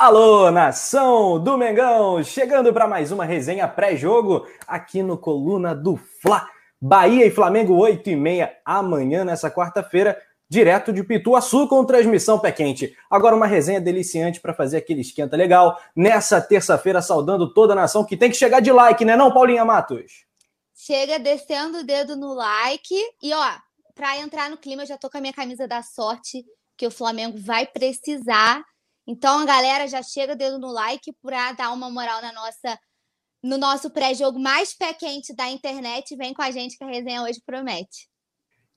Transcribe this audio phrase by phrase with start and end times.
[0.00, 2.24] Alô, nação do Mengão!
[2.24, 6.48] Chegando para mais uma resenha pré-jogo aqui no Coluna do Fla.
[6.80, 10.18] Bahia e Flamengo, 8 e meia amanhã, nessa quarta-feira,
[10.48, 12.96] direto de Pituaçu, com transmissão pé quente.
[13.10, 15.78] Agora uma resenha deliciante para fazer aquele esquenta legal.
[15.94, 19.66] Nessa terça-feira, saudando toda a nação que tem que chegar de like, né não, Paulinha
[19.66, 20.24] Matos?
[20.74, 22.94] Chega descendo o dedo no like.
[23.22, 23.50] E ó,
[23.94, 26.42] para entrar no clima, eu já tô com a minha camisa da sorte,
[26.74, 28.64] que o Flamengo vai precisar
[29.10, 32.78] então, a galera já chega dedo no like para dar uma moral na nossa
[33.42, 36.14] no nosso pré-jogo mais pé quente da internet.
[36.14, 38.08] Vem com a gente que a resenha hoje promete.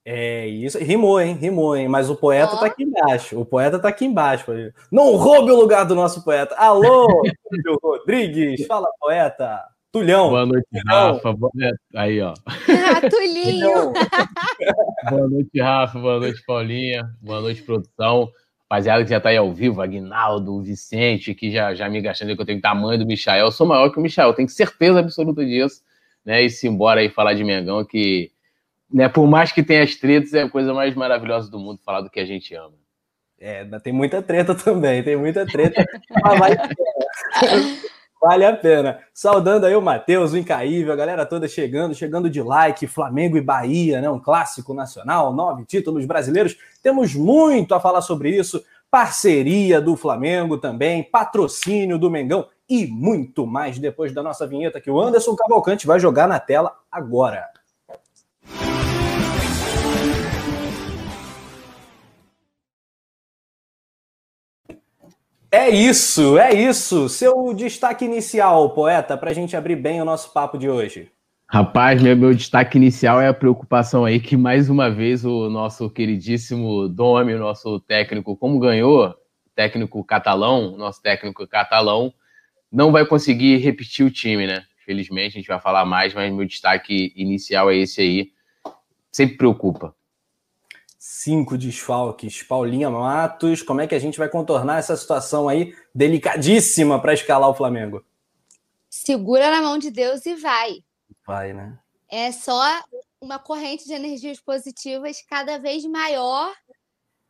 [0.04, 1.36] É isso, rimou, hein?
[1.36, 1.88] Rimou, hein?
[1.88, 2.60] Mas o poeta oh.
[2.60, 3.40] tá aqui embaixo.
[3.40, 4.46] O poeta tá aqui embaixo.
[4.92, 6.56] Não roube o lugar do nosso poeta.
[6.56, 7.06] Alô,
[7.48, 8.66] Túlio Rodrigues.
[8.66, 9.64] Fala, poeta.
[9.92, 10.30] Tulhão.
[10.30, 11.32] Boa noite, Rafa.
[11.32, 11.52] Boa...
[11.96, 12.34] Aí, ó.
[12.48, 13.94] Ah, Tulinho.
[15.12, 16.00] boa noite, Rafa.
[16.00, 17.08] Boa noite, Paulinha.
[17.22, 18.32] Boa noite, produção
[18.74, 22.42] rapaziada que já tá aí ao vivo, Agnaldo, Vicente, que já, já me gastando que
[22.42, 23.46] eu tenho tamanho do Michael.
[23.46, 25.84] Eu sou maior que o Michael, tenho certeza absoluta disso,
[26.26, 26.42] né?
[26.42, 28.32] E se embora aí falar de Mengão, que,
[28.92, 32.02] né, por mais que tenha as tretas, é a coisa mais maravilhosa do mundo falar
[32.02, 32.74] do que a gente ama.
[33.40, 35.86] É, tem muita treta também, tem muita treta,
[36.24, 36.52] mas vai
[38.24, 39.00] Vale a pena.
[39.14, 43.42] Saudando aí o Matheus, o Incaível, a galera toda chegando, chegando de like, Flamengo e
[43.42, 44.10] Bahia, né?
[44.10, 46.56] Um clássico nacional, nove títulos brasileiros.
[46.82, 48.64] Temos muito a falar sobre isso.
[48.90, 54.90] Parceria do Flamengo também, patrocínio do Mengão e muito mais depois da nossa vinheta que
[54.90, 57.53] o Anderson Cavalcante vai jogar na tela agora.
[65.56, 67.08] É isso, é isso.
[67.08, 71.12] Seu destaque inicial, poeta, para a gente abrir bem o nosso papo de hoje.
[71.48, 75.92] Rapaz, meu, meu destaque inicial é a preocupação aí que mais uma vez o nosso
[75.92, 79.16] queridíssimo Domi, o nosso técnico, como ganhou,
[79.54, 82.12] técnico catalão, nosso técnico catalão,
[82.72, 84.64] não vai conseguir repetir o time, né?
[84.84, 88.32] Felizmente, a gente vai falar mais, mas meu destaque inicial é esse aí.
[89.12, 89.94] Sempre preocupa
[91.06, 92.42] cinco desfalques.
[92.44, 97.50] Paulinha Matos, como é que a gente vai contornar essa situação aí delicadíssima para escalar
[97.50, 98.06] o Flamengo?
[98.90, 100.82] Segura na mão de Deus e vai.
[101.28, 101.78] Vai, né?
[102.10, 102.82] É só
[103.20, 106.54] uma corrente de energias positivas cada vez maior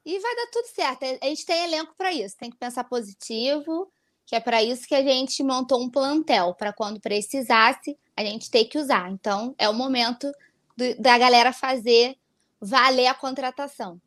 [0.06, 1.04] e vai dar tudo certo.
[1.20, 3.92] A gente tem elenco para isso, tem que pensar positivo,
[4.28, 8.52] que é para isso que a gente montou um plantel, para quando precisasse, a gente
[8.52, 9.10] ter que usar.
[9.10, 10.32] Então, é o momento
[10.78, 12.16] do, da galera fazer
[12.64, 14.00] valer a contratação.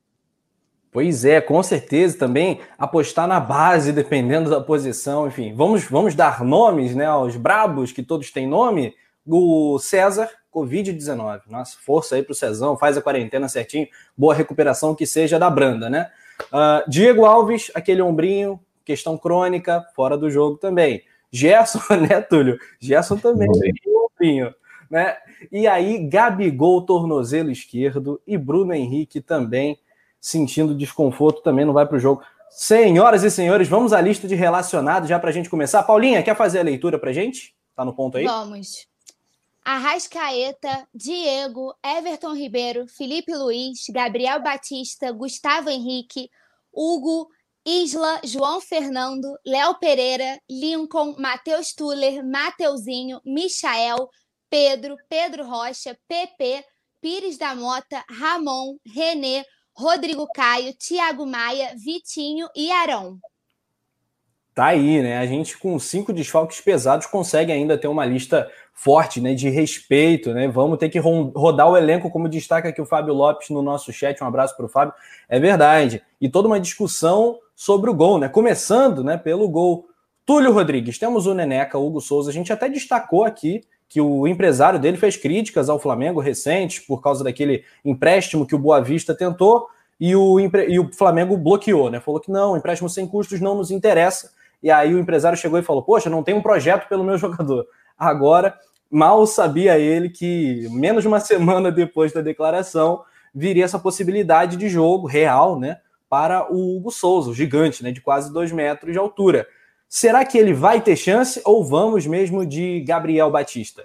[0.90, 5.52] Pois é, com certeza também apostar na base, dependendo da posição, enfim.
[5.54, 8.94] Vamos, vamos dar nomes né, aos brabos, que todos têm nome.
[9.26, 11.42] O César, Covid-19.
[11.48, 15.90] Nossa, força aí pro Cezão, faz a quarentena certinho, boa recuperação que seja da Branda,
[15.90, 16.10] né?
[16.44, 21.02] Uh, Diego Alves, aquele ombrinho, questão crônica, fora do jogo também.
[21.30, 22.58] Gerson, né, Túlio?
[22.80, 24.54] Gerson também, ombrinho,
[24.90, 25.16] né?
[25.50, 29.78] E aí, Gabigol, tornozelo esquerdo, e Bruno Henrique também
[30.20, 32.22] sentindo desconforto, também não vai para o jogo.
[32.50, 35.82] Senhoras e senhores, vamos à lista de relacionados já para a gente começar.
[35.82, 37.54] Paulinha, quer fazer a leitura para gente?
[37.74, 38.24] Tá no ponto aí?
[38.24, 38.88] Vamos.
[39.64, 46.30] Arrascaeta, Diego, Everton Ribeiro, Felipe Luiz, Gabriel Batista, Gustavo Henrique,
[46.72, 47.28] Hugo,
[47.64, 54.08] Isla, João Fernando, Léo Pereira, Lincoln, Matheus Tuller, Mateuzinho, Michael,
[54.50, 56.64] Pedro, Pedro Rocha, PP,
[57.00, 63.18] Pires da Mota, Ramon, Renê, Rodrigo Caio, Thiago Maia, Vitinho e Arão.
[64.54, 65.18] Tá aí, né?
[65.18, 69.34] A gente com cinco desfalques pesados consegue ainda ter uma lista forte, né?
[69.34, 70.48] De respeito, né?
[70.48, 74.18] Vamos ter que rodar o elenco, como destaca aqui o Fábio Lopes no nosso chat.
[74.24, 74.94] Um abraço para o Fábio.
[75.28, 76.02] É verdade.
[76.18, 78.30] E toda uma discussão sobre o gol, né?
[78.30, 79.18] Começando, né?
[79.18, 79.90] Pelo gol.
[80.24, 82.30] Túlio Rodrigues, temos o Neneca, Hugo Souza.
[82.30, 87.00] A gente até destacou aqui que o empresário dele fez críticas ao Flamengo recentes por
[87.00, 92.00] causa daquele empréstimo que o Boa Vista tentou e o, e o Flamengo bloqueou, né?
[92.00, 94.30] Falou que não, empréstimo sem custos não nos interessa.
[94.62, 97.66] E aí o empresário chegou e falou: Poxa, não tem um projeto pelo meu jogador.
[97.98, 98.54] Agora,
[98.90, 103.02] mal sabia ele que menos de uma semana depois da declaração
[103.34, 105.78] viria essa possibilidade de jogo real, né?
[106.08, 107.90] Para o Hugo Souza, o gigante, né?
[107.90, 109.46] De quase dois metros de altura.
[109.88, 113.84] Será que ele vai ter chance ou vamos mesmo de Gabriel Batista?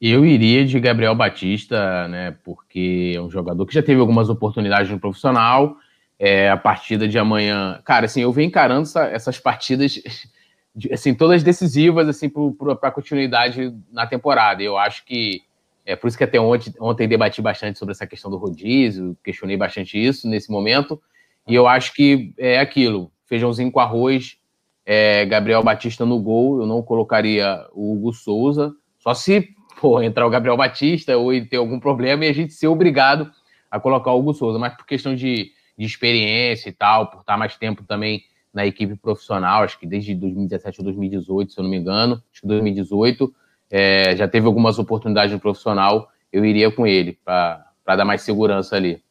[0.00, 2.36] Eu iria de Gabriel Batista, né?
[2.44, 5.76] Porque é um jogador que já teve algumas oportunidades no profissional.
[6.18, 10.02] É, a partida de amanhã, cara, assim, eu venho encarando essa, essas partidas,
[10.90, 14.62] assim, todas decisivas, assim, para a continuidade na temporada.
[14.62, 15.42] Eu acho que
[15.84, 19.56] é por isso que até ontem, ontem debati bastante sobre essa questão do rodízio, questionei
[19.56, 21.00] bastante isso nesse momento.
[21.46, 24.36] E eu acho que é aquilo: feijãozinho com arroz
[24.86, 29.48] é, Gabriel Batista no gol, eu não colocaria o Hugo Souza, só se
[29.80, 33.30] pô, entrar o Gabriel Batista ou ele ter algum problema e a gente ser obrigado
[33.68, 37.36] a colocar o Hugo Souza, mas por questão de, de experiência e tal, por estar
[37.36, 38.22] mais tempo também
[38.54, 42.40] na equipe profissional, acho que desde 2017 ou 2018, se eu não me engano, acho
[42.40, 43.34] que 2018,
[43.70, 48.76] é, já teve algumas oportunidades no profissional, eu iria com ele para dar mais segurança
[48.76, 49.02] ali.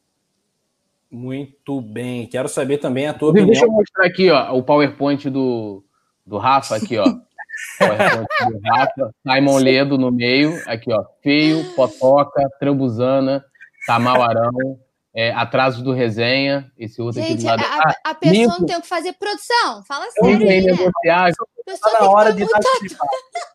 [1.16, 2.26] Muito bem.
[2.26, 3.62] Quero saber também a tua Deixa opinião.
[3.62, 5.82] Deixa eu mostrar aqui, ó, o PowerPoint do,
[6.26, 7.04] do Rafa aqui, ó.
[7.78, 11.02] PowerPoint do Rafa, Simon Ledo no meio, aqui, ó.
[11.22, 13.42] Feio, Potoca, Trambuzana,
[13.86, 14.78] Tamal Arão,
[15.14, 17.62] é, atrasos do resenha, esse outro Gente, aqui do lado.
[17.64, 18.60] A, a, a pessoa Nico.
[18.60, 20.46] não tem o que fazer produção, fala sério.
[20.46, 20.72] Aí, né?
[20.72, 21.32] negociar.
[21.32, 22.44] Tá na hora de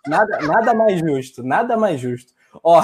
[0.07, 2.33] nada, nada mais justo, nada mais justo.
[2.63, 2.83] Ó,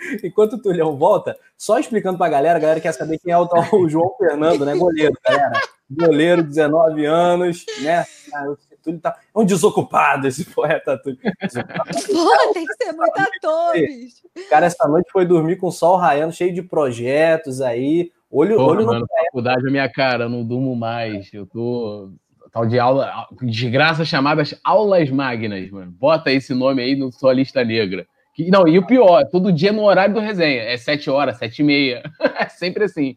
[0.24, 3.46] enquanto o Tulhão volta, só explicando pra galera, a galera quer saber quem é o,
[3.46, 4.74] tal, o João Fernando, né?
[4.74, 5.60] Goleiro, galera.
[5.90, 8.04] Goleiro, 19 anos, né?
[8.32, 9.18] Ah, Túlio tá.
[9.34, 11.18] É um desocupado esse poeta Túlio.
[11.20, 14.22] Pô, tem que ser muito ator, bicho.
[14.48, 18.10] Cara, essa noite foi dormir com o sol raiando, cheio de projetos aí.
[18.30, 21.32] Olho, Porra, olho mano, no faculdade é minha cara, eu não durmo mais.
[21.32, 22.10] Eu tô.
[22.52, 25.92] Tal de aula, desgraça chamadas aulas magnas, mano.
[25.92, 28.06] Bota esse nome aí no sua lista negra.
[28.34, 30.62] Que, não, e o pior, todo dia no horário do resenha.
[30.62, 32.02] É sete horas, sete e meia.
[32.40, 33.16] É sempre assim.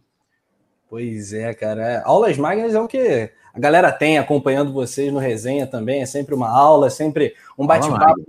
[0.90, 1.82] Pois é, cara.
[1.82, 6.02] É, aulas magnas é o que a galera tem acompanhando vocês no resenha também.
[6.02, 8.22] É sempre uma aula, é sempre um bate-papo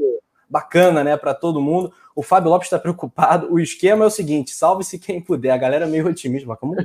[0.49, 1.93] bacana, né, para todo mundo.
[2.15, 3.53] O Fábio Lopes está preocupado.
[3.53, 5.51] O esquema é o seguinte: salve-se quem puder.
[5.51, 6.77] A galera é meio otimista, mas calma,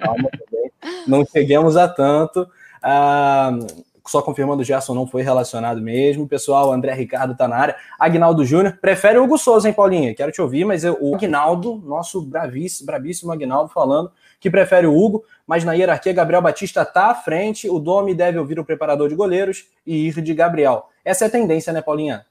[0.00, 0.70] calma também.
[1.06, 2.48] Não cheguemos a tanto.
[2.82, 3.58] Ah,
[4.06, 6.28] só confirmando, o Gerson não foi relacionado mesmo.
[6.28, 7.76] Pessoal, André Ricardo tá na área.
[7.98, 10.14] Agnaldo Júnior, prefere o Hugo Souza, hein, Paulinha?
[10.14, 14.94] Quero te ouvir, mas eu, o Agnaldo, nosso bravíssimo, bravíssimo Agnaldo, falando que prefere o
[14.94, 19.08] Hugo, mas na hierarquia Gabriel Batista está à frente, o Domi deve ouvir o preparador
[19.08, 20.90] de goleiros e ir de Gabriel.
[21.02, 22.26] Essa é a tendência, né, Paulinha?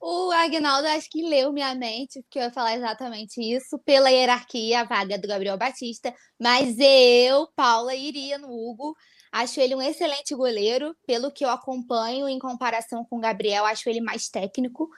[0.00, 4.80] O Agnaldo acho que leu minha mente, porque eu ia falar exatamente isso, pela hierarquia,
[4.80, 8.96] a vaga do Gabriel Batista, mas eu, Paula, iria no Hugo.
[9.32, 13.88] Acho ele um excelente goleiro, pelo que eu acompanho em comparação com o Gabriel, acho
[13.88, 14.90] ele mais técnico.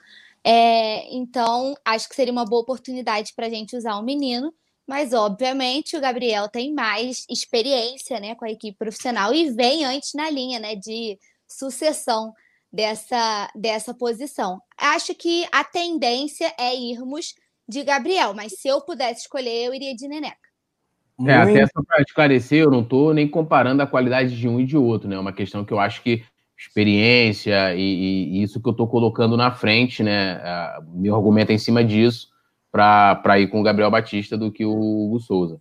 [0.42, 4.52] É, então, acho que seria uma boa oportunidade para a gente usar o menino.
[4.86, 10.12] Mas, obviamente, o Gabriel tem mais experiência né, com a equipe profissional e vem antes
[10.14, 12.34] na linha né, de sucessão
[12.70, 14.60] dessa, dessa posição.
[14.76, 17.34] Acho que a tendência é irmos
[17.69, 20.44] de Gabriel, mas se eu pudesse escolher, eu iria de Neneca.
[21.26, 24.64] É, até só para esclarecer, eu não estou nem comparando a qualidade de um e
[24.64, 25.14] de outro, né?
[25.14, 26.25] É uma questão que eu acho que
[26.58, 30.40] experiência e, e isso que eu estou colocando na frente, né?
[30.94, 32.28] meu argumento é em cima disso
[32.70, 35.61] para ir com o Gabriel Batista do que o Hugo Souza.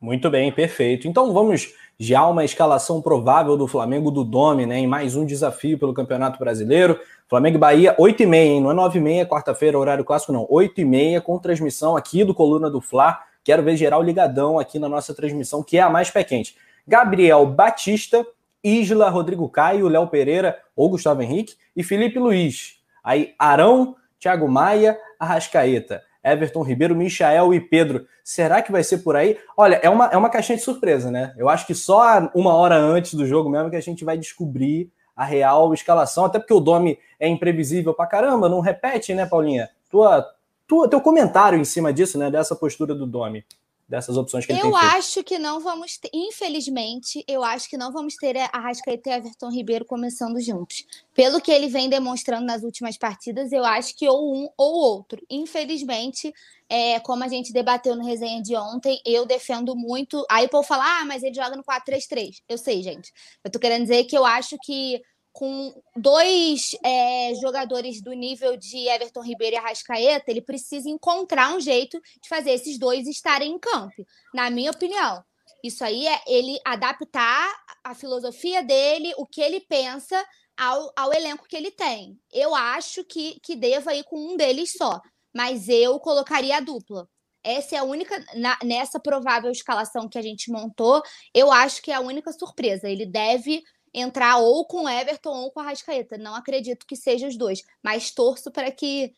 [0.00, 1.06] Muito bem, perfeito.
[1.06, 4.78] Então vamos já uma escalação provável do Flamengo do Dome, né?
[4.78, 6.98] Em mais um desafio pelo Campeonato Brasileiro.
[7.28, 8.60] Flamengo e Bahia, 8h30, hein?
[8.60, 10.46] Não é 9h30, quarta-feira, horário clássico, não.
[10.46, 13.20] 8h30, com transmissão aqui do Coluna do Fla.
[13.42, 16.56] Quero ver geral ligadão aqui na nossa transmissão, que é a mais pé quente.
[16.86, 18.26] Gabriel Batista,
[18.62, 22.80] Isla, Rodrigo Caio, Léo Pereira ou Gustavo Henrique e Felipe Luiz.
[23.02, 26.02] Aí Arão, Thiago Maia, Arrascaeta.
[26.22, 28.06] Everton Ribeiro, Michael e Pedro.
[28.22, 29.38] Será que vai ser por aí?
[29.56, 31.34] Olha, é uma, é uma caixinha de surpresa, né?
[31.36, 34.92] Eu acho que só uma hora antes do jogo mesmo que a gente vai descobrir
[35.16, 39.68] a real escalação, até porque o Domi é imprevisível pra caramba, não repete, né, Paulinha?
[39.90, 40.26] Tua,
[40.70, 43.44] tua, teu comentário em cima disso, né, dessa postura do Domi
[43.88, 47.68] dessas opções que ele eu tem Eu acho que não vamos ter, infelizmente, eu acho
[47.68, 50.86] que não vamos ter a Rascaeta e Everton Ribeiro começando juntos.
[51.12, 55.20] Pelo que ele vem demonstrando nas últimas partidas, eu acho que ou um ou outro.
[55.28, 56.32] Infelizmente,
[56.68, 60.24] é, como a gente debateu no resenha de ontem, eu defendo muito.
[60.30, 62.42] Aí o povo fala, ah, mas ele joga no 4-3-3.
[62.48, 63.12] Eu sei, gente.
[63.42, 68.88] Eu tô querendo dizer que eu acho que com dois é, jogadores do nível de
[68.88, 73.58] Everton Ribeiro e Arrascaeta, ele precisa encontrar um jeito de fazer esses dois estarem em
[73.58, 75.22] campo, na minha opinião.
[75.62, 80.24] Isso aí é ele adaptar a filosofia dele, o que ele pensa
[80.56, 82.18] ao, ao elenco que ele tem.
[82.32, 85.00] Eu acho que, que deva ir com um deles só,
[85.34, 87.08] mas eu colocaria a dupla.
[87.42, 91.02] Essa é a única, na, nessa provável escalação que a gente montou,
[91.34, 92.88] eu acho que é a única surpresa.
[92.88, 96.16] Ele deve entrar ou com Everton ou com a Rascaeta.
[96.16, 99.12] Não acredito que seja os dois, mas torço para que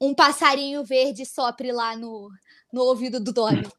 [0.00, 2.30] um passarinho verde sopre lá no,
[2.72, 3.62] no ouvido do Doni.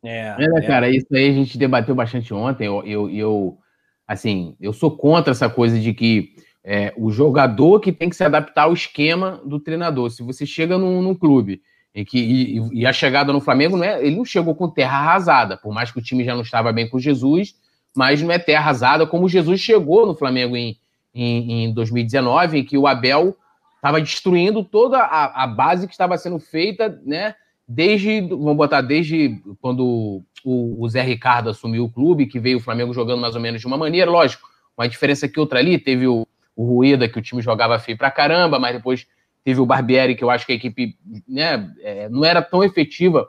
[0.00, 2.66] É, é, cara, isso aí a gente debateu bastante ontem.
[2.66, 3.58] Eu, eu, eu
[4.06, 8.22] assim, eu sou contra essa coisa de que é, o jogador que tem que se
[8.22, 10.10] adaptar ao esquema do treinador.
[10.10, 11.62] Se você chega num, num clube
[11.94, 14.98] em que e, e, a chegada no Flamengo não é, ele não chegou com terra
[14.98, 17.56] arrasada, por mais que o time já não estava bem com Jesus,
[17.96, 20.76] mas não é terra arrasada, como Jesus chegou no Flamengo em,
[21.14, 23.36] em, em 2019, em que o Abel
[23.76, 27.34] estava destruindo toda a, a, base que estava sendo feita, né?
[27.66, 32.60] Desde, vamos botar, desde quando o, o Zé Ricardo assumiu o clube, que veio o
[32.60, 36.06] Flamengo jogando mais ou menos de uma maneira, lógico, uma diferença que outra ali, teve
[36.06, 36.26] o,
[36.56, 39.06] o Rueda, que o time jogava feio pra caramba, mas depois
[39.44, 40.96] teve o Barbieri, que eu acho que a equipe
[41.28, 43.28] né, é, não era tão efetiva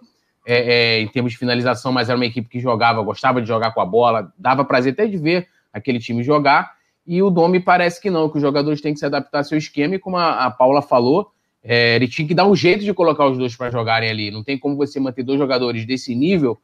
[0.51, 3.71] é, é, em termos de finalização, mas era uma equipe que jogava, gostava de jogar
[3.71, 6.73] com a bola, dava prazer até de ver aquele time jogar.
[7.05, 9.59] E o Domi parece que não, que os jogadores têm que se adaptar ao seu
[9.59, 11.31] esquema, e como a, a Paula falou,
[11.63, 14.31] é, ele tinha que dar um jeito de colocar os dois para jogarem ali.
[14.31, 16.59] Não tem como você manter dois jogadores desse nível,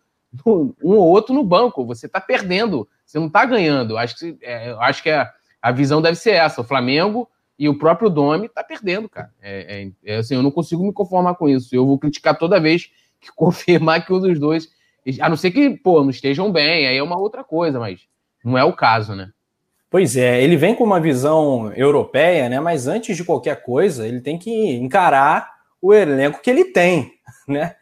[0.48, 1.86] um ou outro no banco.
[1.86, 4.00] Você está perdendo, você não está ganhando.
[4.00, 6.60] Acho que, é, acho que a, a visão deve ser essa.
[6.60, 9.30] O Flamengo e o próprio Domi está perdendo, cara.
[9.40, 11.76] É, é, é, assim, eu não consigo me conformar com isso.
[11.76, 12.90] Eu vou criticar toda vez
[13.26, 14.70] que confirmar que um dos dois,
[15.20, 18.02] a não ser que, pô, não estejam bem, aí é uma outra coisa, mas
[18.44, 19.30] não é o caso, né?
[19.90, 22.60] Pois é, ele vem com uma visão europeia, né?
[22.60, 25.50] Mas antes de qualquer coisa, ele tem que encarar
[25.82, 27.14] o elenco que ele tem,
[27.48, 27.76] né?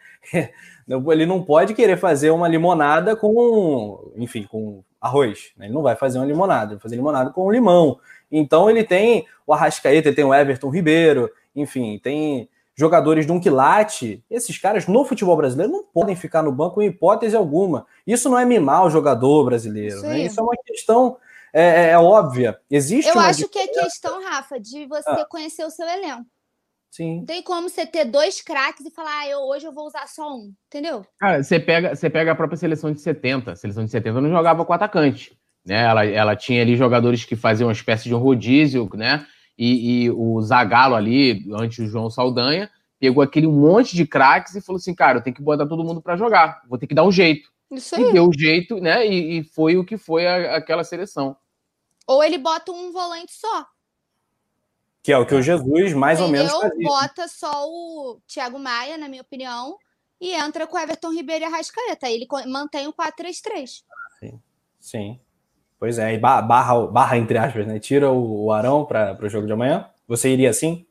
[1.12, 5.52] Ele não pode querer fazer uma limonada com, enfim, com arroz.
[5.58, 5.66] Né?
[5.66, 8.00] Ele não vai fazer uma limonada, ele vai fazer limonada com limão.
[8.32, 13.40] Então ele tem o Arrascaeta, ele tem o Everton Ribeiro, enfim, tem jogadores de um
[13.40, 17.86] quilate, esses caras no futebol brasileiro não podem ficar no banco em hipótese alguma.
[18.06, 20.20] Isso não é mimar o jogador brasileiro, né?
[20.22, 21.18] Isso é uma questão
[21.54, 22.60] é, é, é óbvia.
[22.70, 25.26] Existe Eu acho que é questão, Rafa, de você ah.
[25.30, 26.26] conhecer o seu elenco.
[26.90, 27.18] Sim.
[27.18, 30.08] Não tem como você ter dois craques e falar, ah, eu, hoje eu vou usar
[30.08, 31.04] só um, entendeu?
[31.20, 33.52] Cara, você pega, você pega a própria seleção de 70.
[33.52, 35.36] A seleção de 70 não jogava com atacante.
[35.66, 35.82] Né?
[35.84, 39.26] Ela, ela tinha ali jogadores que faziam uma espécie de um rodízio, né?
[39.58, 42.70] E, e o Zagallo ali, antes do João Saldanha,
[43.00, 46.02] pegou aquele monte de craques e falou assim, cara, eu tenho que botar todo mundo
[46.02, 47.52] para jogar, vou ter que dar um jeito.
[47.70, 48.04] Isso aí.
[48.04, 49.06] E deu jeito, né?
[49.06, 51.36] E, e foi o que foi a, aquela seleção.
[52.08, 53.66] Ou ele bota um volante só.
[55.02, 56.44] Que é o que o Jesus mais Entendeu?
[56.44, 56.88] ou menos fazia.
[56.88, 59.78] Bota só o Thiago Maia, na minha opinião,
[60.20, 62.10] e entra com o Everton Ribeiro e a Rascaeta.
[62.10, 63.84] Ele mantém o 4-3-3.
[64.20, 64.42] Sim,
[64.80, 65.20] sim.
[65.84, 67.78] Pois é, e barra, barra entre aspas, né?
[67.78, 69.86] Tira o, Arão para o jogo de amanhã.
[70.08, 70.88] Você iria assim?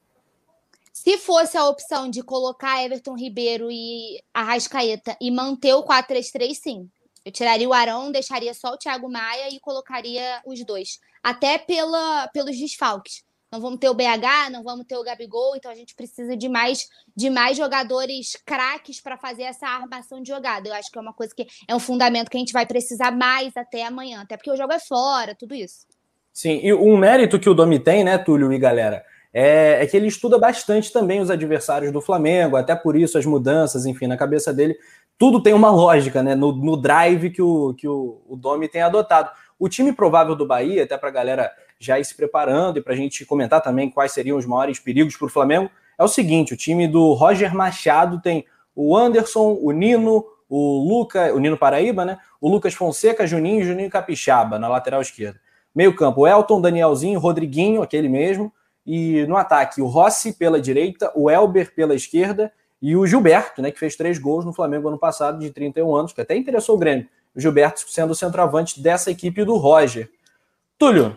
[0.93, 6.91] Se fosse a opção de colocar Everton Ribeiro e Arrascaeta e manter o 4-3-3, sim.
[7.25, 11.01] Eu tiraria o Arão, deixaria só o Thiago Maia e colocaria os dois.
[11.23, 15.71] Até pela, pelos desfalques não vamos ter o BH, não vamos ter o Gabigol, então
[15.71, 20.69] a gente precisa de mais, de mais jogadores craques para fazer essa armação de jogada.
[20.69, 23.11] Eu acho que é uma coisa que é um fundamento que a gente vai precisar
[23.11, 25.87] mais até amanhã, até porque o jogo é fora, tudo isso.
[26.33, 29.05] Sim, e um mérito que o Domi tem, né, Túlio e galera,
[29.35, 33.27] é, é, que ele estuda bastante também os adversários do Flamengo, até por isso as
[33.27, 34.79] mudanças, enfim, na cabeça dele,
[35.19, 38.81] tudo tem uma lógica, né, no, no drive que o, que o, o Domi tem
[38.81, 39.31] adotado.
[39.59, 41.53] O time provável do Bahia, até para a galera
[41.85, 45.17] já ir se preparando e para a gente comentar também quais seriam os maiores perigos
[45.17, 49.71] para o Flamengo, é o seguinte: o time do Roger Machado tem o Anderson, o
[49.73, 52.19] Nino, o Luca, o Nino Paraíba, né?
[52.41, 55.41] O Lucas Fonseca, Juninho e Juninho Capixaba na lateral esquerda.
[55.75, 58.53] Meio campo, o Elton, Danielzinho, Rodriguinho, aquele mesmo.
[58.85, 63.71] E no ataque, o Rossi pela direita, o Elber pela esquerda e o Gilberto, né,
[63.71, 66.79] que fez três gols no Flamengo ano passado, de 31 anos, que até interessou o
[66.79, 67.07] Grêmio.
[67.35, 70.11] O Gilberto sendo o centroavante dessa equipe do Roger.
[70.77, 71.17] Túlio,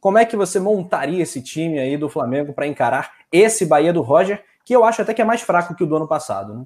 [0.00, 4.00] como é que você montaria esse time aí do Flamengo para encarar esse Bahia do
[4.00, 6.64] Roger, que eu acho até que é mais fraco que o do ano passado, né?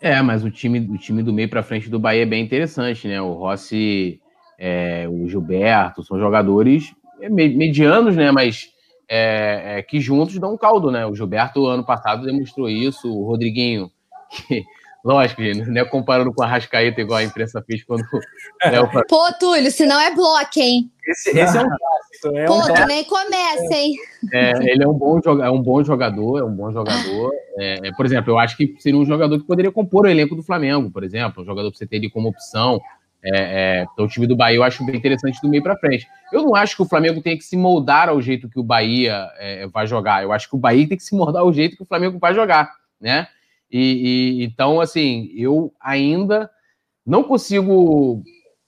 [0.00, 3.08] É, mas o time, o time do meio para frente do Bahia é bem interessante,
[3.08, 3.20] né?
[3.20, 4.20] O Rossi,
[4.58, 6.94] é, o Gilberto, são jogadores
[7.30, 8.30] medianos, né?
[8.30, 8.68] Mas
[9.08, 11.06] é, é, que juntos dão um caldo, né?
[11.06, 13.10] O Gilberto, ano passado, demonstrou isso.
[13.10, 13.90] O Rodriguinho,
[14.30, 14.64] que
[15.06, 18.02] Lógico, gente, não é comparando com a Rascaeta igual a imprensa fez quando.
[18.64, 18.88] Né, o...
[19.06, 20.90] Pô, Túlio, se não é bloco, hein?
[21.06, 22.36] Esse, esse é um clássico.
[22.36, 23.94] É Pô, um tu nem começa, hein?
[24.32, 27.32] É, ele é um, bom, é um bom jogador, é um bom jogador.
[27.56, 30.34] É, é, por exemplo, eu acho que seria um jogador que poderia compor o elenco
[30.34, 32.80] do Flamengo, por exemplo, um jogador que você teria como opção.
[33.22, 33.30] É,
[33.82, 36.04] é, então, o time do Bahia eu acho bem interessante do meio para frente.
[36.32, 39.28] Eu não acho que o Flamengo tenha que se moldar ao jeito que o Bahia
[39.38, 40.24] é, vai jogar.
[40.24, 42.34] Eu acho que o Bahia tem que se moldar ao jeito que o Flamengo vai
[42.34, 43.28] jogar, né?
[43.70, 46.50] E, e então, assim, eu ainda
[47.04, 48.22] não consigo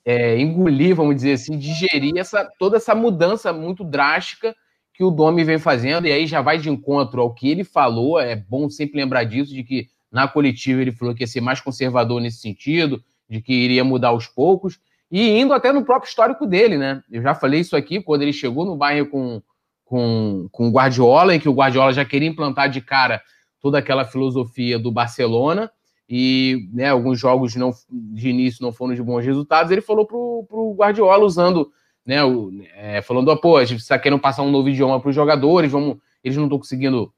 [0.05, 4.55] é, engolir, vamos dizer assim, digerir essa, toda essa mudança muito drástica
[4.93, 8.19] que o Domi vem fazendo, e aí já vai de encontro ao que ele falou.
[8.19, 11.61] É bom sempre lembrar disso, de que na coletiva ele falou que ia ser mais
[11.61, 14.79] conservador nesse sentido, de que iria mudar aos poucos,
[15.11, 17.01] e indo até no próprio histórico dele, né?
[17.09, 19.41] Eu já falei isso aqui quando ele chegou no bairro com,
[19.85, 23.21] com, com o Guardiola, em que o Guardiola já queria implantar de cara
[23.59, 25.71] toda aquela filosofia do Barcelona.
[26.07, 30.45] e né, alguns jogos não, de início não foram de bons resultados, ele falou pro,
[30.47, 31.71] pro Guardiola usando,
[32.05, 35.15] né, o, é, falando, pô, a gente está querendo passar um novo idioma para os
[35.15, 37.13] jogadores, vamos, eles não estão conseguindo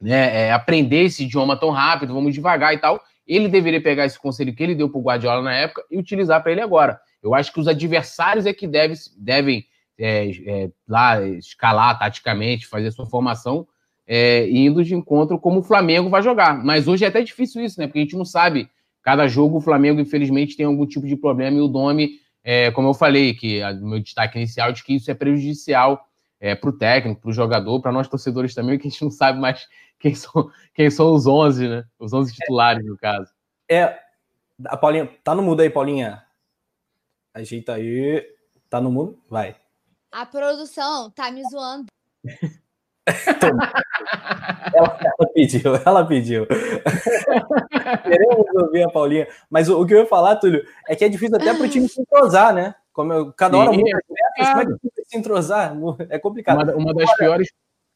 [0.00, 3.00] né, é, aprender esse idioma tão rápido, vamos devagar e tal.
[3.26, 6.42] Ele deveria pegar esse conselho que ele deu para o Guardiola na época e utilizar
[6.42, 7.00] para ele agora.
[7.22, 9.64] Eu acho que os adversários é que deve, devem
[9.96, 13.66] é, é, lá escalar taticamente, fazer sua formação
[14.14, 16.62] é, indo de encontro como o Flamengo vai jogar.
[16.62, 17.86] Mas hoje é até difícil isso, né?
[17.86, 18.68] Porque a gente não sabe.
[19.02, 22.88] Cada jogo o Flamengo, infelizmente, tem algum tipo de problema e o Domi, é, como
[22.88, 26.06] eu falei, que o meu destaque inicial de que isso é prejudicial
[26.38, 29.10] é, para o técnico, para o jogador, para nós torcedores também, que a gente não
[29.10, 29.66] sabe mais
[29.98, 31.84] quem são, quem são os 11, né?
[31.98, 33.32] Os 11 titulares, no caso.
[33.66, 33.98] É.
[34.66, 36.22] A Paulinha, tá no mudo aí, Paulinha.
[37.32, 38.22] Ajeita aí.
[38.68, 39.18] Tá no mudo?
[39.30, 39.56] Vai.
[40.12, 41.86] A produção tá me zoando.
[44.74, 46.46] ela, ela, pediu, ela pediu.
[48.02, 49.26] Queremos ouvir a Paulinha.
[49.50, 51.68] Mas o, o, que eu ia falar, Túlio, é que é difícil até para o
[51.68, 52.74] time se entrosar, né?
[52.92, 55.76] Como eu, cada hora muda como é que se entrosar?
[56.10, 56.62] É complicado.
[56.62, 57.48] Uma, uma, das piores.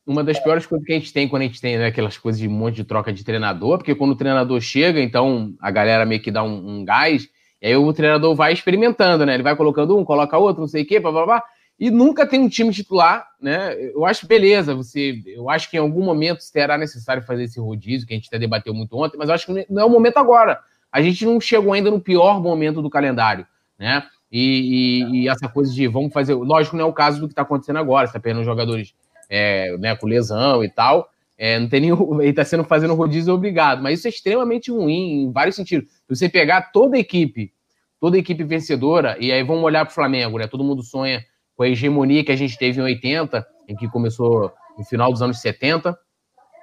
[0.07, 2.41] Uma das piores coisas que a gente tem quando a gente tem né, aquelas coisas
[2.41, 6.07] de um monte de troca de treinador, porque quando o treinador chega, então a galera
[6.07, 7.29] meio que dá um, um gás,
[7.61, 9.35] e aí o treinador vai experimentando, né?
[9.35, 11.43] Ele vai colocando um, coloca outro, não sei o quê, blá, blá, blá
[11.79, 13.75] e nunca tem um time titular, né?
[13.95, 18.07] Eu acho beleza, você, eu acho que em algum momento será necessário fazer esse rodízio
[18.07, 20.17] que a gente até debateu muito ontem, mas eu acho que não é o momento
[20.17, 20.59] agora.
[20.91, 23.47] A gente não chegou ainda no pior momento do calendário,
[23.79, 24.03] né?
[24.33, 27.33] E, e, e essa coisa de vamos fazer, lógico, não é o caso do que
[27.33, 28.95] está acontecendo agora, está perdendo jogadores
[29.29, 31.11] é, né, com lesão e tal.
[31.39, 35.25] É, não tem nenhum, ele está sendo fazendo rodízio obrigado, mas isso é extremamente ruim
[35.25, 35.91] em vários sentidos.
[35.91, 37.53] Se você pegar toda a equipe,
[38.01, 40.47] toda a equipe vencedora, e aí vamos olhar para o Flamengo, né?
[40.47, 41.25] Todo mundo sonha
[41.57, 45.23] com a hegemonia que a gente teve em 80, em que começou no final dos
[45.23, 45.99] anos 70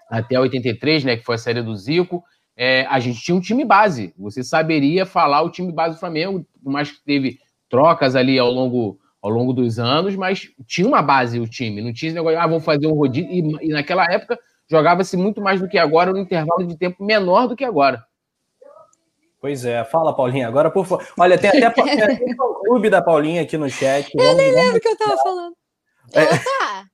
[0.10, 2.24] até 83, né, que foi a série do Zico,
[2.56, 4.14] é, a gente tinha um time base.
[4.18, 8.52] Você saberia falar o time base do Flamengo, por mais que teve trocas ali ao
[8.52, 11.82] longo, ao longo dos anos, mas tinha uma base o time.
[11.82, 13.32] Não tinha esse negócio, ah, vamos fazer um rodízio.
[13.32, 14.38] E, e naquela época
[14.70, 18.04] jogava-se muito mais do que agora, no intervalo de tempo menor do que agora.
[19.44, 20.48] Pois é, fala, Paulinha.
[20.48, 21.06] Agora, por favor.
[21.20, 21.68] Olha, tem até,
[22.40, 24.10] o clube da Paulinha aqui no chat.
[24.16, 25.54] Eu vamos, nem lembro o que eu tava falando.
[26.14, 26.24] É.
[26.24, 26.88] Opa!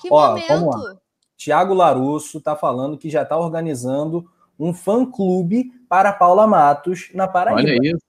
[0.00, 0.98] Que Ó, momento!
[1.36, 4.24] Tiago Larusso está falando que já está organizando
[4.58, 7.60] um fã-clube para Paula Matos na Paraíba.
[7.60, 8.06] Olha isso.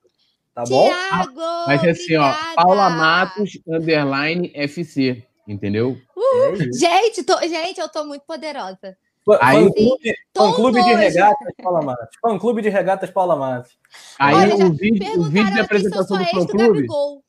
[0.54, 0.88] Tá bom?
[0.88, 5.94] Tiago, Mas é assim, ó, Paula Matos, underline FC, entendeu?
[6.16, 8.96] Uh, é gente, tô, gente, eu tô muito poderosa.
[9.40, 9.70] Aí,
[10.36, 12.16] fã clube, de regatas Paula Matos.
[12.20, 13.78] Fã clube de regatas Paula Matos.
[14.18, 16.58] Aí Olha, o, vídeo, o vídeo de apresentação do fã clube.
[16.58, 17.24] Gabigol.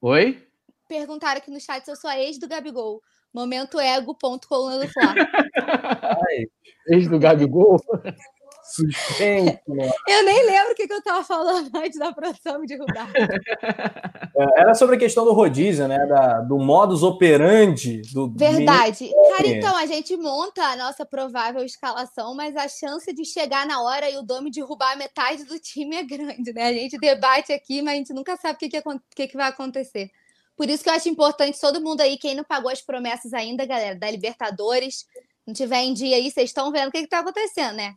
[0.00, 0.42] Oi?
[0.88, 3.00] Perguntaram aqui no chat se eu sou ex do Gabigol.
[3.32, 5.14] Momento ego, ponto, coluna do Flá.
[6.88, 7.80] ex do Gabigol?
[8.66, 9.60] Suspense.
[10.08, 13.10] Eu nem lembro o que, eu estava falando antes da produção me derrubar.
[13.14, 16.04] É, era sobre a questão do rodízio, né?
[16.06, 18.02] Da, do modus operandi.
[18.12, 19.10] Do Verdade.
[19.36, 23.82] Cara, então, a gente monta a nossa provável escalação, mas a chance de chegar na
[23.82, 26.68] hora e o Domi derrubar metade do time é grande, né?
[26.68, 28.82] A gente debate aqui, mas a gente nunca sabe o que, que,
[29.14, 30.10] que, que vai acontecer.
[30.56, 33.66] Por isso que eu acho importante todo mundo aí, quem não pagou as promessas ainda,
[33.66, 35.06] galera, da Libertadores,
[35.46, 37.94] não tiver em dia aí, vocês estão vendo o que está acontecendo, né?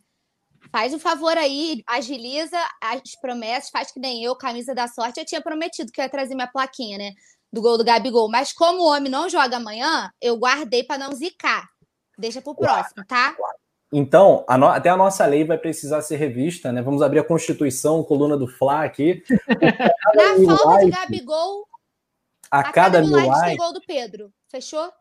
[0.70, 5.18] Faz o um favor aí, agiliza as promessas, faz que nem eu, camisa da sorte.
[5.18, 7.12] Eu tinha prometido que eu ia trazer minha plaquinha, né?
[7.52, 8.30] Do gol do Gabigol.
[8.30, 11.68] Mas como o homem não joga amanhã, eu guardei para não zicar.
[12.18, 13.34] Deixa pro próximo, tá?
[13.92, 14.68] Então, a no...
[14.68, 16.80] até a nossa lei vai precisar ser revista, né?
[16.82, 19.24] Vamos abrir a Constituição, coluna do Fla aqui.
[20.14, 21.66] Na falta like, de Gabigol,
[22.50, 24.32] a, a cada, cada mil likes, likes tem gol do Pedro.
[24.48, 24.92] Fechou?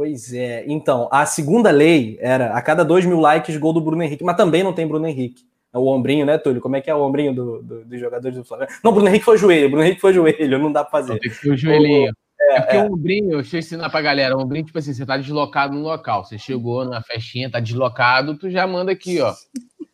[0.00, 0.64] Pois é.
[0.66, 4.34] Então, a segunda lei era a cada dois mil likes, gol do Bruno Henrique, mas
[4.34, 5.44] também não tem Bruno Henrique.
[5.74, 6.62] É o ombrinho, né, Túlio?
[6.62, 8.72] Como é que é o ombrinho do, do, dos jogadores do Flamengo?
[8.82, 11.18] Não, Bruno Henrique foi joelho, Bruno Henrique foi joelho, não dá pra fazer.
[11.18, 12.14] Tem que ser o joelhinho.
[12.40, 12.82] É, é porque é.
[12.82, 15.82] o ombrinho, deixa eu ensinar pra galera, o ombrinho, tipo assim, você tá deslocado no
[15.82, 19.34] local, você chegou na festinha, tá deslocado, tu já manda aqui, ó.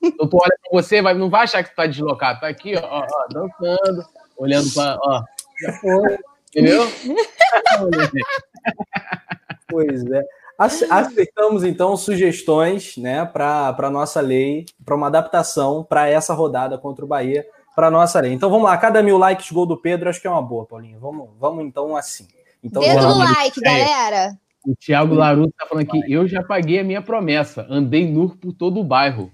[0.00, 2.76] Então, tu olha pra você, vai, não vai achar que tu tá deslocado, tá aqui,
[2.76, 4.04] ó, ó dançando,
[4.38, 5.24] olhando pra, ó,
[5.60, 6.16] já foi,
[6.54, 6.84] entendeu?
[9.68, 10.22] pois é.
[10.58, 17.04] Aceitamos então sugestões né, para a nossa lei, para uma adaptação para essa rodada contra
[17.04, 18.32] o Bahia, para a nossa lei.
[18.32, 20.98] Então vamos lá, cada mil likes, gol do Pedro, acho que é uma boa, Paulinho.
[20.98, 22.26] Vamos, vamos então assim.
[22.64, 24.32] Então, Dedo no like, galera.
[24.66, 28.52] O Thiago Laruto está falando aqui, eu já paguei a minha promessa, andei nu por
[28.52, 29.30] todo o bairro.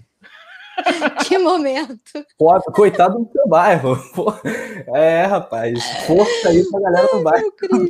[1.27, 2.25] que momento.
[2.37, 3.97] Pô, coitado do seu bairro.
[4.13, 4.33] Pô,
[4.95, 7.53] é, rapaz, força aí pra galera do bairro.
[7.71, 7.87] Um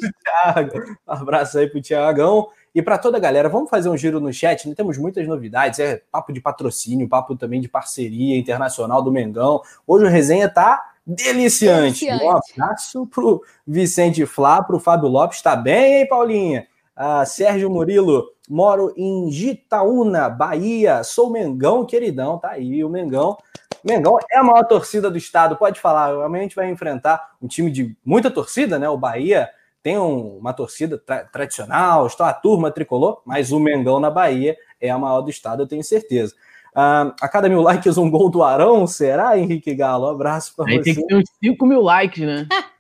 [1.08, 2.48] abraço aí pro Thiagão.
[2.76, 4.74] E para toda a galera, vamos fazer um giro no chat, né?
[4.76, 9.62] temos muitas novidades, é papo de patrocínio, papo também de parceria internacional do Mengão.
[9.86, 12.06] Hoje o resenha tá deliciante.
[12.06, 12.26] deliciante.
[12.26, 16.68] Um abraço pro Vicente Flá, pro Fábio Lopes, tá bem, hein, Paulinha?
[16.96, 23.38] Ah, Sérgio Murilo, moro em Gitaúna, Bahia, sou Mengão, queridão, tá aí o Mengão.
[23.84, 26.10] Mengão é a maior torcida do estado, pode falar.
[26.24, 28.88] Amanhã a gente vai enfrentar um time de muita torcida, né?
[28.88, 29.50] O Bahia
[29.82, 34.56] tem um, uma torcida tra tradicional, está a turma tricolor, mas o Mengão na Bahia
[34.80, 36.34] é a maior do estado, eu tenho certeza.
[36.72, 40.08] Uh, a cada mil likes, um gol do Arão, será, Henrique Galo?
[40.08, 40.82] Um abraço para você.
[40.82, 42.48] Tem que ter uns 5 mil likes, né?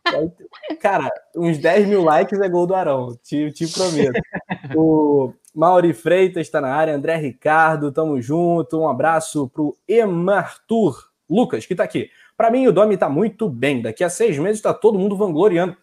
[0.79, 4.21] Cara, uns 10 mil likes é gol do Arão, te, te prometo.
[4.75, 8.79] o Mauri Freitas está na área, André Ricardo, tamo junto.
[8.79, 12.09] Um abraço pro Emartur Lucas, que está aqui.
[12.35, 13.81] Para mim, o Domi está muito bem.
[13.81, 15.77] Daqui a seis meses está todo mundo vangloriando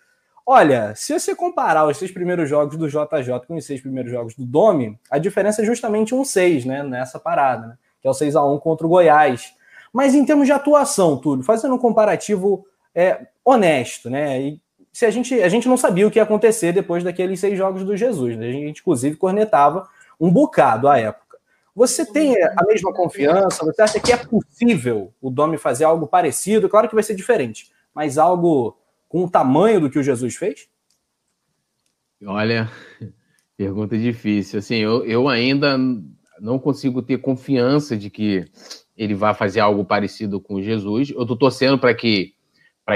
[0.52, 4.35] Olha, se você comparar os seis primeiros jogos do JJ com os seis primeiros jogos
[4.35, 6.83] do Domi, a diferença é justamente um 6, né?
[6.83, 7.78] Nessa parada, né?
[8.02, 9.54] Que é o 6 a 1 contra o Goiás.
[9.92, 14.40] Mas em termos de atuação, Túlio, fazendo um comparativo é, honesto, né?
[14.40, 14.61] E
[14.92, 17.85] se a gente, a gente não sabia o que ia acontecer depois daqueles seis jogos
[17.85, 18.48] do Jesus, né?
[18.48, 19.88] A gente, inclusive, cornetava
[20.20, 21.38] um bocado à época.
[21.74, 23.64] Você tem a mesma confiança?
[23.64, 26.68] Você acha que é possível o Domi fazer algo parecido?
[26.68, 28.76] Claro que vai ser diferente, mas algo
[29.09, 30.68] com o tamanho do que o Jesus fez?
[32.26, 32.70] Olha,
[33.57, 34.59] pergunta difícil.
[34.59, 35.79] Assim, eu, eu ainda
[36.40, 38.44] não consigo ter confiança de que
[38.96, 41.11] ele vai fazer algo parecido com Jesus.
[41.11, 42.35] Eu estou torcendo para que,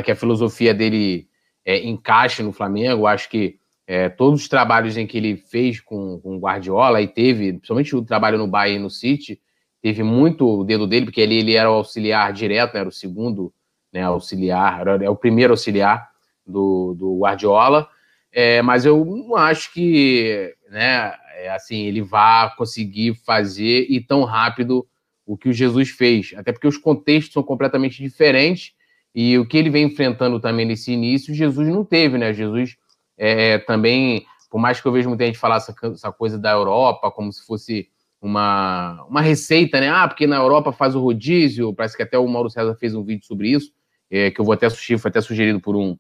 [0.03, 1.29] que a filosofia dele
[1.65, 3.07] é, encaixe no Flamengo.
[3.07, 7.53] Acho que é, todos os trabalhos em que ele fez com, o Guardiola e teve,
[7.53, 9.41] principalmente o trabalho no Bayern e no City,
[9.83, 13.53] teve muito o dedo dele, porque ele era o auxiliar direto, era o segundo
[13.93, 16.09] né, auxiliar, é o primeiro auxiliar
[16.47, 17.89] do, do Guardiola,
[18.33, 24.25] é, mas eu não acho que né, é, assim, ele vá conseguir fazer e tão
[24.25, 24.87] rápido
[25.27, 28.73] o que o Jesus fez, até porque os contextos são completamente diferentes
[29.15, 32.33] e o que ele vem enfrentando também nesse início, Jesus não teve, né?
[32.33, 32.77] Jesus
[33.17, 37.11] é, também, por mais que eu veja muita gente falar essa, essa coisa da Europa
[37.11, 37.89] como se fosse
[38.21, 39.91] uma, uma receita, né?
[39.91, 43.05] Ah, porque na Europa faz o rodízio, parece que até o Mauro César fez um
[43.05, 43.73] vídeo sobre isso
[44.11, 45.99] é, que eu vou até sugerir, foi até sugerido por um,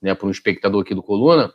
[0.00, 1.52] né, por um espectador aqui do Coluna.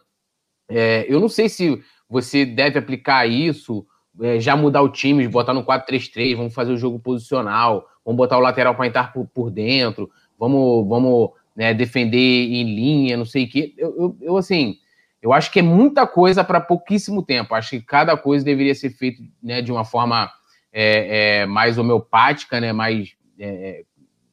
[0.69, 3.85] É, eu não sei se você deve aplicar isso,
[4.21, 8.37] é, já mudar o time, botar no 4-3-3, vamos fazer o jogo posicional, vamos botar
[8.37, 13.45] o lateral para entrar por, por, dentro, vamos, vamos né, defender em linha, não sei
[13.45, 13.73] o quê.
[13.77, 14.77] Eu, eu, eu, assim,
[15.21, 17.55] eu acho que é muita coisa para pouquíssimo tempo.
[17.55, 20.31] Acho que cada coisa deveria ser feita né, de uma forma
[20.71, 23.83] é, é, mais homeopática, né, mais é,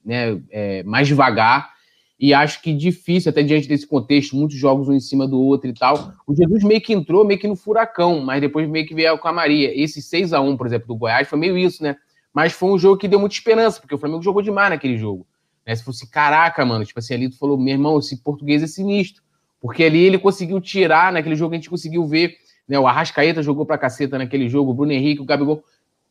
[0.04, 1.72] né, é, mais devagar.
[2.20, 5.68] E acho que difícil, até diante desse contexto, muitos jogos um em cima do outro
[5.68, 6.12] e tal.
[6.26, 9.28] O Jesus meio que entrou meio que no furacão, mas depois meio que veio com
[9.28, 9.72] a Maria.
[9.74, 11.96] Esse 6 a 1 por exemplo, do Goiás, foi meio isso, né?
[12.32, 15.26] Mas foi um jogo que deu muita esperança, porque o Flamengo jogou demais naquele jogo.
[15.66, 15.74] Né?
[15.74, 19.22] Se fosse, caraca, mano, tipo assim, ali tu falou, meu irmão, esse português é sinistro.
[19.60, 22.36] Porque ali ele conseguiu tirar, naquele jogo a gente conseguiu ver,
[22.68, 22.78] né?
[22.78, 25.64] O Arrascaeta jogou pra caceta naquele jogo, o Bruno Henrique, o Gabigol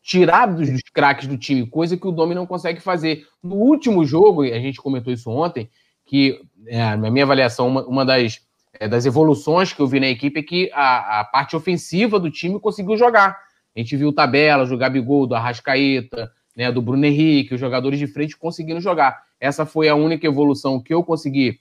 [0.04, 3.26] tirar dos, dos craques do time, coisa que o Domi não consegue fazer.
[3.42, 5.70] No último jogo, a gente comentou isso ontem,
[6.06, 8.42] que é, na minha avaliação, uma, uma das,
[8.78, 12.30] é, das evoluções que eu vi na equipe é que a, a, parte ofensiva do
[12.30, 13.38] time conseguiu jogar.
[13.76, 18.06] A gente viu tabela, jogar Bigol, do Arrascaeta, né, do Bruno Henrique, os jogadores de
[18.06, 19.24] frente conseguindo jogar.
[19.44, 21.60] Essa foi a única evolução que eu consegui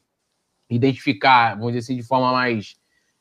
[0.71, 2.77] identificar, vamos dizer assim, de forma mais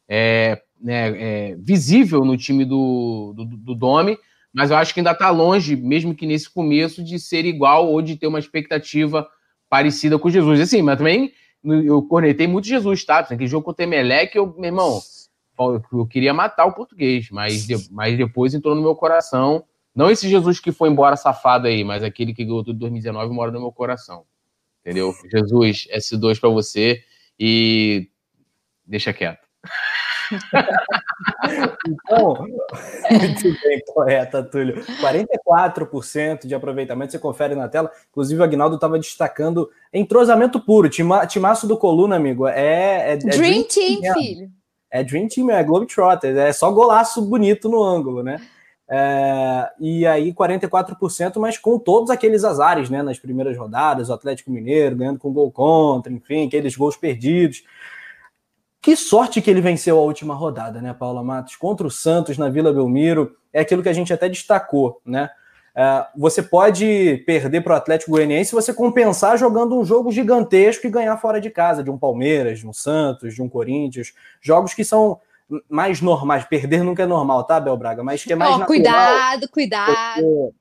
[0.08, 1.08] é, né,
[1.50, 4.20] é, visível no time do, do, do Domi,
[4.54, 8.04] mas eu acho que ainda está longe, mesmo que nesse começo, de ser igual ou
[8.04, 9.28] de ter uma expectativa
[9.68, 10.60] parecida com Jesus.
[10.60, 13.18] Assim, mas também eu cornetei muito Jesus, tá?
[13.18, 15.02] Aquele jogo contra o Emelec, eu, meu irmão,
[15.92, 19.64] eu queria matar o português, mas, mas depois entrou no meu coração.
[19.96, 23.34] Não esse Jesus que foi embora safado aí, mas aquele que ganhou tudo em 2019
[23.34, 24.24] mora no meu coração.
[24.82, 25.14] Entendeu?
[25.32, 27.04] Jesus, S2 para você
[27.40, 28.10] e
[28.86, 29.48] deixa quieto.
[31.88, 32.36] então,
[33.12, 34.84] muito bem, correta, Túlio.
[35.02, 37.92] 44% de aproveitamento, você confere na tela.
[38.10, 40.90] Inclusive, o Agnaldo estava destacando entrosamento puro.
[40.90, 42.48] Tima, timaço do Coluna, amigo.
[42.48, 44.50] É, é, é Dream, Dream Team, Team filho.
[44.90, 46.38] É Dream Team, é Globetrotters.
[46.38, 48.42] É só golaço bonito no ângulo, né?
[48.94, 53.02] É, e aí 44%, mas com todos aqueles azares, né?
[53.02, 57.64] Nas primeiras rodadas, o Atlético Mineiro ganhando com gol contra, enfim, aqueles gols perdidos.
[58.82, 61.56] Que sorte que ele venceu a última rodada, né, Paula Matos?
[61.56, 63.38] Contra o Santos na Vila Belmiro.
[63.54, 65.30] É aquilo que a gente até destacou, né?
[65.74, 70.86] É, você pode perder para o Atlético Goianiense se você compensar jogando um jogo gigantesco
[70.86, 74.14] e ganhar fora de casa, de um Palmeiras, de um Santos, de um Corinthians.
[74.42, 75.18] Jogos que são
[75.70, 76.46] mais normais.
[76.46, 78.04] Perder nunca é normal, tá, Bel Braga?
[78.04, 78.68] Mas que é mais oh, natural.
[78.68, 80.22] Cuidado, cuidado.
[80.22, 80.54] Você,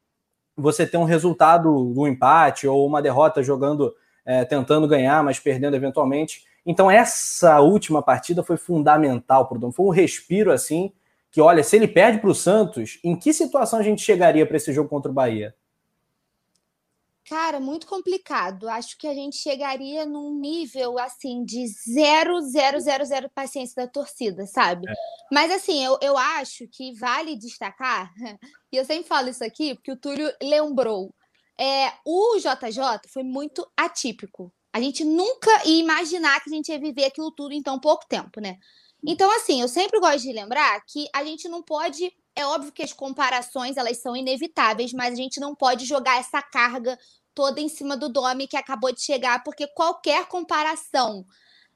[0.56, 5.76] você ter um resultado do empate ou uma derrota jogando, é, tentando ganhar, mas perdendo
[5.76, 6.44] eventualmente.
[6.64, 9.72] Então, essa última partida foi fundamental para o Dom.
[9.72, 10.92] Foi um respiro assim
[11.30, 14.56] que, olha, se ele perde para o Santos, em que situação a gente chegaria para
[14.56, 15.54] esse jogo contra o Bahia?
[17.30, 18.68] Cara, muito complicado.
[18.68, 23.88] Acho que a gente chegaria num nível assim de zero, zero, zero, zero paciência da
[23.88, 24.90] torcida, sabe?
[24.90, 24.92] É.
[25.32, 28.12] Mas assim, eu, eu acho que vale destacar,
[28.72, 31.14] e eu sempre falo isso aqui, porque o Túlio lembrou.
[31.56, 34.52] É, o JJ foi muito atípico.
[34.72, 38.08] A gente nunca ia imaginar que a gente ia viver aquilo tudo em tão pouco
[38.08, 38.56] tempo, né?
[39.06, 42.82] Então, assim, eu sempre gosto de lembrar que a gente não pode é óbvio que
[42.82, 46.98] as comparações elas são inevitáveis, mas a gente não pode jogar essa carga
[47.34, 51.24] toda em cima do Domi que acabou de chegar, porque qualquer comparação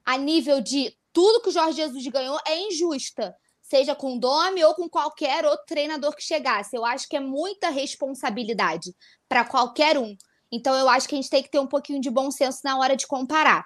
[0.05, 4.63] a nível de tudo que o Jorge Jesus ganhou é injusta, seja com o Domi
[4.65, 6.77] ou com qualquer outro treinador que chegasse.
[6.77, 8.95] Eu acho que é muita responsabilidade
[9.29, 10.17] para qualquer um.
[10.53, 12.79] Então eu acho que a gente tem que ter um pouquinho de bom senso na
[12.79, 13.65] hora de comparar.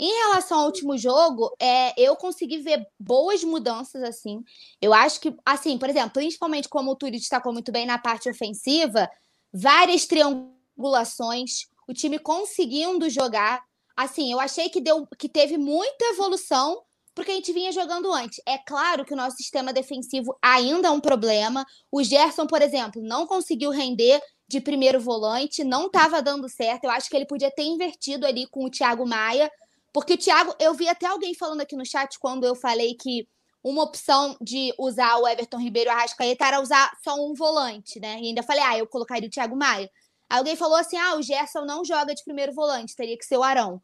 [0.00, 4.44] Em relação ao último jogo, é, eu consegui ver boas mudanças, assim.
[4.80, 8.30] Eu acho que, assim, por exemplo, principalmente como o Turi destacou muito bem na parte
[8.30, 9.10] ofensiva,
[9.52, 13.62] várias triangulações angulações, o time conseguindo jogar.
[13.96, 16.82] Assim, eu achei que deu que teve muita evolução
[17.14, 18.40] porque a gente vinha jogando antes.
[18.46, 21.66] É claro que o nosso sistema defensivo ainda é um problema.
[21.90, 26.84] O Gerson, por exemplo, não conseguiu render de primeiro volante, não estava dando certo.
[26.84, 29.50] Eu acho que ele podia ter invertido ali com o Thiago Maia,
[29.92, 33.26] porque o Thiago, eu vi até alguém falando aqui no chat quando eu falei que
[33.64, 37.98] uma opção de usar o Everton Ribeiro e o Arrascaeta era usar só um volante,
[37.98, 38.18] né?
[38.20, 39.90] E ainda falei, ah, eu colocaria o Thiago Maia.
[40.28, 43.42] Alguém falou assim: ah, o Gerson não joga de primeiro volante, teria que ser o
[43.42, 43.80] Arão.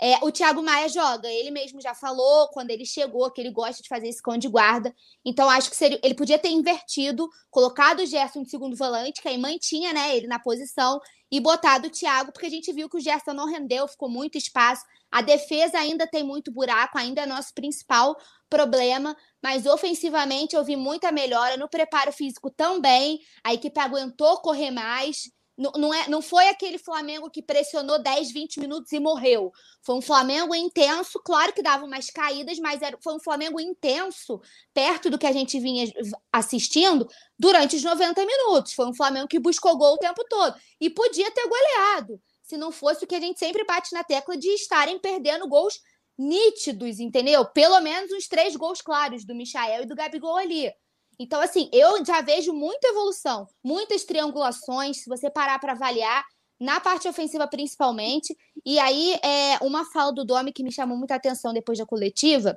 [0.00, 3.82] É, o Thiago Maia joga, ele mesmo já falou quando ele chegou que ele gosta
[3.82, 4.94] de fazer esse cão de guarda.
[5.24, 9.26] Então, acho que seria, ele podia ter invertido, colocado o Gerson de segundo volante, que
[9.26, 12.96] aí mantinha né, ele na posição, e botado o Thiago, porque a gente viu que
[12.96, 14.84] o Gerson não rendeu, ficou muito espaço.
[15.10, 18.16] A defesa ainda tem muito buraco, ainda é nosso principal
[18.48, 23.20] problema, mas ofensivamente eu vi muita melhora no preparo físico também.
[23.42, 25.30] A equipe aguentou correr mais.
[25.58, 29.50] Não, é, não foi aquele Flamengo que pressionou 10, 20 minutos e morreu.
[29.82, 34.40] Foi um Flamengo intenso, claro que dava umas caídas, mas era, foi um Flamengo intenso,
[34.72, 35.84] perto do que a gente vinha
[36.32, 38.72] assistindo durante os 90 minutos.
[38.72, 40.54] Foi um Flamengo que buscou gol o tempo todo.
[40.80, 44.36] E podia ter goleado, se não fosse o que a gente sempre bate na tecla
[44.36, 45.80] de estarem perdendo gols
[46.16, 47.44] nítidos, entendeu?
[47.46, 50.72] Pelo menos uns três gols claros do Michael e do Gabigol ali.
[51.18, 56.24] Então, assim, eu já vejo muita evolução, muitas triangulações, se você parar para avaliar,
[56.60, 58.36] na parte ofensiva principalmente.
[58.64, 62.56] E aí, é uma fala do Domi que me chamou muita atenção depois da coletiva.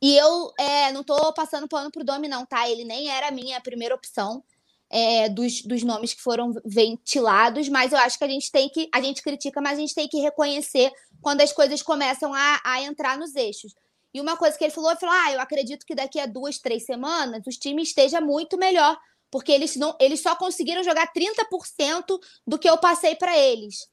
[0.00, 2.68] E eu é, não estou passando pano pro Domi, não, tá?
[2.68, 4.42] Ele nem era a minha primeira opção
[4.90, 8.88] é, dos, dos nomes que foram ventilados, mas eu acho que a gente tem que.
[8.92, 12.82] A gente critica, mas a gente tem que reconhecer quando as coisas começam a, a
[12.82, 13.74] entrar nos eixos.
[14.14, 16.58] E uma coisa que ele falou, ele falou: ah, eu acredito que daqui a duas,
[16.58, 18.98] três semanas os times esteja muito melhor,
[19.30, 23.88] porque eles, não, eles só conseguiram jogar 30% do que eu passei para eles.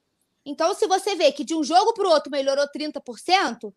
[0.45, 3.73] Então, se você vê que de um jogo para o outro melhorou 30%,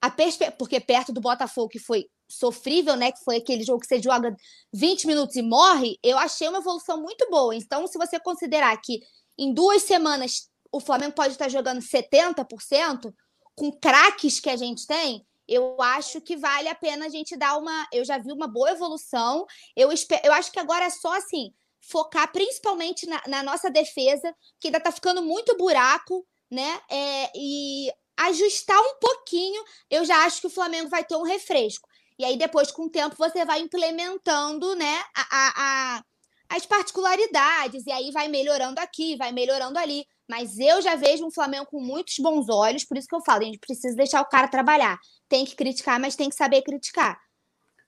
[0.00, 0.50] a perspe...
[0.52, 3.12] porque perto do Botafogo, que foi sofrível, né?
[3.12, 4.34] Que foi aquele jogo que você joga
[4.72, 7.54] 20 minutos e morre, eu achei uma evolução muito boa.
[7.54, 9.00] Então, se você considerar que
[9.38, 13.12] em duas semanas o Flamengo pode estar jogando 70%,
[13.56, 17.58] com craques que a gente tem, eu acho que vale a pena a gente dar
[17.58, 17.88] uma.
[17.92, 19.44] Eu já vi uma boa evolução.
[19.76, 24.32] Eu, espero, eu acho que agora é só assim focar principalmente na, na nossa defesa,
[24.60, 26.80] que ainda tá ficando muito buraco, né?
[26.88, 31.88] É, e ajustar um pouquinho, eu já acho que o Flamengo vai ter um refresco.
[32.18, 35.52] E aí, depois, com o tempo, você vai implementando né, a, a,
[35.96, 36.04] a
[36.50, 40.04] as particularidades, e aí vai melhorando aqui, vai melhorando ali.
[40.30, 43.42] Mas eu já vejo um Flamengo com muitos bons olhos, por isso que eu falo,
[43.42, 44.96] a gente precisa deixar o cara trabalhar
[45.30, 47.18] tem que criticar, mas tem que saber criticar.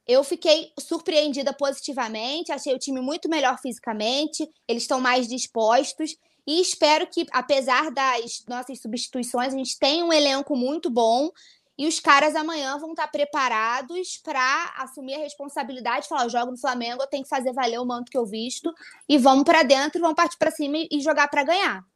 [0.07, 6.61] Eu fiquei surpreendida positivamente, achei o time muito melhor fisicamente, eles estão mais dispostos e
[6.61, 11.31] espero que, apesar das nossas substituições, a gente tenha um elenco muito bom
[11.77, 16.59] e os caras amanhã vão estar preparados para assumir a responsabilidade, falar, eu jogo no
[16.59, 18.73] Flamengo, eu tenho que fazer valer o manto que eu visto
[19.09, 21.92] e vamos para dentro, vamos partir para cima e jogar para ganhar.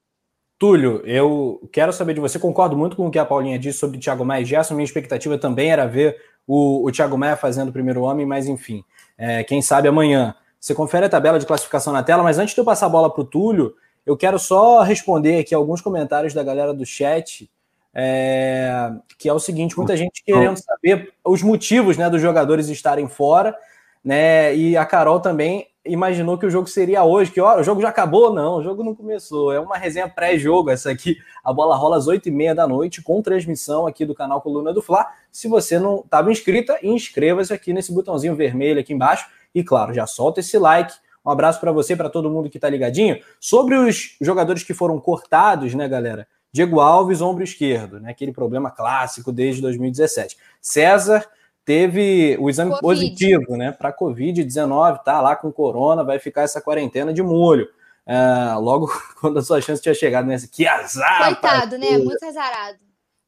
[0.58, 3.98] Túlio, eu quero saber de você, concordo muito com o que a Paulinha disse sobre
[3.98, 6.16] o Thiago Maia e Gerson, minha expectativa também era ver
[6.46, 8.82] o, o Thiago Maia fazendo o primeiro homem, mas enfim,
[9.18, 10.34] é, quem sabe amanhã.
[10.58, 13.12] Você confere a tabela de classificação na tela, mas antes de eu passar a bola
[13.12, 13.74] para o Túlio,
[14.06, 17.50] eu quero só responder aqui alguns comentários da galera do chat.
[17.94, 23.08] é, que é o seguinte: muita gente querendo saber os motivos né, dos jogadores estarem
[23.08, 23.56] fora,
[24.04, 24.54] né?
[24.56, 27.88] E a Carol também imaginou que o jogo seria hoje, que ó, o jogo já
[27.88, 29.52] acabou, não, o jogo não começou.
[29.52, 31.16] É uma resenha pré-jogo essa aqui.
[31.44, 35.06] A bola rola às 8h30 da noite, com transmissão aqui do canal Coluna do Fla.
[35.30, 39.26] Se você não estava inscrita, inscreva-se aqui nesse botãozinho vermelho aqui embaixo.
[39.54, 40.94] E claro, já solta esse like.
[41.24, 43.18] Um abraço para você, para todo mundo que está ligadinho.
[43.40, 46.26] Sobre os jogadores que foram cortados, né, galera?
[46.52, 48.10] Diego Alves, ombro esquerdo, né?
[48.10, 50.36] Aquele problema clássico desde 2017.
[50.60, 51.26] César
[51.66, 52.82] teve o exame COVID.
[52.82, 53.72] positivo, né?
[53.72, 57.68] Para Covid-19, tá lá com corona, vai ficar essa quarentena de molho.
[58.06, 58.88] É, logo
[59.20, 60.46] quando a sua chance tinha chegado nessa.
[60.46, 61.24] Que azar!
[61.24, 61.98] Coitado, né?
[61.98, 62.78] Muito azarado.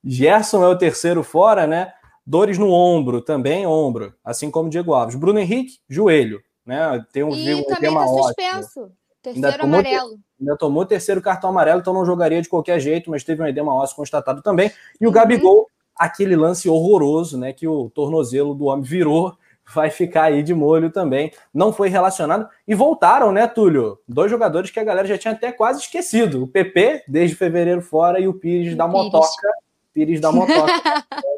[0.04, 1.92] Gerson é o terceiro fora, né?
[2.24, 5.16] Dores no ombro, também ombro, assim como Diego Alves.
[5.16, 7.04] Bruno Henrique, joelho, né?
[7.12, 8.92] Tem um, e um também tá suspenso.
[9.20, 10.00] Terceiro ainda amarelo.
[10.00, 13.46] Tomou, ainda tomou terceiro cartão amarelo, então não jogaria de qualquer jeito, mas teve um
[13.46, 14.70] edema ósseo constatado também.
[15.00, 15.14] E o uhum.
[15.14, 15.68] Gabigol,
[15.98, 17.52] aquele lance horroroso, né?
[17.52, 19.36] Que o tornozelo do homem virou,
[19.74, 21.32] vai ficar aí de molho também.
[21.52, 22.48] Não foi relacionado.
[22.66, 23.98] E voltaram, né, Túlio?
[24.06, 26.44] Dois jogadores que a galera já tinha até quase esquecido.
[26.44, 29.04] O PP, desde fevereiro fora, e o Pires da Pires.
[29.04, 29.48] Motoca.
[29.92, 30.72] Pires da Motoca.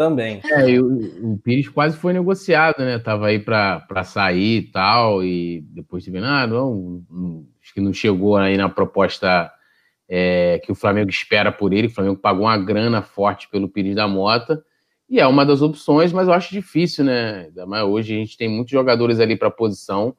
[0.00, 0.40] também.
[0.42, 2.98] É, o, o, Pires quase foi negociado, né?
[2.98, 7.82] Tava aí para sair e tal, e depois teve nada, ah, não, não, acho que
[7.82, 9.52] não chegou aí na proposta
[10.12, 11.86] é, que o Flamengo espera por ele.
[11.86, 14.62] O Flamengo pagou uma grana forte pelo Pires da Mota,
[15.08, 17.50] e é uma das opções, mas eu acho difícil, né?
[17.66, 20.14] Mas hoje a gente tem muitos jogadores ali para posição,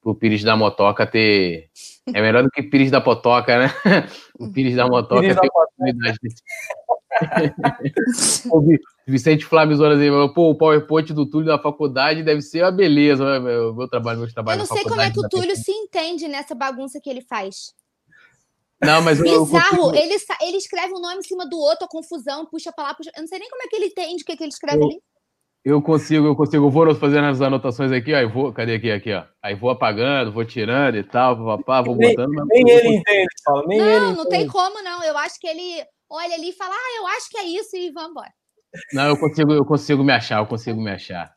[0.00, 1.68] para o Pires da Motoca ter.
[2.14, 3.72] É melhor do que Pires da Potoca, né?
[4.38, 6.18] O Pires da Motoca Pires ter oportunidade.
[9.08, 13.40] Vicente Flávio Zonas aí, pô, o PowerPoint do Túlio da faculdade deve ser uma beleza,
[13.40, 14.56] meu, meu trabalho, meu trabalho.
[14.56, 17.72] Eu não sei como é que o Túlio se entende nessa bagunça que ele faz.
[18.82, 22.44] Não, mas Bizarro, eu, ele, ele escreve um nome em cima do outro, a confusão,
[22.44, 23.10] puxa pra lá, puxa.
[23.16, 24.84] Eu não sei nem como é que ele entende o que, que ele escreve eu,
[24.84, 25.00] ali.
[25.64, 26.66] Eu consigo, eu consigo.
[26.66, 28.28] Eu vou fazendo as anotações aqui, ó.
[28.28, 29.24] vou, cadê aqui, aqui, ó?
[29.42, 32.28] Aí vou apagando, vou tirando e tal, papá, vou botando.
[32.28, 33.66] Nem, nem ele entende, Paulo.
[33.66, 34.28] Nem não, ele não entende.
[34.28, 35.02] tem como, não.
[35.02, 37.90] Eu acho que ele olha ali e fala, ah, eu acho que é isso, e
[37.90, 38.32] vamos embora.
[38.92, 41.34] Não, eu consigo, eu consigo me achar, eu consigo me achar.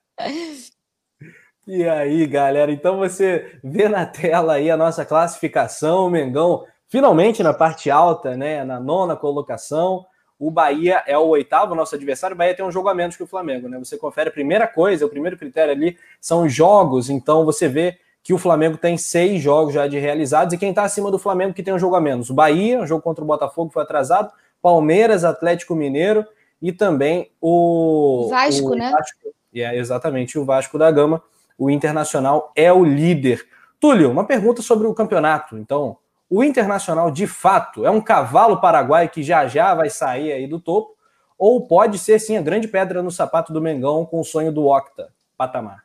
[1.72, 7.42] E aí, galera, então você vê na tela aí a nossa classificação, o Mengão finalmente
[7.42, 10.06] na parte alta, né, na nona colocação.
[10.38, 12.34] O Bahia é o oitavo, nosso adversário.
[12.34, 13.78] O Bahia tem um jogo a menos que o Flamengo, né?
[13.78, 17.10] Você confere a primeira coisa, o primeiro critério ali são os jogos.
[17.10, 20.84] Então você vê que o Flamengo tem seis jogos já de realizados e quem está
[20.84, 22.30] acima do Flamengo que tem um jogo a menos.
[22.30, 24.32] O Bahia, um jogo contra o Botafogo foi atrasado.
[24.62, 26.26] Palmeiras, Atlético Mineiro
[26.62, 28.92] e também o Vasco, o né?
[28.92, 31.22] Vasco, é exatamente o Vasco da Gama.
[31.58, 33.46] O Internacional é o líder.
[33.80, 35.58] Túlio, uma pergunta sobre o campeonato.
[35.58, 35.98] Então,
[36.30, 40.60] o Internacional de fato é um cavalo paraguaio que já já vai sair aí do
[40.60, 40.96] topo,
[41.38, 44.68] ou pode ser sim a grande pedra no sapato do Mengão com o sonho do
[44.68, 45.84] Octa patamar?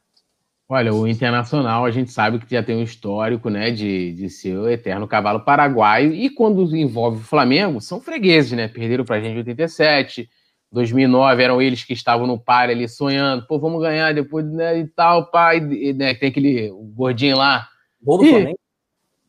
[0.69, 4.57] Olha, o Internacional a gente sabe que já tem um histórico, né, de, de ser
[4.57, 8.67] o eterno cavalo paraguaio, e quando envolve o Flamengo, são fregueses, né?
[8.67, 10.29] Perderam pra gente em 87,
[10.73, 14.89] 2009 eram eles que estavam no par ali sonhando, pô, vamos ganhar depois, né, e
[14.89, 17.69] tal, pai, né, tem aquele gordinho lá.
[18.03, 18.59] Gol do Flamengo?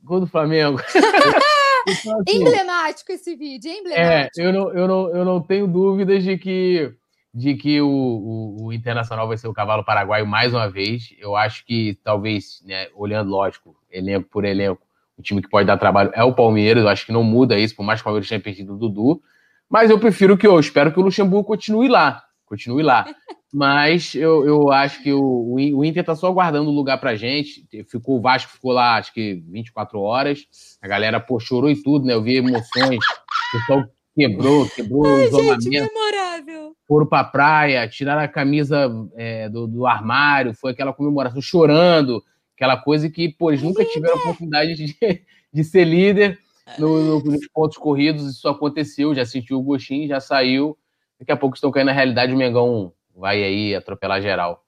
[0.05, 0.79] Gol do Flamengo.
[1.89, 4.39] então, assim, emblemático esse vídeo, é emblemático.
[4.39, 6.93] É, eu não, eu não, eu não tenho dúvidas de que,
[7.33, 11.13] de que o, o, o, Internacional vai ser o cavalo paraguaio mais uma vez.
[11.19, 14.81] Eu acho que talvez, né, olhando, lógico, elenco por elenco,
[15.17, 16.83] o time que pode dar trabalho é o Palmeiras.
[16.83, 19.21] Eu acho que não muda isso, por mais que o Palmeiras tenha perdido o Dudu.
[19.67, 22.23] Mas eu prefiro que eu espero que o Luxemburgo continue lá.
[22.45, 23.05] Continue lá.
[23.55, 27.65] Mas eu, eu acho que o, o Inter tá só guardando lugar pra gente.
[27.89, 30.45] Ficou, o Vasco ficou lá, acho que 24 horas.
[30.81, 32.13] A galera, pô, chorou e tudo, né?
[32.13, 32.99] Eu vi emoções.
[32.99, 35.63] O pessoal quebrou, quebrou Ai, o isolamento.
[35.63, 36.75] Gente, memorável.
[36.85, 42.21] Foram pra praia, tiraram a camisa é, do, do armário, foi aquela comemoração, chorando.
[42.57, 44.97] Aquela coisa que, pô, eles nunca tiveram a oportunidade de,
[45.53, 46.37] de ser líder
[46.77, 48.29] no, no, nos pontos corridos.
[48.29, 50.77] Isso aconteceu, já sentiu o gostinho, já saiu.
[51.17, 54.63] Daqui a pouco estão caindo na realidade, o Mengão vai aí atropelar geral.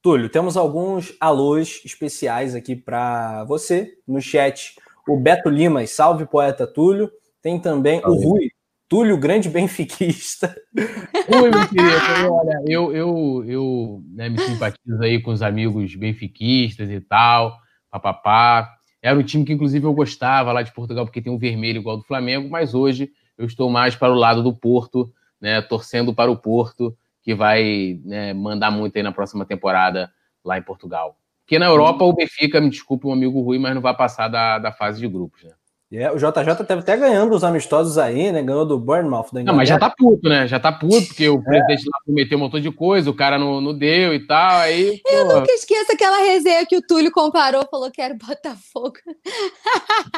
[0.00, 4.74] Túlio, temos alguns alôs especiais aqui para você no chat.
[5.06, 7.10] O Beto Lima, salve poeta Túlio.
[7.40, 8.26] Tem também salve.
[8.26, 8.48] o Rui,
[8.88, 10.56] Túlio, grande benfiquista.
[11.30, 16.90] Rui, meu querido, olha, eu, eu, eu né, me simpatizo aí com os amigos benfiquistas
[16.90, 17.56] e tal,
[17.90, 18.68] papapá.
[19.00, 21.96] Era um time que, inclusive, eu gostava lá de Portugal, porque tem um vermelho igual
[21.96, 26.30] do Flamengo, mas hoje eu estou mais para o lado do Porto, né, torcendo para
[26.30, 30.10] o Porto que vai né, mandar muito aí na próxima temporada
[30.44, 31.16] lá em Portugal.
[31.44, 34.58] Porque na Europa o Benfica, me desculpe um amigo ruim, mas não vai passar da,
[34.58, 35.52] da fase de grupos, né?
[35.92, 38.42] Yeah, o JJ teve até ganhando os amistosos aí, né?
[38.42, 40.48] Ganhou do Bournemouth da Não, mas já tá puto, né?
[40.48, 41.42] Já tá puto, porque o é.
[41.42, 44.60] presidente lá prometeu um montão de coisa, o cara não, não deu e tal.
[44.60, 45.34] Aí, Eu pô...
[45.34, 48.94] nunca esqueço aquela resenha que o Túlio comparou, falou que era Botafogo.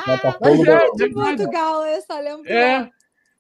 [0.06, 2.48] Botafogo é, de Portugal, eu só lembro.
[2.48, 2.88] É.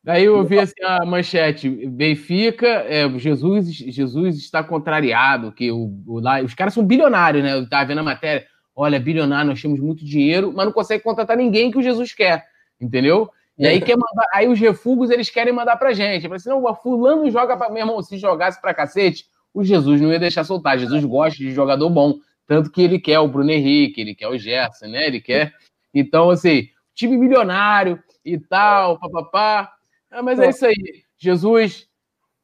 [0.06, 6.20] Aí eu vi assim a manchete: Benfica, é, Jesus, Jesus está contrariado, que o, o,
[6.20, 7.54] lá, os caras são bilionários, né?
[7.54, 11.36] Eu tava vendo a matéria olha, bilionário, nós temos muito dinheiro, mas não consegue contratar
[11.36, 12.44] ninguém que o Jesus quer,
[12.80, 13.30] entendeu?
[13.56, 16.22] E aí, quer mandar, aí os refugos eles querem mandar pra gente.
[16.24, 17.70] Fala assim, não, o fulano joga pra.
[17.70, 20.76] Meu irmão, se jogasse pra cacete, o Jesus não ia deixar soltar.
[20.76, 22.18] Jesus gosta de jogador bom.
[22.48, 25.06] Tanto que ele quer o Bruno Henrique, ele quer o Gerson, né?
[25.06, 25.54] Ele quer.
[25.94, 29.72] Então, assim, time milionário e tal, papapá.
[30.14, 31.02] Ah, mas é isso aí.
[31.18, 31.88] Jesus,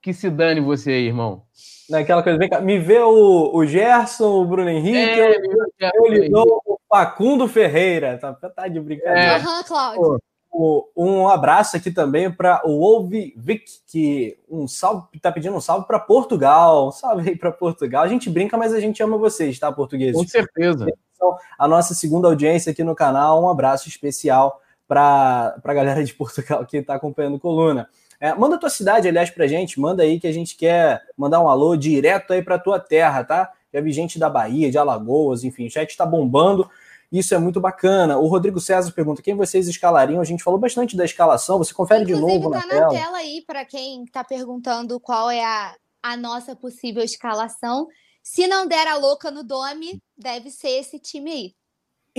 [0.02, 1.42] que se dane você aí, irmão.
[1.88, 6.12] Naquela coisa, vem cá, me vê o, o Gerson, o Bruno Henrique, é, eu, eu
[6.12, 8.18] lhe dou o Facundo Ferreira.
[8.18, 9.36] Tá, tá de brincadeira.
[9.36, 9.64] Aham, é.
[9.64, 10.20] Cláudio.
[10.96, 15.86] Um abraço aqui também para o Wolve Vic, que um salve, tá pedindo um salve
[15.86, 16.88] para Portugal.
[16.88, 18.02] Um salve aí para Portugal.
[18.02, 20.16] A gente brinca, mas a gente ama vocês, tá, portugueses?
[20.16, 20.86] Com certeza.
[21.14, 24.60] Então, a nossa segunda audiência aqui no canal, um abraço especial
[24.90, 27.88] para a galera de Portugal que está acompanhando Coluna.
[28.18, 31.48] É, manda tua cidade, aliás, pra gente, manda aí que a gente quer mandar um
[31.48, 33.52] alô direto aí pra tua terra, tá?
[33.72, 36.68] Já vi gente da Bahia, de Alagoas, enfim, o chat tá bombando.
[37.10, 38.18] Isso é muito bacana.
[38.18, 40.20] O Rodrigo César pergunta quem vocês escalariam.
[40.20, 41.58] A gente falou bastante da escalação.
[41.58, 42.88] Você confere Inclusive, de novo tá na, tela.
[42.90, 47.86] tela aí para quem está perguntando qual é a, a nossa possível escalação.
[48.22, 51.59] Se não der a louca no Dome, deve ser esse time aí.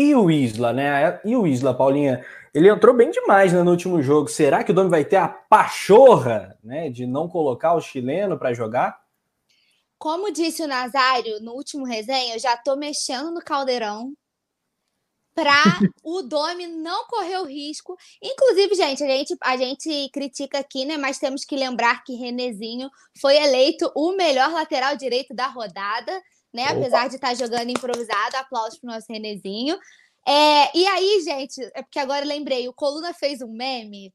[0.01, 1.21] E o Isla, né?
[1.23, 4.27] E o Isla, Paulinha, ele entrou bem demais né, no último jogo.
[4.27, 8.51] Será que o Domi vai ter a pachorra né, de não colocar o chileno para
[8.51, 8.99] jogar?
[9.99, 14.11] Como disse o Nazário no último resenha, eu já estou mexendo no caldeirão
[15.35, 15.53] para
[16.03, 17.95] o Domi não correr o risco.
[18.23, 20.97] Inclusive, gente a, gente, a gente critica aqui, né?
[20.97, 22.89] Mas temos que lembrar que Renezinho
[23.21, 26.19] foi eleito o melhor lateral direito da rodada
[26.53, 26.63] né?
[26.63, 26.73] Opa.
[26.73, 29.77] Apesar de estar tá jogando improvisado, aplausos pro nosso Renezinho.
[30.27, 34.13] É, e aí, gente, é porque agora eu lembrei, o Coluna fez um meme.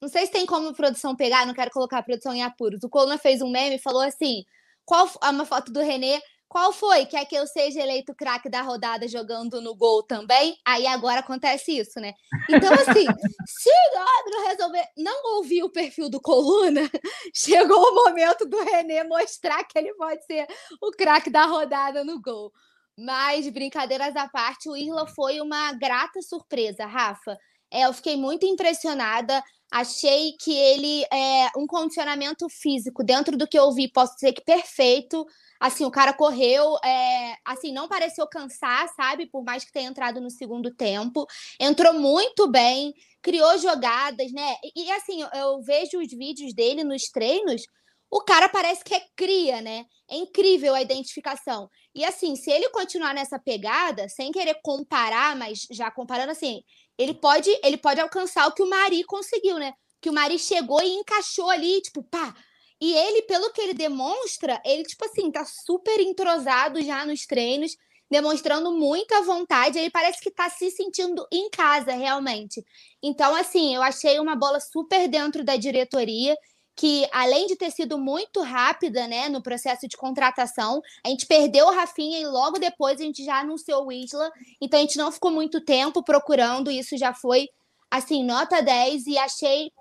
[0.00, 2.82] Não sei se tem como a produção pegar, não quero colocar a produção em apuros.
[2.84, 4.44] O Coluna fez um meme e falou assim:
[4.84, 7.04] qual uma foto do Renê qual foi?
[7.04, 10.56] Quer que eu seja eleito craque da rodada jogando no gol também?
[10.64, 12.14] Aí agora acontece isso, né?
[12.48, 13.04] Então, assim,
[13.46, 16.80] se o Gabriel resolver não ouvir o perfil do Coluna,
[17.34, 20.46] chegou o momento do René mostrar que ele pode ser
[20.80, 22.50] o craque da rodada no gol.
[22.96, 27.38] Mas, brincadeiras à parte, o Irla foi uma grata surpresa, Rafa.
[27.70, 29.42] É, eu fiquei muito impressionada.
[29.70, 34.42] Achei que ele é um condicionamento físico dentro do que eu vi, posso dizer que
[34.42, 35.26] perfeito.
[35.60, 39.26] Assim, o cara correu, é, assim, não pareceu cansar, sabe?
[39.26, 41.26] Por mais que tenha entrado no segundo tempo.
[41.60, 44.54] Entrou muito bem, criou jogadas, né?
[44.62, 47.62] E, e assim, eu, eu vejo os vídeos dele nos treinos,
[48.10, 49.84] o cara parece que é cria, né?
[50.10, 51.68] É incrível a identificação.
[51.94, 56.62] E assim, se ele continuar nessa pegada, sem querer comparar, mas já comparando assim,
[56.98, 59.72] ele pode, ele pode alcançar o que o Mari conseguiu, né?
[60.00, 62.34] Que o Mari chegou e encaixou ali, tipo, pá,
[62.80, 67.76] e ele, pelo que ele demonstra, ele, tipo assim, tá super entrosado já nos treinos,
[68.10, 69.78] demonstrando muita vontade.
[69.78, 72.64] Ele parece que tá se sentindo em casa, realmente.
[73.02, 76.36] Então, assim, eu achei uma bola super dentro da diretoria.
[76.78, 81.66] Que além de ter sido muito rápida, né, no processo de contratação, a gente perdeu
[81.66, 84.30] o Rafinha e logo depois a gente já anunciou o Isla.
[84.60, 87.48] Então a gente não ficou muito tempo procurando, isso já foi
[87.90, 89.72] assim, nota 10 e achei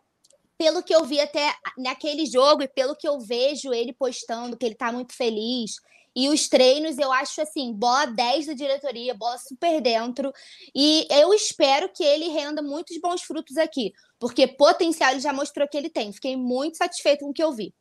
[0.57, 4.65] pelo que eu vi até naquele jogo e pelo que eu vejo ele postando, que
[4.65, 5.75] ele tá muito feliz.
[6.17, 10.33] E os treinos, eu acho assim, bola 10 da diretoria, bola super dentro.
[10.75, 15.67] E eu espero que ele renda muitos bons frutos aqui, porque potencial ele já mostrou
[15.67, 16.11] que ele tem.
[16.11, 17.71] Fiquei muito satisfeito com o que eu vi.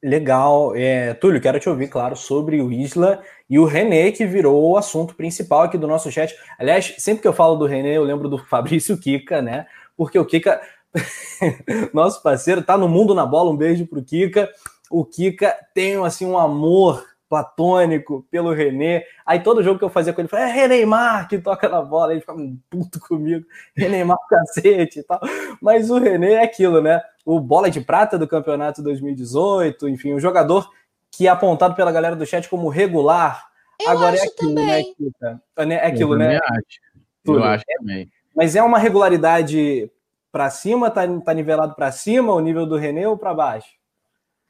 [0.00, 0.76] Legal.
[0.76, 4.76] É, Túlio, quero te ouvir, claro, sobre o Isla e o René, que virou o
[4.76, 6.36] assunto principal aqui do nosso chat.
[6.60, 9.66] Aliás, sempre que eu falo do René, eu lembro do Fabrício Kika, né?
[9.96, 10.60] Porque o Kika
[11.92, 13.50] nosso parceiro, tá no mundo na bola.
[13.50, 14.48] Um beijo pro Kika.
[14.88, 19.04] O Kika tem assim um amor platônico pelo René.
[19.24, 22.12] Aí todo jogo que eu fazia com ele, falei, é Reneymar que toca na bola.
[22.12, 23.44] Ele ficava puto comigo,
[23.76, 25.20] Reneymar cacete e tal.
[25.60, 27.02] Mas o René é aquilo, né?
[27.24, 30.70] O bola de prata do campeonato 2018, enfim, um jogador
[31.10, 33.46] que é apontado pela galera do chat como regular.
[33.80, 34.94] Eu Agora é aquilo, né, também.
[34.98, 35.42] né, Kika?
[35.74, 36.36] É aquilo, eu né?
[36.36, 36.80] Acho.
[37.26, 38.10] Eu acho também.
[38.34, 39.90] Mas é uma regularidade
[40.30, 40.90] para cima?
[40.90, 43.68] Tá, tá nivelado para cima o nível do René ou para baixo?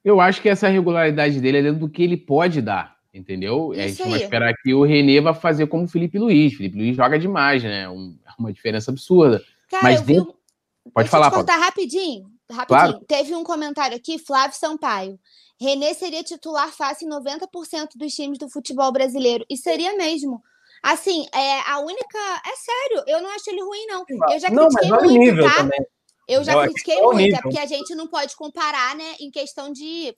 [0.06, 3.72] Eu acho que essa regularidade dele é dentro do que ele pode dar, entendeu?
[3.72, 4.10] Isso a gente aí.
[4.10, 6.54] vai esperar que o René vai fazer como o Felipe Luiz.
[6.54, 7.88] Felipe Luiz joga demais, né?
[7.88, 9.42] Um, é uma diferença absurda.
[9.68, 10.30] Cara, Mas dentro...
[10.30, 10.90] Um...
[10.92, 12.30] Pode Deixa falar, eu te contar rapidinho.
[12.48, 12.66] Rapidinho.
[12.68, 13.00] Claro.
[13.08, 15.18] Teve um comentário aqui, Flávio Sampaio.
[15.60, 19.44] René seria titular fácil em 90% dos times do futebol brasileiro.
[19.50, 20.40] E seria mesmo.
[20.84, 22.18] Assim, é a única.
[22.46, 24.04] É sério, eu não acho ele ruim, não.
[24.08, 25.56] Eu já critiquei não, muito, nível tá?
[25.56, 25.86] Também.
[26.26, 27.38] Eu já eu critiquei muito, é nível.
[27.38, 30.16] é porque a gente não pode comparar, né, em questão de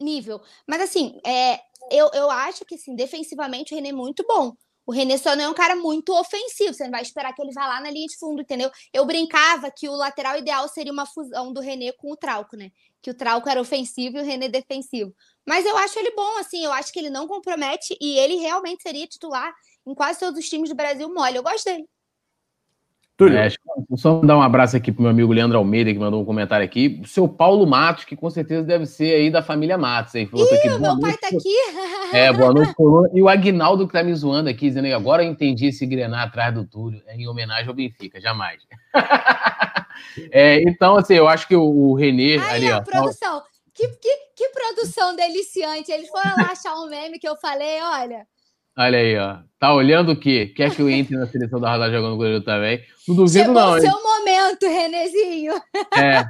[0.00, 0.40] nível.
[0.66, 4.54] Mas assim, é, eu, eu acho que assim, defensivamente o René é muito bom.
[4.86, 6.74] O René só não é um cara muito ofensivo.
[6.74, 8.70] Você não vai esperar que ele vá lá na linha de fundo, entendeu?
[8.92, 12.70] Eu brincava que o lateral ideal seria uma fusão do René com o Trauco, né?
[13.00, 15.14] Que o Trauco era ofensivo e o René defensivo.
[15.46, 16.62] Mas eu acho ele bom, assim.
[16.64, 19.54] Eu acho que ele não compromete e ele realmente seria titular
[19.86, 21.36] em quase todos os times do Brasil mole.
[21.36, 21.86] Eu gosto dele.
[23.16, 23.38] Túlio.
[23.38, 23.48] É,
[23.96, 27.00] só dar um abraço aqui pro meu amigo Leandro Almeida, que mandou um comentário aqui.
[27.04, 30.16] O seu Paulo Matos, que com certeza deve ser aí da família Matos.
[30.16, 30.26] Aí.
[30.26, 31.54] Falou Ih, aqui, meu pai tá aqui.
[32.12, 33.08] É, boa noite, Coluna.
[33.12, 36.28] E o Agnaldo que tá me zoando aqui, dizendo que agora eu entendi esse grenar
[36.28, 38.62] atrás do Túlio, é em homenagem ao Benfica, jamais.
[40.30, 42.80] é, então, assim, eu acho que o, o Renê Ai, ali, ó.
[42.82, 43.42] produção.
[43.74, 45.90] Que, que, que produção deliciante.
[45.90, 48.24] Eles foram lá achar um meme que eu falei, olha
[48.76, 49.38] Olha aí, ó.
[49.58, 50.52] Tá olhando o quê?
[50.54, 52.82] Quer que eu entre na seleção da Radar jogando goleiro também?
[53.06, 53.80] Não duvido, Chegou não.
[53.80, 55.54] Chegou o seu momento, Renezinho.
[55.96, 56.24] É.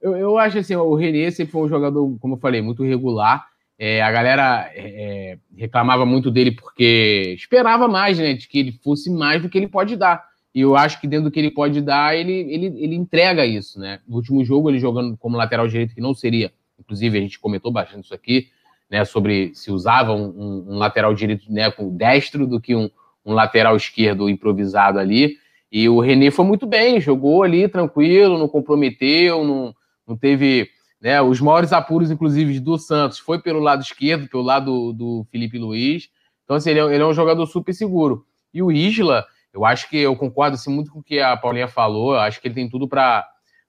[0.00, 3.44] Eu, eu acho assim, o Renê sempre foi um jogador, como eu falei, muito regular.
[3.76, 8.34] É, a galera é, é, reclamava muito dele porque esperava mais, né?
[8.34, 10.24] De que ele fosse mais do que ele pode dar.
[10.54, 13.78] E eu acho que dentro do que ele pode dar, ele, ele, ele entrega isso,
[13.78, 14.00] né?
[14.06, 17.70] No último jogo, ele jogando como lateral direito, que não seria, inclusive a gente comentou
[17.70, 18.48] bastante isso aqui,
[18.90, 22.90] né, sobre se usava um, um, lateral direito né, com destro do que um,
[23.24, 25.36] um, lateral esquerdo improvisado ali.
[25.70, 29.74] E o René foi muito bem, jogou ali tranquilo, não comprometeu, não,
[30.06, 30.70] não teve
[31.00, 35.58] né, os maiores apuros, inclusive, do Santos, foi pelo lado esquerdo, pelo lado do, Felipe
[35.58, 36.08] Luiz.
[36.44, 38.24] Então, assim, ele é, ele é, um jogador super seguro.
[38.52, 41.68] E o Isla, eu acho que eu concordo assim, muito com o que a Paulinha
[41.68, 43.28] falou, acho que ele tem tudo para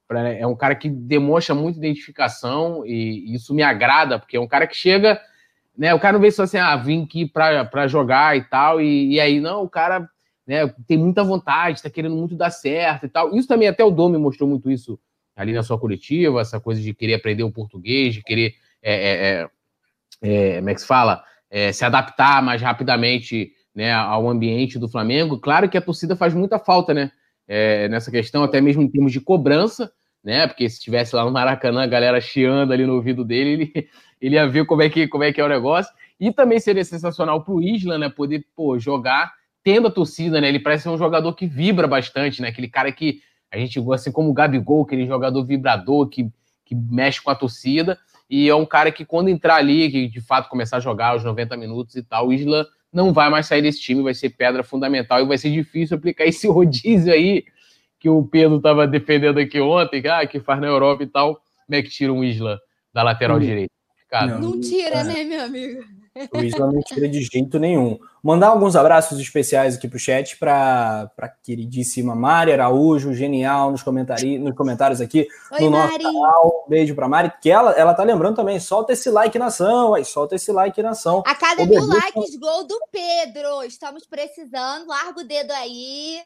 [0.09, 4.47] Pra, é um cara que demonstra muita identificação e, isso me agrada, porque é um
[4.47, 5.21] cara que chega,
[5.77, 5.93] né?
[5.93, 9.19] O cara não vê só assim, ah, vim aqui para jogar e tal, e, e,
[9.19, 10.09] aí, não, o cara
[10.47, 13.35] né, tem muita vontade, está querendo muito dar certo e tal.
[13.35, 14.99] Isso também, até o Domi mostrou muito isso
[15.35, 19.47] ali na sua coletiva, essa coisa de querer aprender o português, de querer, é, é,
[20.23, 21.23] é, é como é que se fala?
[21.51, 25.39] É, se adaptar mais rapidamente né, ao ambiente do Flamengo.
[25.39, 27.11] Claro que a torcida faz muita falta, né?
[27.47, 29.91] É, nessa questão, até mesmo em termos de cobrança,
[30.23, 30.47] né?
[30.47, 33.89] Porque se estivesse lá no Maracanã, a galera chiando ali no ouvido dele, ele,
[34.21, 35.93] ele ia ver como é, que, como é que é o negócio.
[36.19, 38.09] E também seria sensacional para o Isla, né?
[38.09, 40.49] Poder pô, jogar tendo a torcida, né?
[40.49, 42.49] Ele parece ser um jogador que vibra bastante, né?
[42.49, 46.29] Aquele cara que a gente gosta, assim como o Gabigol, aquele jogador vibrador que,
[46.65, 47.97] que mexe com a torcida.
[48.29, 51.23] E é um cara que, quando entrar ali, que de fato começar a jogar os
[51.23, 54.63] 90 minutos e tal, o Isla não vai mais sair desse time, vai ser pedra
[54.63, 57.45] fundamental e vai ser difícil aplicar esse rodízio aí
[57.99, 61.35] que o Pedro estava defendendo aqui ontem, ah, que faz na Europa e tal,
[61.65, 62.59] como é que tira um Isla
[62.93, 63.73] da lateral direita?
[64.09, 65.03] Cara, não, não tira, é.
[65.03, 65.83] né, meu amigo?
[66.33, 67.99] O Isla não tira de jeito nenhum.
[68.23, 73.83] Mandar alguns abraços especiais aqui para o chat para a queridíssima Mari Araújo, genial nos,
[73.83, 76.03] comentari nos comentários aqui Oi, no nosso Mari.
[76.03, 76.65] canal.
[76.67, 80.35] Beijo para Mari, que ela, ela tá lembrando também, solta esse like nação, aí solta
[80.35, 81.23] esse like nação.
[81.25, 83.63] A cada mil likes, gol do Pedro.
[83.63, 86.19] Estamos precisando, larga o dedo aí.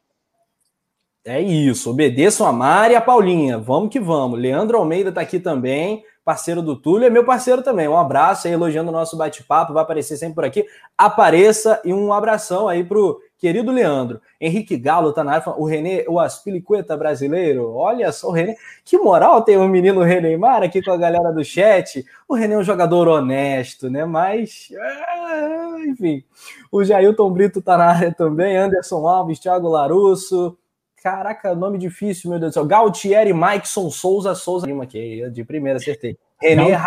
[1.26, 3.57] É isso, obedeçam a Mari e a Paulinha.
[3.57, 4.38] Vamos que vamos.
[4.38, 7.88] Leandro Almeida está aqui também, parceiro do Túlio, é meu parceiro também.
[7.88, 10.65] Um abraço aí, elogiando o nosso bate-papo, vai aparecer sempre por aqui.
[10.97, 14.19] Apareça e um abração aí pro querido Leandro.
[14.39, 17.71] Henrique Galo tá na área, o René, o Aspilicueta brasileiro.
[17.74, 21.43] Olha só, o René, que moral tem o menino Reneimar aqui com a galera do
[21.43, 22.05] chat.
[22.28, 24.03] O René é um jogador honesto, né?
[24.03, 26.21] Mas, é, enfim.
[26.69, 30.57] O Jailton Brito tá na área também, Anderson Alves, Thiago Larusso.
[31.04, 32.66] Caraca, nome difícil, meu Deus do céu.
[32.66, 36.18] Galtieri Maikson Souza Souza Lima, que de primeira acertei.
[36.41, 36.82] René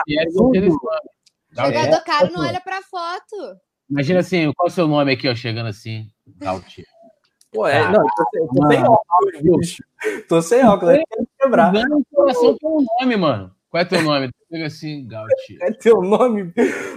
[1.52, 3.60] Jogador caro não olha pra foto.
[3.90, 6.10] Imagina assim, qual é o seu nome aqui, ó, chegando assim?
[6.38, 6.88] Galtieri.
[7.52, 9.84] Pô, é, não, tô, sem, tô sem óculos, bicho.
[10.28, 11.72] Tô sem óculos, tem que quebrar.
[11.72, 13.55] Dando coração pelo nome, mano.
[13.70, 14.30] Qual é teu nome?
[14.48, 15.58] Pega assim, Gautier.
[15.60, 16.52] É teu nome?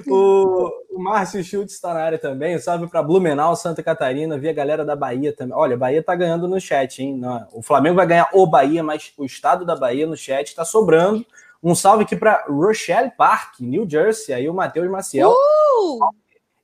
[0.07, 2.57] O, o Márcio Schultz está na área também.
[2.59, 4.37] salve para Blumenau, Santa Catarina.
[4.37, 5.55] Vi a galera da Bahia também.
[5.55, 7.17] Olha, Bahia tá ganhando no chat, hein?
[7.17, 10.63] Não, o Flamengo vai ganhar o Bahia, mas o estado da Bahia no chat está
[10.63, 11.25] sobrando.
[11.61, 14.33] Um salve aqui para Rochelle Park, New Jersey.
[14.33, 15.31] Aí o Matheus Maciel.
[15.31, 15.99] Uh!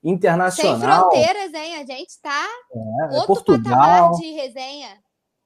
[0.03, 0.80] Internacional.
[0.80, 1.76] Sem fronteiras, hein?
[1.78, 3.74] A gente tá é, outro Portugal.
[3.74, 5.05] patamar de resenha.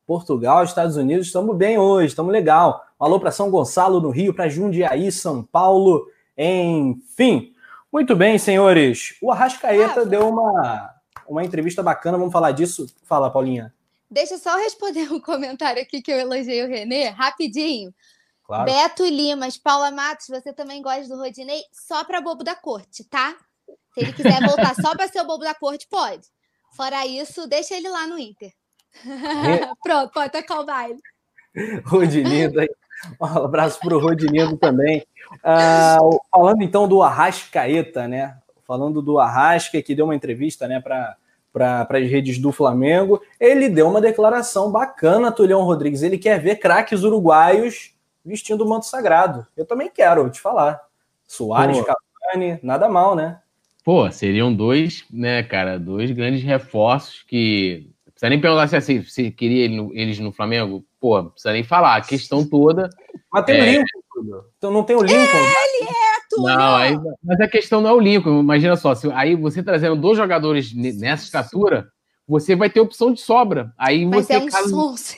[0.09, 2.83] Portugal, Estados Unidos, estamos bem hoje, estamos legal.
[2.99, 7.53] Um alô para São Gonçalo, no Rio, para Jundiaí, São Paulo, enfim.
[7.93, 9.15] Muito bem, senhores.
[9.21, 10.95] O Arrascaeta ah, deu uma,
[11.27, 12.87] uma entrevista bacana, vamos falar disso.
[13.03, 13.71] Fala, Paulinha.
[14.09, 17.93] Deixa eu só responder um comentário aqui que eu elogiei o Renê, rapidinho.
[18.47, 18.65] Claro.
[18.65, 21.61] Beto Limas, Paula Matos, você também gosta do Rodinei?
[21.71, 23.35] Só para bobo da corte, tá?
[23.93, 26.25] Se ele quiser voltar só para ser o bobo da corte, pode.
[26.75, 28.51] Fora isso, deixa ele lá no Inter.
[29.83, 30.99] Pronto, pode tocar o baile.
[31.85, 32.59] Rodinindo,
[33.19, 35.05] um abraço para o Rodinindo também.
[35.35, 38.37] Uh, falando então do Arrascaeta, né?
[38.65, 41.15] Falando do Arrasca, que deu uma entrevista né, para
[41.51, 46.03] para as redes do Flamengo, ele deu uma declaração bacana, Tulião Rodrigues.
[46.03, 49.45] Ele quer ver craques uruguaios vestindo o manto sagrado.
[49.57, 50.79] Eu também quero, vou te falar.
[51.25, 53.39] Soares, Cavani, nada mal, né?
[53.83, 57.89] Pô, seriam dois, né, cara, dois grandes reforços que.
[58.19, 60.83] Não precisa nem perguntar se, assim, se queria eles no Flamengo.
[60.99, 61.95] Pô, não precisa nem falar.
[61.95, 62.89] A questão toda.
[63.31, 63.61] Mas tem é...
[63.61, 65.15] o Lincoln, Então não tem o Lincoln.
[65.15, 66.43] Ele é, tudo!
[66.43, 68.41] Não, aí, mas a questão não é o Lincoln.
[68.41, 71.87] Imagina só, se, aí você trazendo dois jogadores nessa estatura,
[72.27, 73.73] você vai ter opção de sobra.
[73.77, 74.33] Aí Mas você.
[74.33, 74.69] É um caso...
[74.69, 75.15] sonso.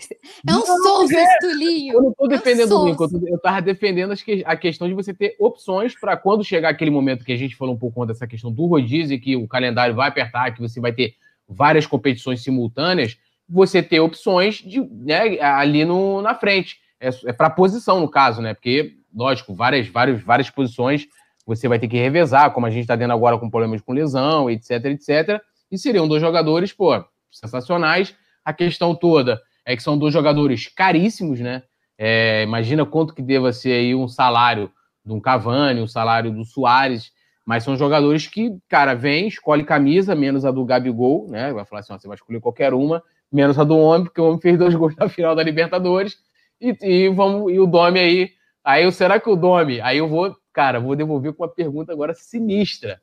[0.47, 1.93] É um sonso esse Tulinho.
[1.95, 4.13] Eu não estou defendendo é um o Lincoln, eu estava defendendo
[4.45, 7.73] a questão de você ter opções para quando chegar aquele momento que a gente falou
[7.73, 11.15] um pouco dessa questão do rodízio, que o calendário vai apertar, que você vai ter
[11.53, 16.77] várias competições simultâneas, você ter opções de, né, ali no, na frente.
[16.99, 18.53] É, é para posição, no caso, né?
[18.53, 21.07] Porque, lógico, várias, várias, várias posições
[21.45, 24.49] você vai ter que revezar, como a gente está tendo agora com problemas com lesão,
[24.49, 25.41] etc, etc
[25.71, 28.13] e seriam dois jogadores, pô, sensacionais.
[28.43, 31.63] A questão toda é que são dois jogadores caríssimos, né?
[31.97, 34.71] É, imagina quanto que deva ser aí um salário
[35.05, 37.11] de um Cavani, um salário do Soares,
[37.51, 41.51] mas são jogadores que, cara, vem, escolhe camisa, menos a do Gabigol, né?
[41.51, 44.23] Vai falar assim, ó, você vai escolher qualquer uma, menos a do homem, porque o
[44.23, 46.15] homem fez dois gols na final da Libertadores,
[46.61, 48.29] e, e vamos, e o Domi aí,
[48.63, 52.13] aí será que o Domi, aí eu vou, cara, vou devolver com uma pergunta agora
[52.13, 53.01] sinistra.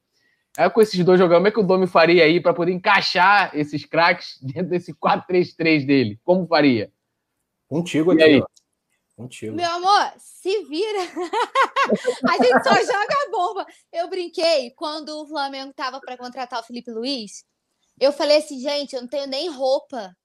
[0.56, 3.50] É com esses dois jogadores, como é que o Domi faria aí para poder encaixar
[3.52, 6.18] esses craques dentro desse 4-3-3 dele?
[6.24, 6.90] Como faria?
[7.68, 8.22] Contigo aqui.
[8.22, 8.42] Aí?
[9.18, 9.56] Contigo.
[9.56, 11.00] Meu amor, se vira.
[12.30, 13.66] a gente só joga bomba.
[13.92, 17.44] Eu brinquei quando o Flamengo tava para contratar o Felipe Luiz.
[17.98, 20.16] Eu falei assim, gente, eu não tenho nem roupa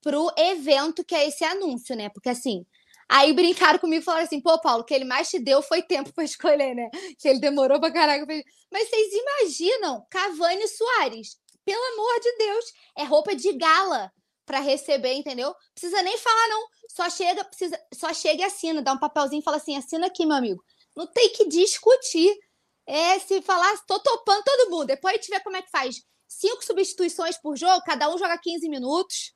[0.00, 2.08] pro evento que é esse anúncio, né?
[2.08, 2.64] Porque assim,
[3.10, 5.82] Aí brincaram comigo e falaram assim: pô, Paulo, o que ele mais te deu foi
[5.82, 6.88] tempo para escolher, né?
[7.18, 8.24] Que ele demorou pra caraca.
[8.72, 11.36] Mas vocês imaginam Cavani Soares?
[11.64, 12.64] Pelo amor de Deus,
[12.96, 14.12] é roupa de gala
[14.50, 15.54] para receber, entendeu?
[15.72, 16.66] Precisa nem falar, não.
[16.88, 20.26] Só chega, precisa, só chega e assina, dá um papelzinho e fala assim: assina aqui,
[20.26, 20.60] meu amigo.
[20.96, 22.36] Não tem que discutir.
[22.84, 24.86] É, se falar, tô topando todo mundo.
[24.86, 26.02] Depois a gente vê como é que faz.
[26.26, 29.32] Cinco substituições por jogo, cada um joga 15 minutos.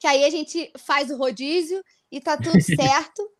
[0.00, 3.30] Que aí a gente faz o rodízio e tá tudo certo.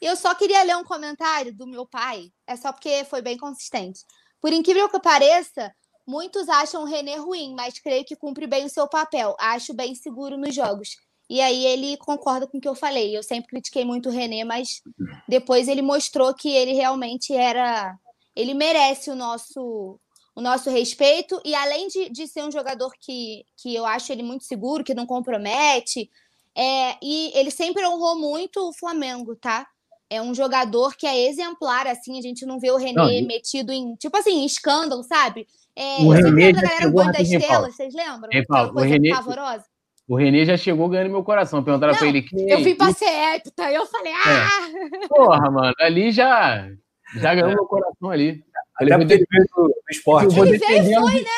[0.00, 4.04] Eu só queria ler um comentário do meu pai, é só porque foi bem consistente.
[4.40, 5.74] Por incrível que pareça,
[6.08, 9.36] muitos acham o René ruim, mas creio que cumpre bem o seu papel.
[9.38, 10.96] Acho bem seguro nos jogos.
[11.28, 13.14] E aí ele concorda com o que eu falei.
[13.14, 14.80] Eu sempre critiquei muito o René, mas
[15.28, 17.94] depois ele mostrou que ele realmente era.
[18.34, 20.00] Ele merece o nosso
[20.34, 21.38] o nosso respeito.
[21.44, 24.94] E além de, de ser um jogador que, que eu acho ele muito seguro, que
[24.94, 26.08] não compromete,
[26.56, 29.66] é, e ele sempre honrou muito o Flamengo, tá?
[30.08, 33.72] É um jogador que é exemplar, assim, a gente não vê o René não, metido
[33.72, 35.46] em, tipo assim, em escândalo, sabe?
[35.80, 38.30] É, o René já galera chegou das telas, vocês lembram?
[38.32, 39.64] É, Paulo, o René, pavorosa.
[40.08, 41.62] O René já chegou ganhando meu coração.
[41.62, 42.34] Perguntaram não, pra ele que.
[42.50, 44.68] Eu vim pra ser épita, eu falei, ah!
[45.04, 45.06] É.
[45.06, 46.68] Porra, mano, ali já,
[47.14, 47.54] já ganhou é.
[47.54, 48.42] meu coração ali.
[48.74, 50.36] Até porque ele veio do esporte.
[50.36, 51.30] Ele veio foi, né?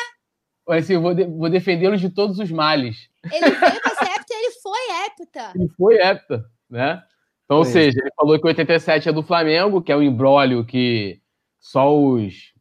[0.69, 3.09] Assim, eu vou, de, vou defendê-lo de todos os males.
[3.31, 5.51] Ele veio pra ser hepta ele foi hepta.
[5.53, 7.03] Ele foi hepta, né?
[7.45, 11.19] Então, ou seja, ele falou que 87 é do Flamengo, que é um embrólio que
[11.59, 12.53] só os,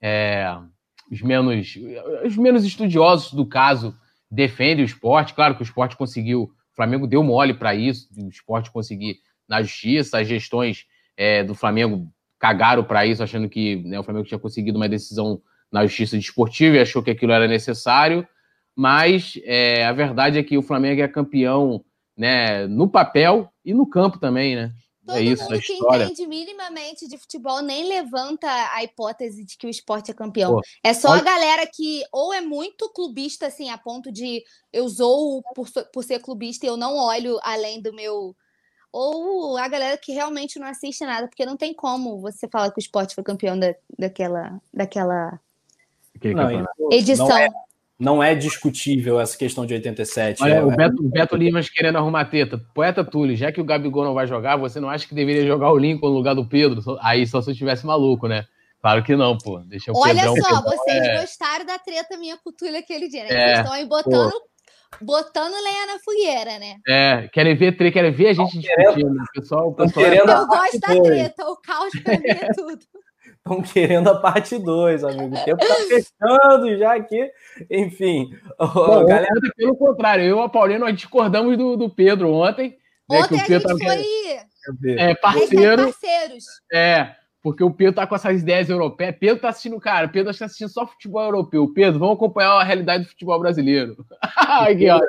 [0.00, 0.46] é,
[1.10, 1.78] os, menos,
[2.24, 3.96] os menos estudiosos do caso
[4.30, 5.34] defendem o esporte.
[5.34, 9.62] Claro que o esporte conseguiu, o Flamengo deu mole para isso, o esporte conseguir na
[9.62, 10.86] justiça, as gestões
[11.16, 15.40] é, do Flamengo cagaram para isso, achando que né, o Flamengo tinha conseguido uma decisão
[15.72, 18.26] na justiça desportiva e achou que aquilo era necessário,
[18.74, 21.84] mas é, a verdade é que o Flamengo é campeão
[22.16, 24.72] né, no papel e no campo também, né?
[25.08, 29.56] É Todo é isso, mundo que entende minimamente de futebol nem levanta a hipótese de
[29.56, 30.54] que o esporte é campeão.
[30.54, 31.20] Pô, é só olha...
[31.20, 34.42] a galera que ou é muito clubista, assim, a ponto de
[34.72, 38.34] eu sou por, por ser clubista e eu não olho além do meu.
[38.92, 42.78] Ou a galera que realmente não assiste nada, porque não tem como você falar que
[42.78, 45.38] o esporte foi campeão da, daquela, daquela
[46.24, 47.28] não, edição.
[47.28, 47.48] Não é,
[47.98, 50.42] não é, discutível essa questão de 87.
[50.42, 52.58] Olha, é, o, Beto, o Beto Limas querendo arrumar teta.
[52.74, 55.72] Poeta Túlio, já que o Gabigol não vai jogar, você não acha que deveria jogar
[55.72, 56.82] o Lincoln no lugar do Pedro?
[57.00, 58.46] Aí só se eu estivesse maluco, né?
[58.82, 59.58] Claro que não, pô.
[59.60, 61.20] Deixa eu Olha só, vocês é...
[61.20, 63.30] gostaram da treta minha com o Túlio aquele dia, né?
[63.30, 64.48] É, Eles estão aí botando pô.
[65.00, 66.76] botando lenha na fogueira, né?
[66.86, 69.10] É, querem ver, querem ver a gente discutindo.
[69.10, 70.20] O pessoal, o pessoal é...
[70.20, 72.78] Eu gosto da treta, o caos pra mim é tudo.
[73.46, 75.36] Estão querendo a parte 2, amigo.
[75.36, 77.30] O tempo tá fechando já aqui.
[77.70, 78.28] Enfim.
[78.58, 79.28] Bom, galera...
[79.56, 82.76] Pelo contrário, eu e a Paulina, nós discordamos do, do Pedro ontem.
[83.08, 84.96] Né, ontem a gente foi...
[84.98, 85.84] É, parceiro.
[85.84, 86.44] Parceiros.
[86.72, 87.14] É,
[87.46, 89.14] porque o Pedro tá com essas ideias europeias.
[89.20, 91.72] Pedro tá assistindo, cara, Pedro está assistindo só futebol europeu.
[91.72, 94.04] Pedro, vamos acompanhar a realidade do futebol brasileiro.
[94.36, 95.00] aqui, ó.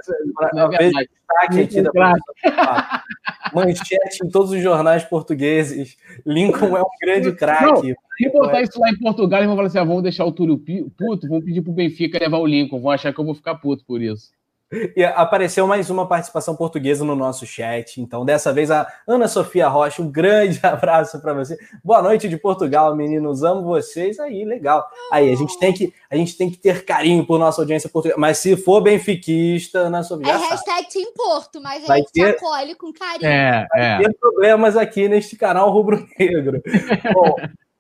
[3.56, 5.98] Manchete em todos os jornais portugueses.
[6.24, 7.96] Lincoln é um grande craque.
[8.18, 10.60] Se botar isso lá em Portugal, eles vão falar assim: ah, vamos deixar o Túlio
[10.96, 12.80] puto, vamos pedir pro Benfica levar o Lincoln.
[12.80, 14.30] Vão achar que eu vou ficar puto por isso.
[14.70, 18.02] E apareceu mais uma participação portuguesa no nosso chat.
[18.02, 21.58] Então, dessa vez, a Ana Sofia Rocha, um grande abraço para você.
[21.82, 23.44] Boa noite de Portugal, meninos.
[23.44, 24.20] Amo vocês.
[24.20, 24.86] Aí, legal.
[25.10, 28.20] Aí, a gente tem que, a gente tem que ter carinho por nossa audiência portuguesa.
[28.20, 30.34] Mas se for benfiquista, Ana Sofia.
[30.34, 32.36] É hashtag Team Porto, mas a vai gente ter...
[32.36, 33.26] acolhe com carinho.
[33.32, 33.98] É, vai é.
[34.00, 36.62] ter problemas aqui neste canal rubro-negro.
[37.14, 37.36] Bom.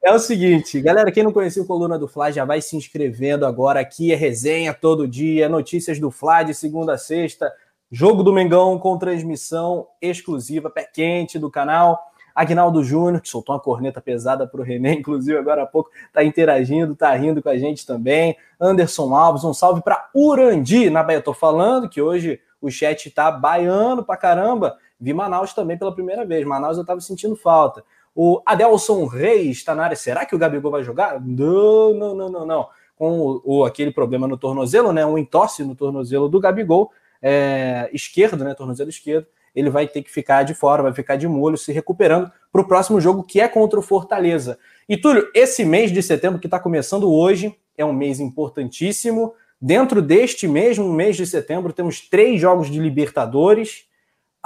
[0.07, 3.45] É o seguinte, galera, quem não conhecia o Coluna do Fla já vai se inscrevendo
[3.45, 3.81] agora.
[3.81, 7.51] Aqui é resenha todo dia, notícias do Fla de segunda a sexta,
[7.91, 11.99] jogo do Mengão com transmissão exclusiva, pé quente do canal.
[12.33, 16.23] Agnaldo Júnior, que soltou uma corneta pesada para o René, inclusive agora há pouco, está
[16.23, 18.37] interagindo, está rindo com a gente também.
[18.61, 21.19] Anderson Alves, um salve para Urandi, na Bahia.
[21.19, 24.77] Estou falando que hoje o chat está baiano para caramba.
[24.97, 26.45] Vi Manaus também pela primeira vez.
[26.45, 27.83] Manaus eu estava sentindo falta.
[28.19, 29.95] O Adelson Reis está na área.
[29.95, 31.21] Será que o Gabigol vai jogar?
[31.23, 32.67] Não, não, não, não, não.
[32.95, 35.05] Com o, o aquele problema no tornozelo, né?
[35.05, 36.91] Um entorse no tornozelo do Gabigol
[37.21, 38.55] é, esquerdo, né?
[38.55, 39.27] Tornozelo esquerdo.
[39.55, 42.67] Ele vai ter que ficar de fora, vai ficar de molho, se recuperando para o
[42.67, 44.57] próximo jogo, que é contra o Fortaleza.
[44.89, 49.35] E Túlio, esse mês de setembro que está começando hoje é um mês importantíssimo.
[49.61, 53.85] Dentro deste mesmo mês de setembro, temos três jogos de Libertadores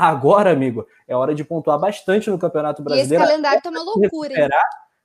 [0.01, 3.13] Agora, amigo, é hora de pontuar bastante no Campeonato Brasileiro.
[3.13, 4.49] E esse calendário tá uma loucura, hein?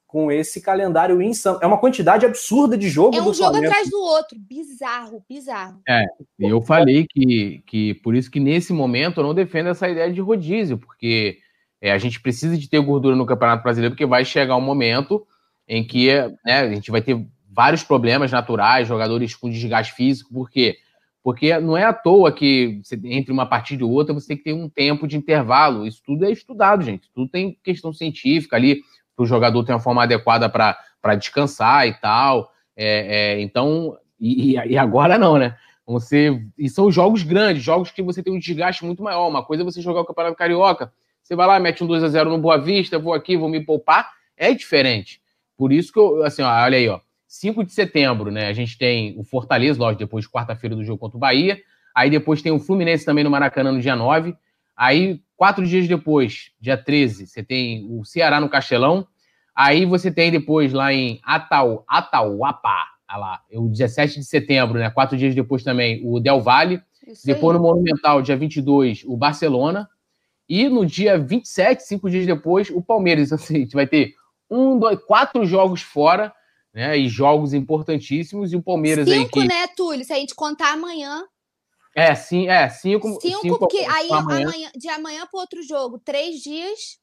[0.06, 1.58] Com esse calendário insano.
[1.60, 3.14] É uma quantidade absurda de jogo.
[3.14, 3.66] É um jogo Flamengo.
[3.66, 4.38] atrás do outro.
[4.38, 5.82] Bizarro, bizarro.
[5.86, 6.06] É,
[6.40, 10.20] eu falei que, que por isso que nesse momento eu não defendo essa ideia de
[10.22, 11.40] rodízio, porque
[11.78, 15.26] é, a gente precisa de ter gordura no Campeonato Brasileiro, porque vai chegar um momento
[15.68, 16.10] em que
[16.42, 20.78] né, a gente vai ter vários problemas naturais, jogadores com desgaste físico, porque
[21.26, 24.52] porque não é à toa que entre uma partida e outra você tem que ter
[24.52, 25.84] um tempo de intervalo.
[25.84, 27.10] Isso tudo é estudado, gente.
[27.12, 28.80] Tudo tem questão científica ali,
[29.18, 32.52] o jogador ter uma forma adequada para descansar e tal.
[32.76, 35.56] É, é, então, e, e, agora não, né?
[35.84, 39.26] Você, e são jogos grandes, jogos que você tem um desgaste muito maior.
[39.26, 40.92] Uma coisa é você jogar o Campeonato Carioca.
[41.24, 43.58] Você vai lá, mete um 2 a 0 no Boa Vista, vou aqui, vou me
[43.58, 44.12] poupar.
[44.36, 45.20] É diferente.
[45.56, 47.00] Por isso que eu, assim, ó, olha aí, ó.
[47.40, 48.48] 5 de setembro, né?
[48.48, 51.58] A gente tem o Fortaleza, lógico, depois de quarta-feira do jogo contra o Bahia.
[51.94, 54.34] Aí depois tem o Fluminense também no Maracanã no dia 9.
[54.76, 59.06] Aí, quatro dias depois, dia 13, você tem o Ceará no Castelão.
[59.54, 62.76] Aí você tem depois lá em Atau, Atauapa,
[63.10, 64.90] lá, o 17 de setembro, né?
[64.90, 66.82] Quatro dias depois também o Del Valle.
[67.06, 67.62] Isso depois aí.
[67.62, 69.88] no Monumental, dia 22, o Barcelona.
[70.48, 73.26] E no dia 27, cinco dias depois, o Palmeiras.
[73.26, 74.14] Então, assim, a gente vai ter
[74.50, 76.32] um, dois, quatro jogos fora
[76.76, 76.98] né?
[76.98, 78.52] E jogos importantíssimos.
[78.52, 79.24] E o Palmeiras cinco, aí.
[79.24, 80.04] Cinco, né, Túlio?
[80.04, 81.24] Se a gente contar amanhã.
[81.96, 83.18] É, sim, é, cinco.
[83.18, 84.48] Cinco, cinco porque aí amanhã.
[84.48, 86.98] amanhã de amanhã para outro jogo, três dias.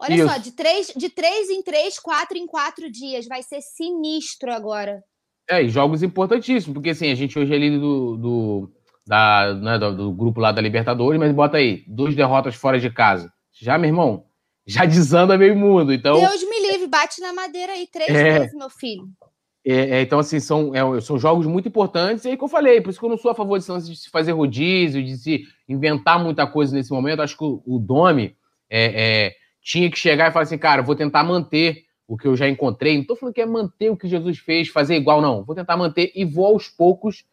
[0.00, 0.28] Olha Isso.
[0.28, 3.26] só, de três, de três em três, quatro em quatro dias.
[3.26, 5.02] Vai ser sinistro agora.
[5.50, 8.72] É, e jogos importantíssimos, porque assim, a gente hoje é líder do, do,
[9.04, 12.90] da, né, do, do, grupo lá da Libertadores, mas bota aí, duas derrotas fora de
[12.90, 13.32] casa.
[13.60, 14.27] Já, meu irmão,
[14.68, 15.92] já desanda meio mundo.
[15.92, 19.08] Então, Deus me livre, bate na madeira aí três é, vezes, meu filho.
[19.64, 22.80] É, é, então, assim, são, é, são jogos muito importantes, e aí que eu falei,
[22.80, 25.44] por isso que eu não sou a favor de, de se fazer rodízio, de se
[25.66, 27.22] inventar muita coisa nesse momento.
[27.22, 28.36] Acho que o, o Domi
[28.68, 32.36] é, é, tinha que chegar e falar assim, cara, vou tentar manter o que eu
[32.36, 32.94] já encontrei.
[32.94, 35.44] Não estou falando que é manter o que Jesus fez, fazer igual, não.
[35.44, 37.24] Vou tentar manter e vou aos poucos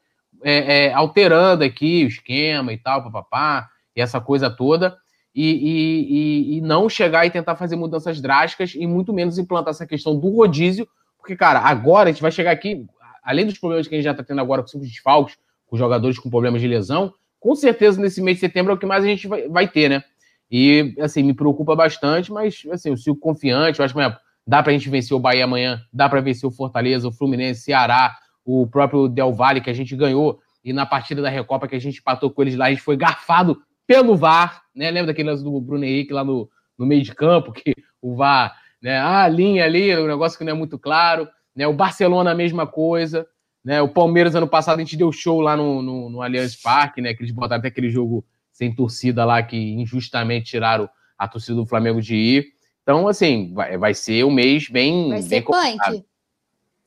[0.41, 4.97] é, alterando aqui o esquema e tal, papapá, e essa coisa toda
[5.36, 9.86] e, e, e, não chegar e tentar fazer mudanças drásticas e muito menos implantar essa
[9.86, 12.86] questão do rodízio, porque, cara, agora a gente vai chegar aqui,
[13.21, 15.36] além dos problemas que a gente já está tendo agora com os desfalques,
[15.67, 18.86] com jogadores com problemas de lesão, com certeza nesse mês de setembro é o que
[18.86, 20.03] mais a gente vai, vai ter, né?
[20.49, 24.15] E, assim, me preocupa bastante, mas, assim, eu sigo confiante, eu acho que
[24.47, 28.15] dá pra gente vencer o Bahia amanhã, dá para vencer o Fortaleza, o Fluminense, Ceará,
[28.45, 31.79] o próprio Del Valle, que a gente ganhou, e na partida da Recopa que a
[31.79, 34.91] gente empatou com eles lá, a gente foi garfado pelo VAR, né?
[34.91, 38.55] Lembra daquele lance do Bruno Henrique lá no, no meio de campo, que o VAR,
[38.82, 38.99] né?
[38.99, 41.65] Ah, linha ali, um negócio que não é muito claro, né?
[41.67, 43.28] O Barcelona a mesma coisa,
[43.63, 43.82] Né?
[43.82, 47.13] O Palmeiras, ano passado, a gente deu show lá no, no, no Allianz Parque, né?
[47.15, 51.65] Que eles botaram até aquele jogo sem torcida lá, que injustamente tiraram a torcida do
[51.65, 52.45] Flamengo de ir.
[52.84, 55.09] Então, assim, vai, vai ser um mês bem.
[55.09, 56.05] Vai bem punk.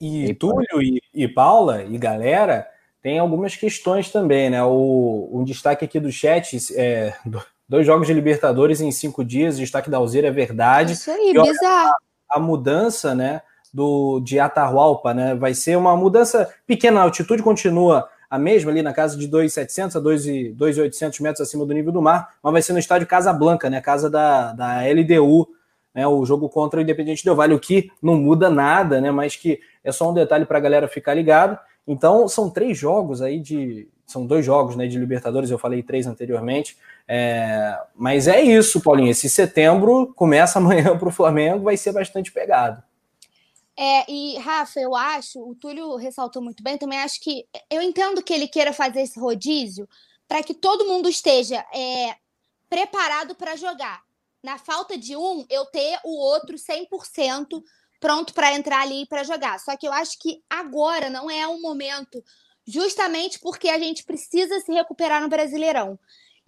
[0.00, 2.68] E Túlio e, e Paula e galera,
[3.02, 4.62] tem algumas questões também, né?
[4.62, 7.12] O, um destaque aqui do chat: é,
[7.68, 10.94] dois jogos de Libertadores em cinco dias, destaque da Alzeira é verdade.
[10.94, 11.94] Isso aí, bizarro.
[12.30, 13.42] A, a mudança, né?
[13.72, 15.34] do de Atahualpa, né?
[15.34, 19.96] Vai ser uma mudança pequena, a altitude continua a mesma ali na casa de 2.700
[19.96, 23.70] a 2.800 metros acima do nível do mar, mas vai ser no estádio Casa Blanca,
[23.70, 23.80] né?
[23.80, 25.48] Casa da, da LDU,
[25.94, 26.06] né?
[26.06, 29.10] O jogo contra o Independente Del Vale, o que não muda nada, né?
[29.10, 31.58] Mas que é só um detalhe para a galera ficar ligado.
[31.86, 33.88] Então, são três jogos aí de.
[34.06, 36.78] São dois jogos né, de Libertadores, eu falei três anteriormente.
[37.10, 39.10] É, mas é isso, Paulinho.
[39.10, 42.82] Esse setembro começa amanhã para o Flamengo, vai ser bastante pegado.
[43.74, 47.46] É, e, Rafa, eu acho, o Túlio ressaltou muito bem, também acho que.
[47.70, 49.88] Eu entendo que ele queira fazer esse rodízio
[50.26, 52.16] para que todo mundo esteja é,
[52.68, 54.02] preparado para jogar.
[54.42, 57.62] Na falta de um, eu ter o outro 100%
[58.00, 59.58] pronto para entrar ali para jogar.
[59.58, 62.22] Só que eu acho que agora não é o momento,
[62.66, 65.98] justamente porque a gente precisa se recuperar no Brasileirão.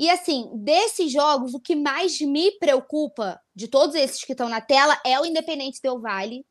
[0.01, 4.61] E assim, desses jogos, o que mais me preocupa de todos esses que estão na
[4.61, 6.45] tela é o Independente Del Vale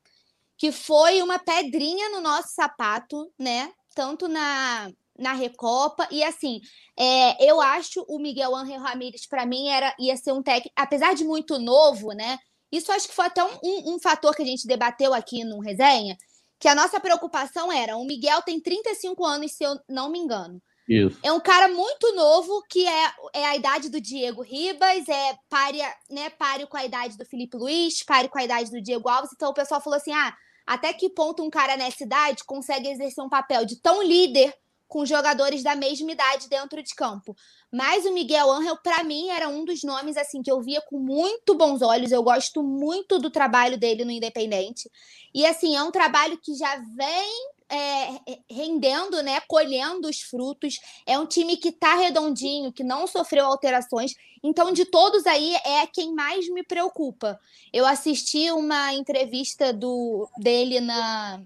[0.60, 3.72] que foi uma pedrinha no nosso sapato, né?
[3.94, 6.06] Tanto na, na Recopa.
[6.10, 6.60] E assim,
[6.98, 11.14] é, eu acho o Miguel Ángel Ramírez, para mim, era, ia ser um técnico, apesar
[11.14, 12.38] de muito novo, né?
[12.70, 15.60] Isso acho que foi até um, um, um, fator que a gente debateu aqui no
[15.60, 16.14] resenha,
[16.58, 20.62] que a nossa preocupação era: o Miguel tem 35 anos, se eu não me engano.
[20.90, 21.20] Isso.
[21.22, 25.84] É um cara muito novo, que é, é a idade do Diego Ribas, é páreo,
[26.10, 29.30] né, páreo com a idade do Felipe Luiz, páreo com a idade do Diego Alves.
[29.32, 30.36] Então o pessoal falou assim: ah,
[30.66, 34.52] até que ponto um cara nessa idade consegue exercer um papel de tão líder
[34.88, 37.36] com jogadores da mesma idade dentro de campo.
[37.70, 40.98] Mas o Miguel Angel, para mim, era um dos nomes assim que eu via com
[40.98, 42.10] muito bons olhos.
[42.10, 44.90] Eu gosto muito do trabalho dele no Independente.
[45.32, 50.80] E assim, é um trabalho que já vem é, rendendo, né, colhendo os frutos.
[51.06, 54.14] É um time que está redondinho, que não sofreu alterações.
[54.42, 57.38] Então, de todos aí, é quem mais me preocupa.
[57.72, 61.40] Eu assisti uma entrevista do dele na.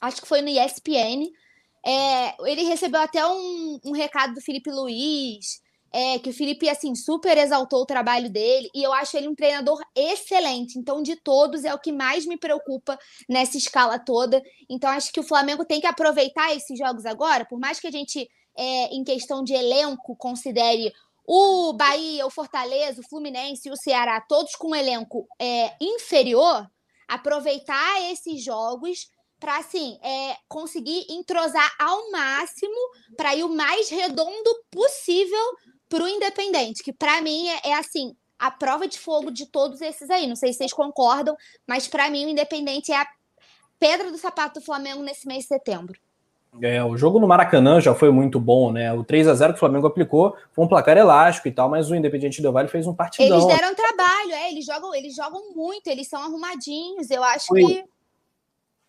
[0.00, 1.32] Acho que foi no ESPN.
[1.84, 5.60] É, ele recebeu até um, um recado do Felipe Luiz,
[5.92, 9.34] é, que o Felipe, assim, super exaltou o trabalho dele, e eu acho ele um
[9.34, 10.78] treinador excelente.
[10.78, 14.42] Então, de todos, é o que mais me preocupa nessa escala toda.
[14.70, 17.90] Então, acho que o Flamengo tem que aproveitar esses jogos agora, por mais que a
[17.90, 18.26] gente,
[18.56, 20.92] é, em questão de elenco, considere
[21.26, 26.66] o Bahia, o Fortaleza, o Fluminense e o Ceará, todos com um elenco é, inferior,
[27.06, 32.76] aproveitar esses jogos para assim é, conseguir entrosar ao máximo
[33.16, 35.44] para ir o mais redondo possível
[35.92, 39.82] para o Independente, que para mim é, é, assim a prova de fogo de todos
[39.82, 40.26] esses aí.
[40.26, 41.36] Não sei se vocês concordam,
[41.66, 43.06] mas para mim o Independente é a
[43.78, 46.00] pedra do sapato do Flamengo nesse mês de setembro.
[46.60, 48.92] É, o jogo no Maracanã já foi muito bom, né?
[48.92, 51.90] O 3 a 0 que o Flamengo aplicou foi um placar elástico e tal, mas
[51.90, 53.36] o Independente Del Vale fez um partidão.
[53.36, 57.10] Eles deram trabalho, é, eles jogam, eles jogam muito, eles são arrumadinhos.
[57.10, 57.84] Eu acho foi, que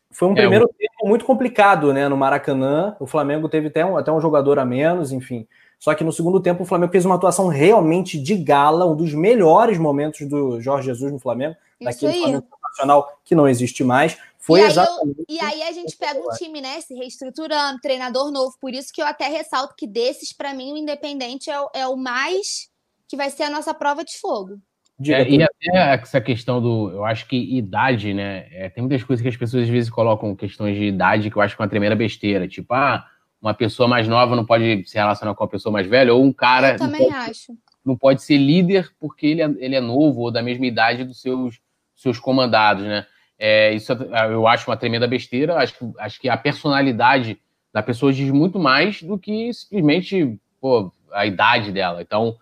[0.10, 2.08] foi um é, primeiro tempo muito complicado, né?
[2.08, 5.48] No Maracanã, o Flamengo teve até um, até um jogador a menos, enfim.
[5.84, 9.14] Só que no segundo tempo o Flamengo fez uma atuação realmente de gala, um dos
[9.14, 12.22] melhores momentos do Jorge Jesus no Flamengo, Isso daquele aí.
[12.22, 14.18] Flamengo nacional que não existe mais.
[14.40, 15.20] Foi e exatamente.
[15.20, 18.56] Eu, e aí a gente pega um time, né, se reestruturando, treinador novo.
[18.62, 21.98] Por isso que eu até ressalto que desses, para mim, o Independente é, é o
[21.98, 22.70] mais
[23.06, 24.62] que vai ser a nossa prova de fogo.
[25.06, 26.92] É, e até essa questão do.
[26.92, 28.48] Eu acho que idade, né?
[28.54, 31.42] É, tem muitas coisas que as pessoas às vezes colocam questões de idade que eu
[31.42, 32.48] acho que é uma tremenda besteira.
[32.48, 33.06] Tipo, ah,
[33.44, 36.32] uma pessoa mais nova não pode se relacionar com uma pessoa mais velha, ou um
[36.32, 36.72] cara.
[36.72, 37.58] Eu também não pode, acho.
[37.86, 41.22] Não pode ser líder porque ele é, ele é novo ou da mesma idade dos
[41.22, 41.60] seus,
[41.94, 43.06] seus comandados, né?
[43.38, 43.92] É, isso
[44.32, 45.58] eu acho uma tremenda besteira.
[45.58, 47.38] Acho, acho que a personalidade
[47.74, 52.02] da pessoa diz muito mais do que simplesmente pô, a idade dela.
[52.02, 52.38] Então,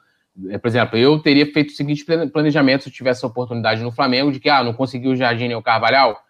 [0.49, 3.91] é, por exemplo, eu teria feito o seguinte planejamento se eu tivesse a oportunidade no
[3.91, 6.22] Flamengo de que, ah, não conseguiu o Jardim nem o Carvalhal,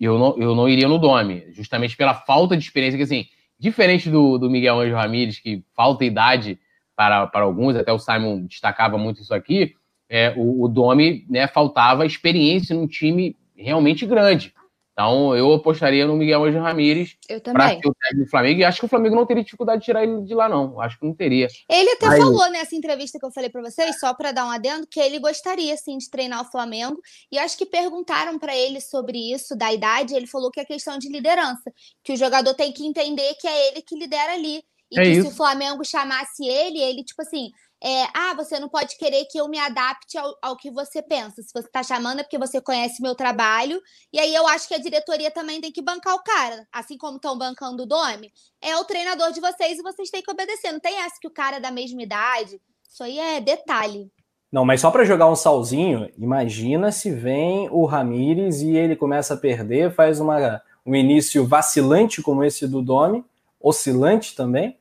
[0.00, 3.26] eu não, eu não iria no Dome, justamente pela falta de experiência, que assim,
[3.60, 6.58] Diferente do, do Miguel Anjo Ramírez, que falta idade
[6.96, 9.74] para, para alguns, até o Simon destacava muito isso aqui,
[10.08, 14.54] é, o, o Domi né, faltava experiência num time realmente grande.
[15.00, 18.60] Então, eu apostaria no Miguel Angel Ramírez para ser o técnico do Flamengo.
[18.60, 20.78] E acho que o Flamengo não teria dificuldade de tirar ele de lá, não.
[20.78, 21.48] Acho que não teria.
[21.70, 24.86] Ele até falou nessa entrevista que eu falei para vocês, só para dar um adendo,
[24.86, 27.00] que ele gostaria, sim, de treinar o Flamengo.
[27.32, 30.14] E acho que perguntaram para ele sobre isso, da idade.
[30.14, 31.72] Ele falou que é questão de liderança.
[32.04, 34.62] Que o jogador tem que entender que é ele que lidera ali.
[34.92, 35.22] E é que isso.
[35.22, 37.50] se o Flamengo chamasse ele, ele, tipo assim,
[37.82, 41.42] é, ah, você não pode querer que eu me adapte ao, ao que você pensa.
[41.42, 43.80] Se você está chamando é porque você conhece meu trabalho.
[44.12, 46.66] E aí eu acho que a diretoria também tem que bancar o cara.
[46.70, 50.30] Assim como estão bancando o Domi, é o treinador de vocês e vocês têm que
[50.30, 50.72] obedecer.
[50.72, 52.60] Não tem essa que o cara é da mesma idade.
[52.86, 54.12] Isso aí é detalhe.
[54.52, 59.34] Não, mas só para jogar um salzinho, imagina se vem o Ramires e ele começa
[59.34, 63.24] a perder, faz uma, um início vacilante como esse do Domi,
[63.60, 64.76] oscilante também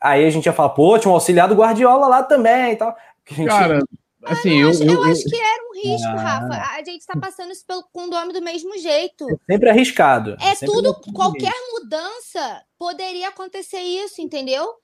[0.00, 2.96] Aí a gente ia falar, pô, tinha um auxiliar do Guardiola lá também e tal.
[3.28, 3.48] Gente...
[3.48, 3.80] Cara,
[4.24, 6.76] assim, ah, eu, acho, eu, eu, acho que era um risco, ah, Rafa.
[6.76, 9.26] A gente tá passando isso pelo, com o nome do mesmo jeito.
[9.30, 10.36] É sempre arriscado.
[10.40, 14.74] É, é tudo, qualquer mudança poderia acontecer isso, entendeu?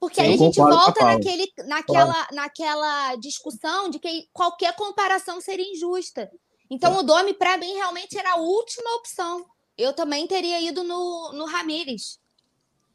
[0.00, 5.70] Porque Sim, aí a gente volta naquele, naquela, naquela discussão de que qualquer comparação seria
[5.72, 6.30] injusta.
[6.70, 9.44] Então, o Domi, para mim, realmente era a última opção.
[9.76, 12.19] Eu também teria ido no, no Ramires.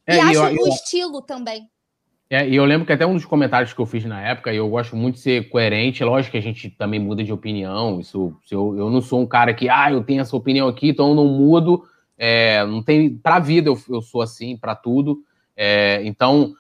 [0.08, 1.68] É, e acho eu, o estilo também.
[2.30, 4.58] É, e eu lembro que até um dos comentários que eu fiz na época, e
[4.58, 8.36] eu gosto muito de ser coerente, lógico que a gente também muda de opinião, isso,
[8.50, 11.16] eu, eu não sou um cara que, ah, eu tenho essa opinião aqui, então eu
[11.16, 11.84] não mudo,
[12.18, 15.20] é, não tem, pra vida eu, eu sou assim, para tudo,
[15.56, 16.54] é, então,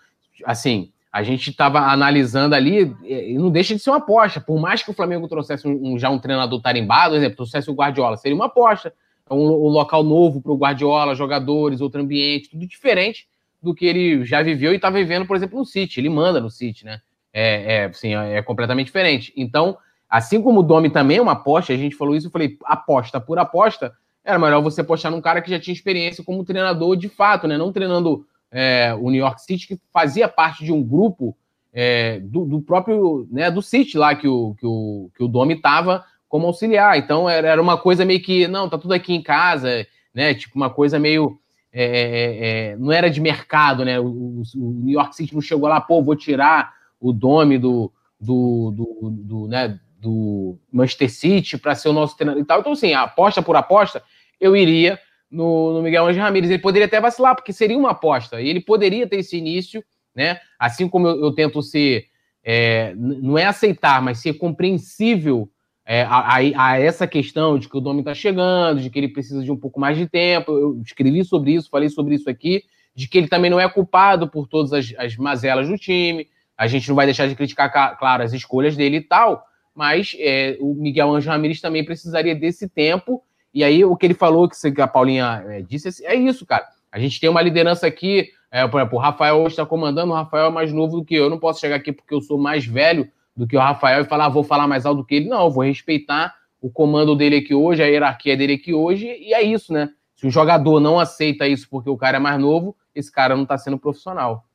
[0.45, 4.83] assim, a gente estava analisando ali, e não deixa de ser uma aposta, por mais
[4.83, 8.17] que o Flamengo trouxesse um, um, já um treinador tarimbado, por exemplo, trouxesse o Guardiola,
[8.17, 8.93] seria uma aposta,
[9.31, 13.27] um, um local novo para o Guardiola, jogadores, outro ambiente, tudo diferente,
[13.65, 15.99] do que ele já viveu e está vivendo, por exemplo, no City.
[15.99, 17.01] Ele manda no City, né?
[17.33, 19.33] É, é, assim, é completamente diferente.
[19.35, 19.77] Então,
[20.09, 23.19] assim como o Domi também é uma aposta, a gente falou isso, eu falei, aposta
[23.19, 23.91] por aposta,
[24.23, 27.57] era melhor você apostar num cara que já tinha experiência como treinador de fato, né?
[27.57, 31.35] Não treinando é, o New York City, que fazia parte de um grupo
[31.73, 35.55] é, do, do, próprio, né, do City lá que o, que o, que o Domi
[35.55, 36.97] estava como auxiliar.
[36.97, 40.33] Então, era, era uma coisa meio que, não, tá tudo aqui em casa, né?
[40.33, 41.37] Tipo, uma coisa meio
[41.77, 43.99] é, é, é, não era de mercado, né?
[43.99, 48.71] O, o, New York City não chegou lá, pô, vou tirar o Dome do, do,
[48.71, 52.61] do, do, né, do Manchester City para ser o nosso treinador e tal.
[52.61, 54.01] Então, assim, aposta por aposta,
[54.39, 54.97] eu iria
[55.29, 56.49] no, no Miguel Angel Ramírez.
[56.49, 58.39] Ele poderia até vacilar, porque seria uma aposta.
[58.39, 59.83] E ele poderia ter esse início,
[60.15, 60.39] né?
[60.57, 62.05] Assim como eu, eu tento ser.
[62.41, 65.49] É, não é aceitar, mas ser compreensível
[65.85, 69.43] é, a, a, essa questão de que o Domi está chegando, de que ele precisa
[69.43, 70.51] de um pouco mais de tempo.
[70.51, 72.63] Eu escrevi sobre isso, falei sobre isso aqui,
[72.95, 76.27] de que ele também não é culpado por todas as, as mazelas do time.
[76.57, 80.57] A gente não vai deixar de criticar, claro, as escolhas dele e tal, mas é,
[80.59, 83.21] o Miguel Anjo Ramirez também precisaria desse tempo.
[83.53, 86.65] E aí, o que ele falou, que a Paulinha é, disse, é isso, cara.
[86.91, 90.15] A gente tem uma liderança aqui, é, por exemplo, o Rafael hoje está comandando, o
[90.15, 91.25] Rafael é mais novo do que eu.
[91.25, 94.05] Eu não posso chegar aqui porque eu sou mais velho do que o Rafael e
[94.05, 95.27] falar, ah, vou falar mais alto do que ele.
[95.27, 99.41] Não, vou respeitar o comando dele aqui hoje, a hierarquia dele aqui hoje, e é
[99.43, 99.89] isso, né?
[100.15, 103.45] Se o jogador não aceita isso porque o cara é mais novo, esse cara não
[103.45, 104.45] tá sendo profissional.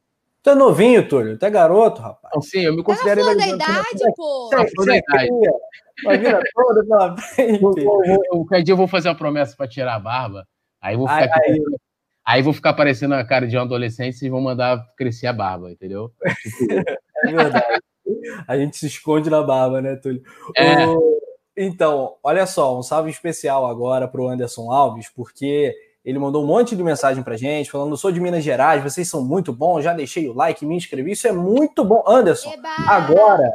[0.42, 1.38] Tu é novinho, Túlio.
[1.38, 2.32] Tu é garoto, rapaz.
[2.34, 3.22] Não, sim, eu me considero.
[3.22, 4.48] Tá da idade, pô.
[4.50, 5.30] Tá da idade.
[6.02, 8.64] Imagina toda pela frente.
[8.64, 10.48] Dia eu vou fazer uma promessa pra tirar a barba.
[10.80, 11.40] Aí vou ficar.
[11.44, 11.62] Aí, aí.
[12.24, 15.70] aí vou ficar parecendo a cara de um adolescente e vão mandar crescer a barba,
[15.70, 16.10] entendeu?
[17.26, 17.80] é verdade
[18.46, 20.22] a gente se esconde na barba, né, Túlio?
[20.56, 20.86] É.
[20.86, 21.20] O...
[21.56, 25.74] Então, olha só, um salve especial agora para o Anderson Alves, porque
[26.04, 29.24] ele mandou um monte de mensagem para gente, falando: sou de Minas Gerais, vocês são
[29.24, 32.02] muito bons, já deixei o like, me inscrevi, isso é muito bom.
[32.06, 32.68] Anderson, Eba!
[32.86, 33.50] agora,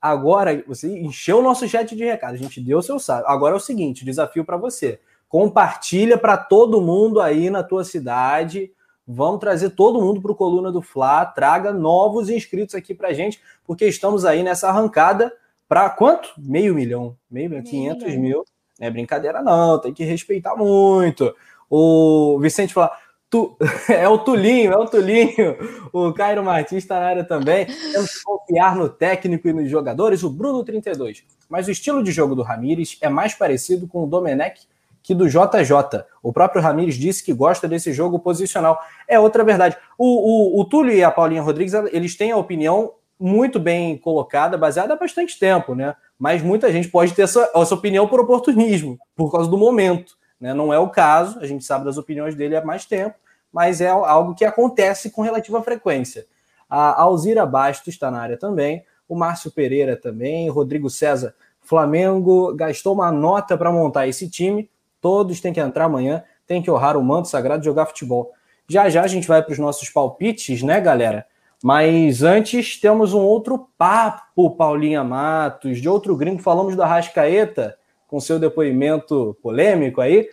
[0.00, 3.24] agora você encheu o nosso chat de recado, a gente deu o seu salve.
[3.26, 5.00] Agora é o seguinte: desafio para você.
[5.28, 8.70] Compartilha para todo mundo aí na tua cidade
[9.06, 13.40] Vamos trazer todo mundo para o Coluna do Fla, traga novos inscritos aqui para gente,
[13.64, 15.32] porque estamos aí nessa arrancada
[15.68, 16.32] para quanto?
[16.36, 18.44] Meio milhão, meio milhão, 500 mil.
[18.78, 21.34] Não é brincadeira não, tem que respeitar muito.
[21.70, 22.92] O Vicente fala,
[23.30, 23.56] tu,
[23.88, 25.56] é o Tulinho, é o Tulinho.
[25.92, 27.66] O Cairo Martins está na área também.
[27.66, 30.22] Temos que confiar no técnico e nos jogadores.
[30.22, 31.24] O Bruno 32.
[31.48, 34.66] Mas o estilo de jogo do Ramires é mais parecido com o Domenech
[35.02, 36.04] que do JJ.
[36.22, 38.78] O próprio Ramires disse que gosta desse jogo posicional.
[39.08, 39.76] É outra verdade.
[39.98, 42.92] O, o, o Túlio e a Paulinha Rodrigues, eles têm a opinião
[43.22, 45.94] muito bem colocada, baseada há bastante tempo, né?
[46.18, 50.16] Mas muita gente pode ter essa, essa opinião por oportunismo, por causa do momento.
[50.40, 50.52] Né?
[50.52, 53.16] Não é o caso, a gente sabe das opiniões dele há mais tempo,
[53.52, 56.26] mas é algo que acontece com relativa frequência.
[56.68, 61.34] A Alzira Bastos está na área também, o Márcio Pereira também, Rodrigo César.
[61.60, 64.68] Flamengo gastou uma nota para montar esse time
[65.02, 68.30] Todos têm que entrar amanhã, têm que honrar o manto sagrado e jogar futebol.
[68.68, 71.26] Já já a gente vai para os nossos palpites, né, galera?
[71.62, 76.42] Mas antes temos um outro papo, Paulinha Matos, de outro gringo.
[76.42, 80.28] Falamos da Rascaeta, com seu depoimento polêmico aí.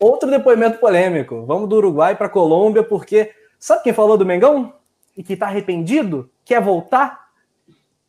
[0.00, 1.44] Outro depoimento polêmico.
[1.46, 4.74] Vamos do Uruguai para Colômbia, porque sabe quem falou do Mengão?
[5.16, 6.28] E que está arrependido?
[6.44, 7.28] Quer voltar?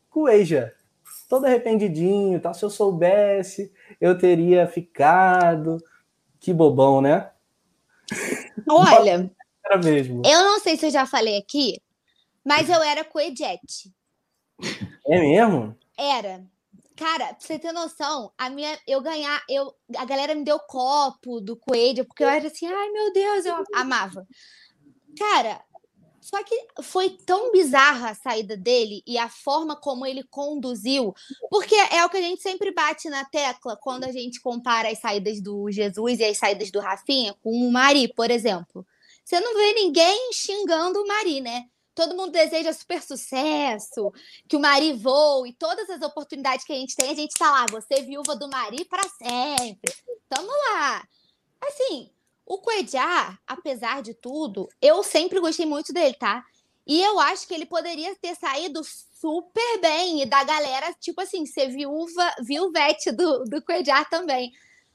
[0.09, 0.73] Cueja.
[1.29, 2.53] Todo arrependidinho, tá?
[2.53, 5.77] Se eu soubesse, eu teria ficado.
[6.39, 7.29] Que bobão, né?
[8.69, 9.31] Olha,
[9.65, 10.21] Era mesmo.
[10.25, 11.79] eu não sei se eu já falei aqui,
[12.45, 13.93] mas eu era coedete.
[15.07, 15.75] É mesmo?
[15.97, 16.45] Era.
[16.95, 21.41] Cara, pra você ter noção, a minha, eu ganhar, eu, a galera me deu copo
[21.41, 24.25] do coelho, porque eu era assim, ai meu Deus, eu amava.
[25.17, 25.61] Cara,
[26.21, 31.13] só que foi tão bizarra a saída dele e a forma como ele conduziu,
[31.49, 34.99] porque é o que a gente sempre bate na tecla quando a gente compara as
[34.99, 38.87] saídas do Jesus e as saídas do Rafinha com o Mari, por exemplo.
[39.23, 41.65] Você não vê ninguém xingando o Mari, né?
[41.95, 44.11] Todo mundo deseja super sucesso,
[44.47, 47.65] que o Mari voe, todas as oportunidades que a gente tem, a gente está lá,
[47.71, 49.95] você viúva do Mari para sempre.
[50.27, 51.07] Tamo lá.
[51.61, 52.11] Assim,
[52.45, 56.43] o Cuejá, apesar de tudo, eu sempre gostei muito dele, tá?
[56.85, 61.45] E eu acho que ele poderia ter saído super bem e da galera, tipo assim,
[61.45, 64.51] ser viúva, viuvete do, do Cuejá também.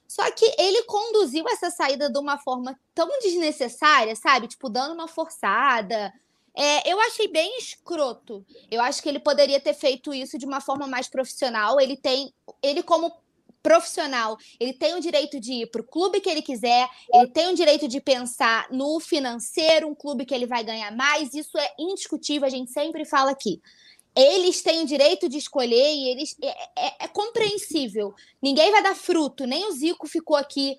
[0.06, 4.48] Só que ele conduziu essa saída de uma forma tão desnecessária, sabe?
[4.48, 6.12] Tipo, dando uma forçada,
[6.56, 8.44] é, eu achei bem escroto.
[8.70, 11.80] Eu acho que ele poderia ter feito isso de uma forma mais profissional.
[11.80, 12.32] Ele tem,
[12.62, 13.12] ele como
[13.62, 17.52] profissional, ele tem o direito de ir para o clube que ele quiser, ele tem
[17.52, 21.34] o direito de pensar no financeiro, um clube que ele vai ganhar mais.
[21.34, 23.60] Isso é indiscutível, a gente sempre fala aqui.
[24.16, 28.12] Eles têm o direito de escolher e eles é, é, é compreensível.
[28.42, 30.76] Ninguém vai dar fruto, nem o Zico ficou aqui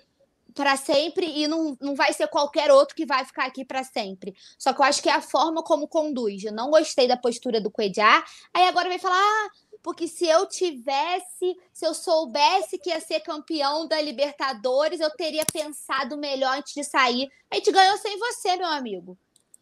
[0.54, 4.34] para sempre e não, não vai ser qualquer outro que vai ficar aqui para sempre.
[4.58, 6.44] Só que eu acho que é a forma como conduz.
[6.44, 8.24] Eu não gostei da postura do Cuejá.
[8.52, 9.50] Aí agora vai falar, ah,
[9.82, 15.44] porque se eu tivesse, se eu soubesse que ia ser campeão da Libertadores, eu teria
[15.44, 17.30] pensado melhor antes de sair.
[17.50, 19.18] A gente ganhou sem você, meu amigo.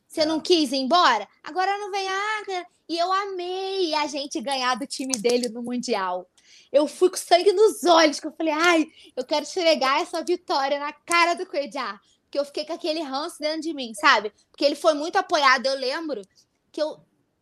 [0.06, 1.26] Você não quis ir embora?
[1.42, 6.26] Agora não vem, ah, e eu amei a gente ganhar do time dele no Mundial
[6.72, 8.86] eu fui com sangue nos olhos, que eu falei, ai,
[9.16, 12.00] eu quero esfregar essa vitória na cara do Cuejá.
[12.30, 14.32] Que eu fiquei com aquele ranço dentro de mim, sabe?
[14.50, 15.66] Porque ele foi muito apoiado.
[15.66, 16.22] Eu lembro
[16.70, 17.00] que eu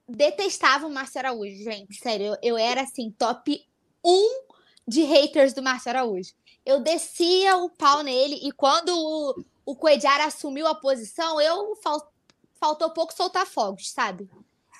[0.08, 1.94] detestava o Márcio Araújo, gente.
[1.96, 3.62] Sério, eu, eu era assim, top
[4.02, 4.44] 1
[4.86, 6.32] de haters do Márcio Araújo.
[6.64, 12.10] Eu descia o pau nele e quando o, o Coediar assumiu a posição, eu fal,
[12.54, 14.28] faltou pouco soltar fogos, sabe?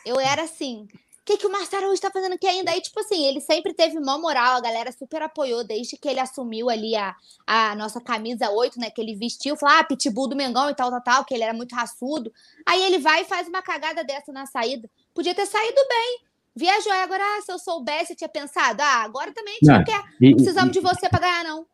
[0.04, 0.88] Eu era assim,
[1.28, 2.70] que, que o Marcelo Araújo tá fazendo aqui ainda?
[2.70, 6.20] Aí, tipo assim, ele sempre teve uma moral, a galera super apoiou desde que ele
[6.20, 7.14] assumiu ali a,
[7.46, 8.88] a nossa camisa 8, né?
[8.88, 11.52] Que ele vestiu, falou, ah, pitbull do Mengão e tal, tal, tal, que ele era
[11.52, 12.32] muito raçudo.
[12.64, 14.88] Aí ele vai e faz uma cagada dessa na saída.
[15.14, 16.20] Podia ter saído bem.
[16.56, 19.66] Viajou, aí agora, ah, se eu soubesse, eu tinha pensado, ah, agora também a gente
[19.66, 21.66] não, não quer, e, não precisamos e, de você para ganhar, não.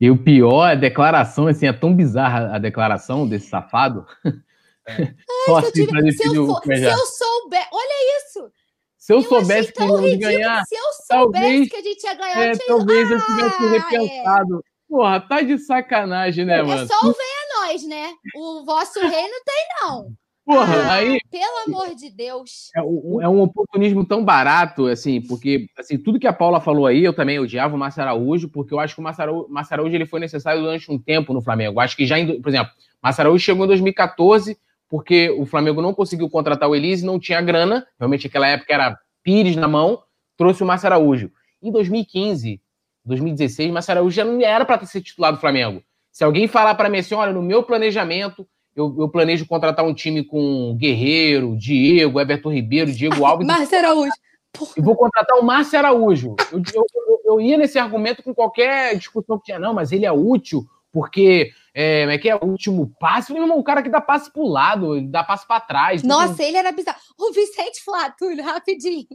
[0.00, 4.04] E o pior, a declaração, assim, é tão bizarra a declaração desse safado.
[4.88, 5.14] É.
[5.46, 8.50] Só Ai, assim, se, eu, se, eu for, se eu souber, olha isso,
[9.02, 10.64] se eu, eu soubesse que ia ganhar.
[10.64, 14.58] Se eu soubesse talvez, que a gente ia ganhar, é, talvez ah, eu tivesse repensado.
[14.58, 14.72] É.
[14.88, 16.82] Porra, tá de sacanagem, né, é mano?
[16.82, 18.12] É só o venha nós, né?
[18.36, 20.12] O vosso rei não tem, não.
[20.44, 21.18] Porra, ah, aí.
[21.32, 22.70] Pelo amor de Deus.
[22.76, 26.86] É um, é um, oportunismo tão barato, assim, porque assim, tudo que a Paula falou
[26.86, 30.06] aí, eu também odiava o Márcio Araújo, porque eu acho que o Márcio Araújo, ele
[30.06, 31.80] foi necessário durante um tempo no Flamengo.
[31.80, 32.72] Acho que já, em, por exemplo,
[33.02, 34.56] Márcio Araújo chegou em 2014,
[34.92, 37.86] porque o Flamengo não conseguiu contratar o Elise, não tinha grana.
[37.98, 40.02] Realmente, naquela época era Pires na mão,
[40.36, 41.30] trouxe o Márcio Araújo.
[41.62, 42.60] Em 2015,
[43.02, 45.82] 2016, o Márcio Araújo já não era para sido titular do Flamengo.
[46.10, 49.94] Se alguém falar para mim assim, olha, no meu planejamento, eu, eu, planejo contratar um
[49.94, 53.46] time com Guerreiro, Diego, Everton Ribeiro, Diego Alves.
[53.46, 54.12] Márcio Araújo.
[54.76, 56.36] E vou contratar o Márcio Araújo.
[56.52, 60.12] Eu, eu, eu, ia nesse argumento com qualquer discussão que tinha, não, mas ele é
[60.12, 63.32] útil porque é, é que é o último passe.
[63.32, 66.02] Irmão, o cara que dá passe pro lado, dá passe para trás.
[66.02, 66.98] Nossa, ele era bizarro.
[67.18, 69.06] O Vicente Flatulho, rapidinho.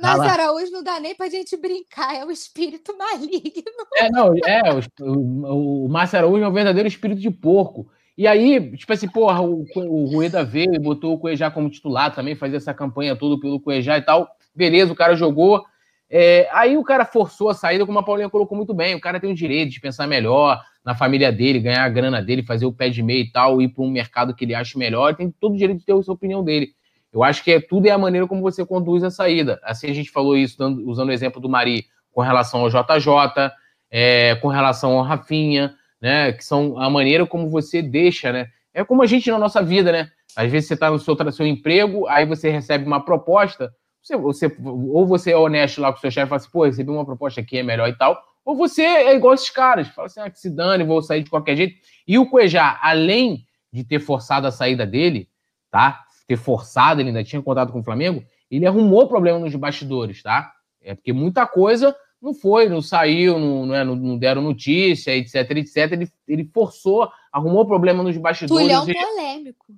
[0.00, 3.62] Mas ah, Araújo não dá nem pra gente brincar, é o espírito maligno.
[3.96, 4.62] É, não, é,
[5.00, 7.88] o, o Márcio Araújo é um verdadeiro espírito de porco.
[8.16, 12.14] E aí, tipo assim, porra, o, o Rueda veio e botou o Cuejá como titular
[12.14, 14.28] também, fazia essa campanha toda pelo Cuejá e tal.
[14.54, 15.64] Beleza, o cara jogou.
[16.10, 18.94] É, aí o cara forçou a saída, como a Paulinha colocou muito bem.
[18.94, 22.42] O cara tem o direito de pensar melhor, na família dele, ganhar a grana dele,
[22.42, 25.08] fazer o pé de meio e tal, ir para um mercado que ele acha melhor,
[25.08, 26.70] ele tem todo o direito de ter a sua opinião dele.
[27.12, 29.60] Eu acho que é, tudo é a maneira como você conduz a saída.
[29.62, 33.52] Assim a gente falou isso dando, usando o exemplo do Mari com relação ao JJ,
[33.90, 36.32] é, com relação ao Rafinha, né?
[36.32, 38.48] Que são a maneira como você deixa, né?
[38.72, 40.10] É como a gente na nossa vida, né?
[40.34, 43.70] Às vezes você está no seu, seu emprego, aí você recebe uma proposta,
[44.02, 46.64] você, você, ou você é honesto lá com o seu chefe e fala assim, pô,
[46.64, 50.06] recebi uma proposta aqui, é melhor e tal, ou você é igual esses caras, fala
[50.06, 51.76] assim, ah, que se dane, vou sair de qualquer jeito.
[52.06, 55.28] E o Cuejá, além de ter forçado a saída dele,
[55.70, 56.04] tá?
[56.26, 60.52] Ter forçado, ele ainda tinha contato com o Flamengo, ele arrumou problema nos bastidores, tá?
[60.82, 65.50] É porque muita coisa não foi, não saiu, não, não, é, não deram notícia, etc,
[65.56, 65.92] etc.
[65.92, 68.64] Ele, ele forçou, arrumou problema nos bastidores.
[68.64, 69.74] Tulhão polêmico.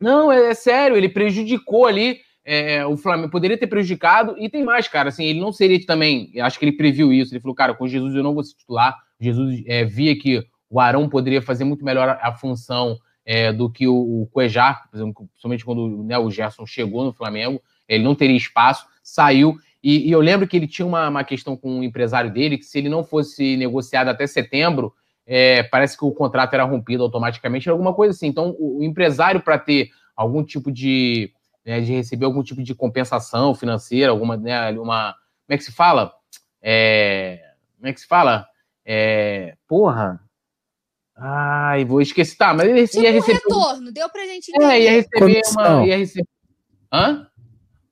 [0.00, 4.64] Não, é, é, sério, ele prejudicou ali é, o Flamengo, poderia ter prejudicado, e tem
[4.64, 7.74] mais, cara, assim, ele não seria também, acho que ele previu isso, ele falou, cara,
[7.74, 11.64] com Jesus eu não vou se titular, Jesus é, via que o Arão poderia fazer
[11.64, 16.66] muito melhor a, função é, do que o, o Cuejar, principalmente quando né, o Gerson
[16.66, 20.86] chegou no Flamengo, ele não teria espaço, saiu, e, e eu lembro que ele tinha
[20.86, 24.94] uma, uma questão com o empresário dele, que se ele não fosse negociado até setembro,
[25.26, 28.26] é, parece que o contrato era rompido automaticamente, alguma coisa assim.
[28.26, 31.32] Então, o, o empresário, para ter algum tipo de,
[31.64, 35.12] né, de receber algum tipo de compensação financeira, alguma, né, uma,
[35.46, 36.12] como é que se fala?
[36.60, 37.40] É,
[37.76, 38.46] como é que se fala?
[38.84, 40.20] É, porra,
[41.16, 42.36] Ai, vou esquecer.
[42.36, 43.40] Tá, mas ele tipo ia receber.
[43.46, 44.72] Um retorno, deu pra gente entender.
[44.72, 45.76] É, ia receber comissão.
[45.78, 45.86] uma.
[45.86, 46.28] Ia receber...
[46.92, 47.26] Hã?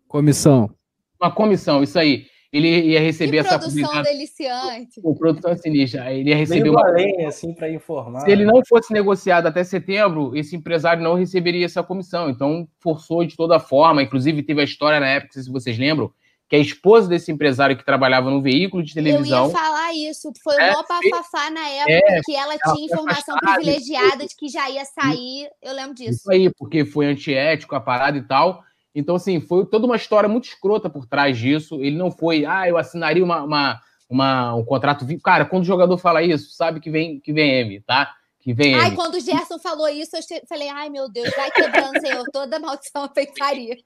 [0.09, 0.75] Comissão.
[1.21, 5.01] Uma comissão, isso aí ele ia receber que essa produção deliciante.
[5.03, 6.13] O produção sinistra.
[6.13, 8.21] Ele ia receber uma além, assim para informar.
[8.21, 12.29] Se ele não fosse negociado até setembro, esse empresário não receberia essa comissão.
[12.29, 14.03] Então forçou de toda forma.
[14.03, 16.13] Inclusive teve a história na época, se vocês lembram,
[16.47, 19.45] que a esposa desse empresário que trabalhava no veículo de televisão.
[19.45, 20.31] Eu ia falar isso.
[20.45, 24.49] Foi é, uma bafafá na época é, que ela, ela tinha informação privilegiada de que
[24.51, 25.49] já ia sair.
[25.63, 26.11] Eu lembro disso.
[26.11, 28.63] Isso aí, porque foi antiético a parada e tal.
[28.95, 31.81] Então, assim, foi toda uma história muito escrota por trás disso.
[31.81, 35.07] Ele não foi, ah, eu assinaria uma, uma, uma um contrato.
[35.23, 38.13] Cara, quando o jogador fala isso, sabe que vem, que vem M, tá?
[38.41, 38.97] Que vem Ai, M.
[38.97, 43.09] quando o Gerson falou isso, eu falei, ai meu Deus, vai quebrando, Senhor, toda maldição
[43.15, 43.77] feitaria.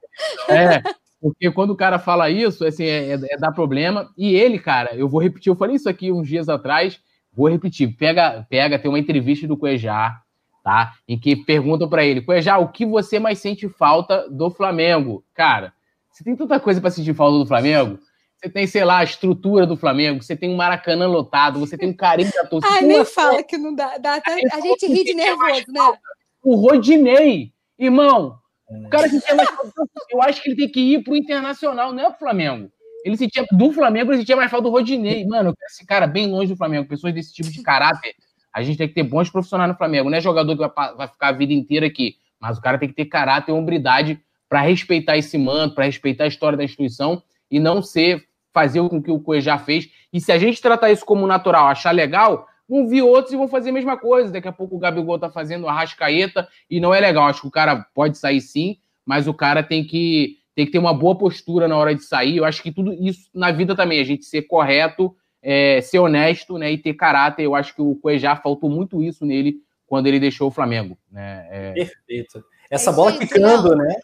[0.49, 0.83] É,
[1.21, 4.11] porque quando o cara fala isso, assim, é, é, é dar problema.
[4.17, 6.99] E ele, cara, eu vou repetir, eu falei isso aqui uns dias atrás,
[7.33, 7.97] vou repetir.
[7.97, 10.26] Pega, pega, tem uma entrevista do Cuejar,
[10.67, 10.95] tá?
[11.07, 15.25] Em que perguntam para ele, Cuejá, o que você mais sente falta do Flamengo?
[15.33, 15.73] Cara,
[16.11, 18.01] você tem tanta coisa para sentir falta do Flamengo.
[18.37, 21.91] Você tem, sei lá, a estrutura do Flamengo, você tem um Maracanã lotado, você tem
[21.91, 22.75] um carinho da torcida.
[22.75, 23.97] Ai, nem fala que não dá.
[23.97, 25.99] dá até, a gente ri de nervoso, né?
[26.43, 28.37] O Rodinei, irmão,
[28.69, 29.49] o cara que tinha mais
[30.11, 32.69] eu acho que ele tem que ir pro Internacional, não é pro Flamengo.
[33.05, 35.25] Ele sentia do Flamengo, ele sentia mais falta do Rodinei.
[35.25, 38.17] Mano, esse cara bem longe do Flamengo, pessoas desse tipo de caráter
[38.57, 40.09] a gente tem que ter bons profissionais no Flamengo.
[40.09, 42.89] Não é jogador que vai, vai ficar a vida inteira aqui, mas o cara tem
[42.89, 44.19] que ter caráter e hombridade
[44.49, 48.25] para respeitar esse manto, para respeitar a história da instituição e não ser
[48.55, 49.91] fazer com que o Cuejá fez.
[50.11, 53.47] E se a gente tratar isso como natural, achar legal, vão vir outros e vão
[53.47, 54.33] fazer a mesma coisa.
[54.33, 57.27] Daqui a pouco o Gabigol tá fazendo a rascaeta e não é legal.
[57.27, 60.79] Acho que o cara pode sair sim, mas o cara tem que, tem que ter
[60.79, 62.39] uma boa postura na hora de sair.
[62.39, 65.15] Eu acho que tudo isso na vida também, a gente ser correto
[65.49, 67.45] é, ser honesto né, e ter caráter.
[67.45, 70.99] Eu acho que o Cuejá faltou muito isso nele quando ele deixou o Flamengo.
[71.09, 71.47] Né?
[71.49, 71.73] É...
[71.73, 72.45] Perfeito.
[72.69, 73.95] Essa é bola quicando, né?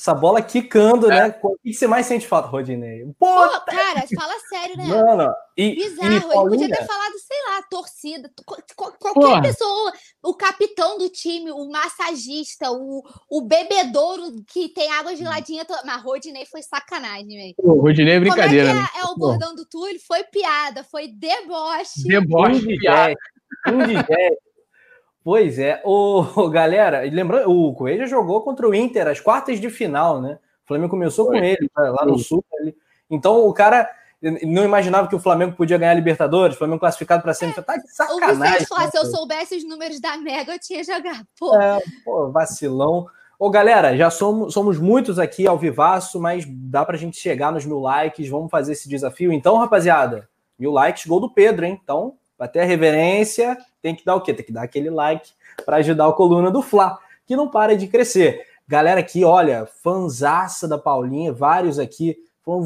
[0.00, 1.28] Essa bola quicando, é.
[1.28, 1.38] né?
[1.42, 3.04] O que você mais sente falta, Rodinei?
[3.18, 3.26] Pô,
[3.66, 4.86] cara, fala sério, né?
[4.86, 6.10] Mano, e, Bizarro.
[6.10, 8.30] E ele podia ter falado, sei lá, torcida,
[8.74, 9.42] qualquer Porra.
[9.42, 15.66] pessoa, o capitão do time, o massagista, o, o bebedouro que tem água geladinha.
[15.66, 15.74] To...
[15.84, 17.54] Mas Rodinei foi sacanagem, velho.
[17.58, 18.70] O Rodinei é brincadeira.
[18.70, 20.00] Como é, é, é o bordão do Túlio?
[20.00, 22.04] Foi piada, foi deboche.
[22.04, 23.14] Deboche, um piada.
[23.68, 24.02] Um de
[25.22, 25.80] Pois é.
[25.84, 30.38] O, galera, lembrando, o Coelho jogou contra o Inter as quartas de final, né?
[30.64, 31.38] O Flamengo começou Foi.
[31.38, 32.44] com ele tá, lá no Sul.
[32.60, 32.76] Ele...
[33.10, 33.88] Então o cara
[34.42, 37.60] não imaginava que o Flamengo podia ganhar a Libertadores, o Flamengo classificado para sempre.
[37.60, 38.66] É, tá de sacanagem.
[38.70, 41.26] O né, se eu soubesse os números da Mega, eu tinha jogado.
[41.38, 41.56] Pô.
[41.58, 43.06] É, pô, vacilão.
[43.38, 47.64] Ô, galera, já somos, somos muitos aqui ao vivaço, mas dá pra gente chegar nos
[47.64, 48.28] mil likes.
[48.28, 49.32] Vamos fazer esse desafio.
[49.32, 50.28] Então, rapaziada,
[50.58, 51.80] mil likes, gol do Pedro, hein?
[51.82, 52.18] Então,
[52.52, 54.32] ter a reverência, tem que dar o quê?
[54.34, 55.30] Tem que dar aquele like
[55.64, 58.46] para ajudar a coluna do Fla, que não para de crescer.
[58.66, 62.16] Galera aqui, olha, fanzaça da Paulinha, vários aqui.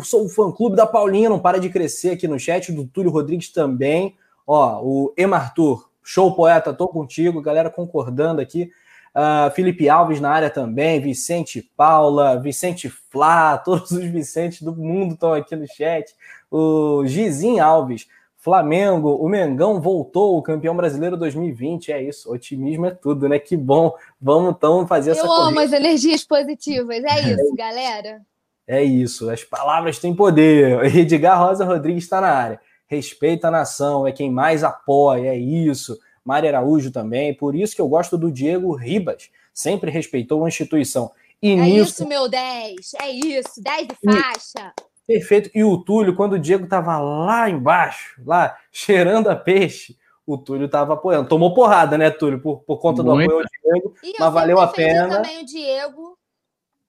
[0.02, 3.50] Sou o fã-clube da Paulinha, não para de crescer aqui no chat, do Túlio Rodrigues
[3.50, 4.16] também.
[4.46, 8.70] Ó, o Emartur, show poeta, tô contigo, galera concordando aqui.
[9.14, 15.14] Uh, Felipe Alves na área também, Vicente Paula, Vicente Flá, todos os Vicentes do mundo
[15.14, 16.14] estão aqui no chat.
[16.50, 18.08] O Gizim Alves,
[18.44, 21.90] Flamengo, o Mengão voltou, o campeão brasileiro 2020.
[21.90, 23.38] É isso, otimismo é tudo, né?
[23.38, 23.94] Que bom.
[24.20, 25.48] Vamos então fazer essa Eu corrida.
[25.48, 27.02] amo as energias positivas.
[27.02, 28.20] É isso, galera.
[28.68, 30.94] É isso, as palavras têm poder.
[30.94, 32.60] Edgar Rosa Rodrigues está na área.
[32.86, 35.98] Respeita a nação, é quem mais apoia, é isso.
[36.22, 37.32] Mário Araújo também.
[37.34, 39.30] Por isso que eu gosto do Diego Ribas.
[39.54, 41.10] Sempre respeitou a instituição.
[41.40, 42.02] E é nisso...
[42.02, 42.74] isso, meu 10.
[43.00, 43.62] É isso.
[43.62, 44.72] 10 de faixa.
[45.06, 45.50] Perfeito.
[45.54, 50.66] E o Túlio, quando o Diego estava lá embaixo, lá cheirando a peixe, o Túlio
[50.66, 51.28] estava apoiando.
[51.28, 54.68] Tomou porrada, né, Túlio, por, por conta do apoio ao Diego, e mas valeu a
[54.68, 55.08] pena.
[55.08, 56.18] também o Diego.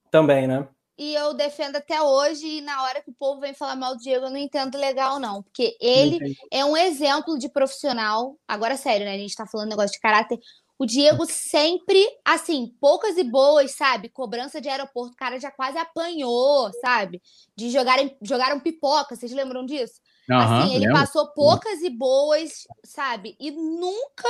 [0.10, 0.68] Também, né?
[0.98, 4.02] E eu defendo até hoje, e na hora que o povo vem falar mal do
[4.02, 5.44] Diego, eu não entendo legal, não.
[5.44, 8.38] Porque ele é um exemplo de profissional.
[8.48, 9.16] Agora, sério, né?
[9.16, 10.40] A gente tá falando negócio de caráter.
[10.78, 14.10] O Diego sempre, assim, poucas e boas, sabe?
[14.10, 17.22] Cobrança de aeroporto, o cara já quase apanhou, sabe?
[17.56, 20.02] De jogarem, jogaram pipoca, vocês lembram disso?
[20.30, 21.00] Uhum, assim, ele lembro.
[21.00, 23.38] passou poucas e boas, sabe?
[23.40, 24.30] E nunca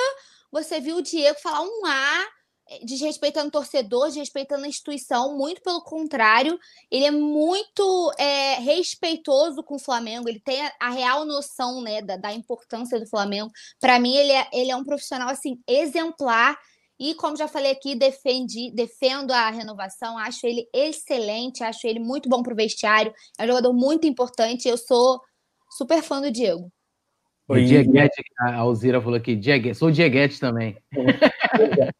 [0.51, 2.25] você viu o Diego falar um A
[2.83, 6.59] desrespeitando o torcedor, desrespeitando a instituição, muito pelo contrário,
[6.89, 12.01] ele é muito é, respeitoso com o Flamengo, ele tem a, a real noção né,
[12.01, 13.51] da, da, importância do Flamengo.
[13.79, 16.57] Para mim, ele é, ele é um profissional assim exemplar.
[16.97, 22.29] E como já falei aqui, defendi, defendo a renovação, acho ele excelente, acho ele muito
[22.29, 24.67] bom para o vestiário, é um jogador muito importante.
[24.67, 25.21] Eu sou
[25.77, 26.71] super fã do Diego.
[27.47, 30.75] O Dieguete, a Alzira falou aqui, Dieguete, sou Dieguete também.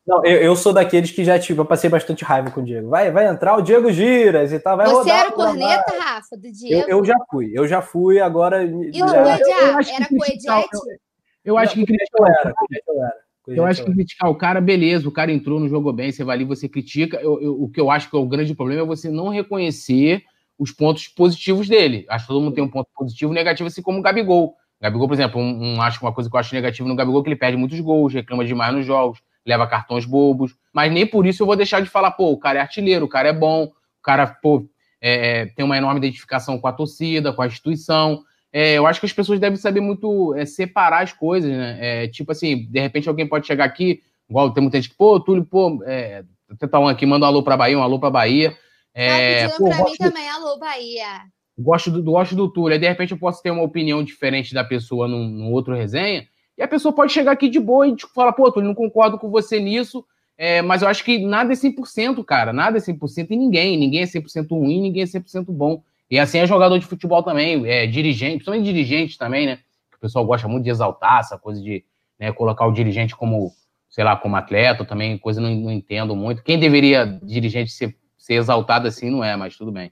[0.06, 2.90] Não, eu, eu, sou daqueles que já tive, eu passei bastante raiva com o Diego.
[2.90, 5.20] Vai, vai entrar o Diego Giras e tal, vai Você rodar.
[5.20, 6.00] Era corneta, vai.
[6.00, 6.90] Rafa, do Diego?
[6.90, 8.64] Eu, eu, já fui, eu já fui, agora...
[8.64, 9.06] E já...
[9.06, 11.00] o Coediá, era Coediete?
[11.44, 12.54] Eu acho que criticar era,
[12.88, 13.26] eu era.
[13.48, 16.36] Eu acho que criticar o cara, beleza, o cara entrou, não jogou bem, você vai
[16.36, 17.18] ali, você critica.
[17.18, 20.24] Eu, eu, o que eu acho que é o grande problema é você não reconhecer
[20.58, 22.06] os pontos positivos dele.
[22.10, 24.56] Acho que todo mundo tem um ponto positivo e negativo, assim como o Gabigol.
[24.82, 27.24] Gabigol, por exemplo, um, um, acho uma coisa que eu acho negativa no Gabigol é
[27.24, 30.56] que ele perde muitos gols, reclama demais nos jogos, leva cartões bobos.
[30.74, 33.10] Mas nem por isso eu vou deixar de falar, pô, o cara é artilheiro, o
[33.10, 33.72] cara é bom, o
[34.04, 34.68] cara, pô,
[35.02, 38.24] é, é tem uma enorme identificação com a torcida, com a instituição.
[38.52, 41.78] É, eu acho que as pessoas devem saber muito é, separar as coisas, né?
[41.80, 45.20] É, tipo assim, de repente alguém pode chegar aqui, igual tem muita gente que, pô,
[45.20, 46.24] Túlio, pô, é,
[46.60, 48.56] tentar um aqui, manda um alô pra Bahia, um alô pra Bahia.
[48.94, 52.88] É, tá pô, pra mim também, alô, Bahia gosto do, gosto do Túlio, aí de
[52.88, 56.28] repente eu posso ter uma opinião diferente da pessoa num, num outro resenha,
[56.58, 59.30] e a pessoa pode chegar aqui de boa e falar, pô, Túlio, não concordo com
[59.30, 60.06] você nisso,
[60.38, 64.02] é, mas eu acho que nada é 100%, cara, nada é 100% em ninguém, ninguém
[64.02, 65.82] é 100% ruim, ninguém é 100% bom.
[66.10, 69.58] E assim é jogador de futebol também, é dirigente, principalmente dirigente também, né?
[69.90, 71.84] Que o pessoal gosta muito de exaltar essa coisa de
[72.20, 73.52] né, colocar o dirigente como,
[73.90, 76.44] sei lá, como atleta, também coisa não, não entendo muito.
[76.44, 79.92] Quem deveria dirigente ser, ser exaltado assim não é, mas tudo bem.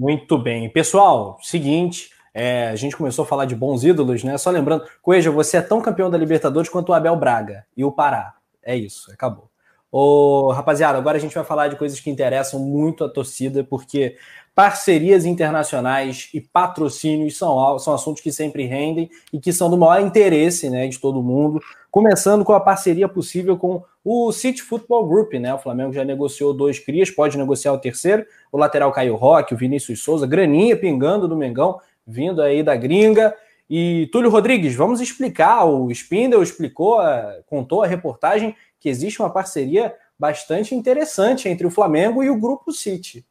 [0.00, 0.66] Muito bem.
[0.70, 4.38] Pessoal, seguinte, é, a gente começou a falar de bons ídolos, né?
[4.38, 7.92] Só lembrando, Coelho, você é tão campeão da Libertadores quanto o Abel Braga e o
[7.92, 8.32] Pará.
[8.62, 9.50] É isso, acabou.
[9.92, 14.16] Ô, rapaziada, agora a gente vai falar de coisas que interessam muito a torcida, porque
[14.60, 20.06] parcerias internacionais e patrocínios são, são assuntos que sempre rendem e que são do maior
[20.06, 21.58] interesse né, de todo mundo.
[21.90, 25.54] Começando com a parceria possível com o City Football Group, né?
[25.54, 28.26] O Flamengo já negociou dois crias, pode negociar o terceiro.
[28.52, 33.34] O lateral Caio Roque, o Vinícius Souza, graninha pingando do Mengão, vindo aí da gringa.
[33.68, 35.64] E Túlio Rodrigues, vamos explicar.
[35.64, 36.98] O Spindle explicou,
[37.46, 42.72] contou a reportagem que existe uma parceria bastante interessante entre o Flamengo e o Grupo
[42.72, 43.24] City.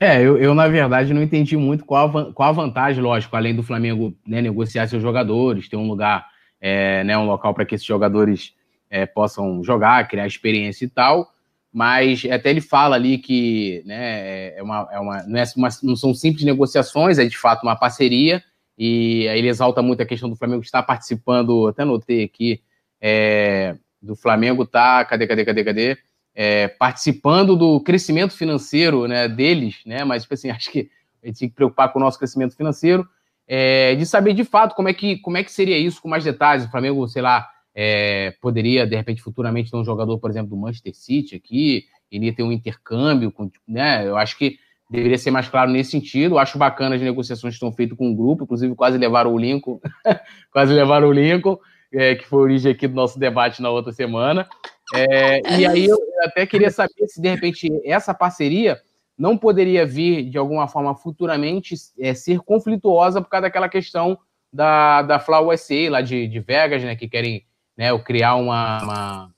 [0.00, 3.54] É, eu, eu, na verdade não entendi muito qual a, qual a vantagem, lógico, além
[3.54, 6.26] do Flamengo né, negociar seus jogadores, ter um lugar,
[6.60, 8.54] é, né, um local para que esses jogadores
[8.88, 11.32] é, possam jogar, criar experiência e tal.
[11.72, 15.96] Mas até ele fala ali que né, é uma, é uma, não, é uma, não
[15.96, 18.42] são simples negociações, é de fato uma parceria.
[18.76, 22.62] E aí ele exalta muito a questão do Flamengo estar participando, até notei aqui,
[23.00, 25.98] é, do Flamengo tá, cadê, cadê, cadê, cadê?
[26.34, 30.04] É, participando do crescimento financeiro né, deles, né?
[30.04, 30.90] Mas tipo assim, acho que
[31.22, 33.06] a gente tem que preocupar com o nosso crescimento financeiro,
[33.46, 36.22] é, de saber de fato como é que como é que seria isso com mais
[36.22, 36.66] detalhes.
[36.66, 40.56] O Flamengo, sei lá, é, poderia de repente futuramente ter um jogador, por exemplo, do
[40.56, 44.06] Manchester City aqui, iria ter um intercâmbio, com, né?
[44.06, 44.58] Eu acho que
[44.90, 46.38] deveria ser mais claro nesse sentido.
[46.38, 49.80] Acho bacana as negociações que estão feitas com o grupo, inclusive quase levaram o Lincoln,
[50.50, 51.58] quase levaram o Lincoln,
[51.92, 54.48] é, que foi a origem aqui do nosso debate na outra semana.
[54.94, 58.80] É, e aí eu até queria saber se, de repente, essa parceria
[59.16, 64.18] não poderia vir, de alguma forma, futuramente, é, ser conflituosa por causa daquela questão
[64.52, 67.44] da, da Flower USA, lá de, de Vegas, né, que querem
[67.76, 69.30] né, criar uma, uma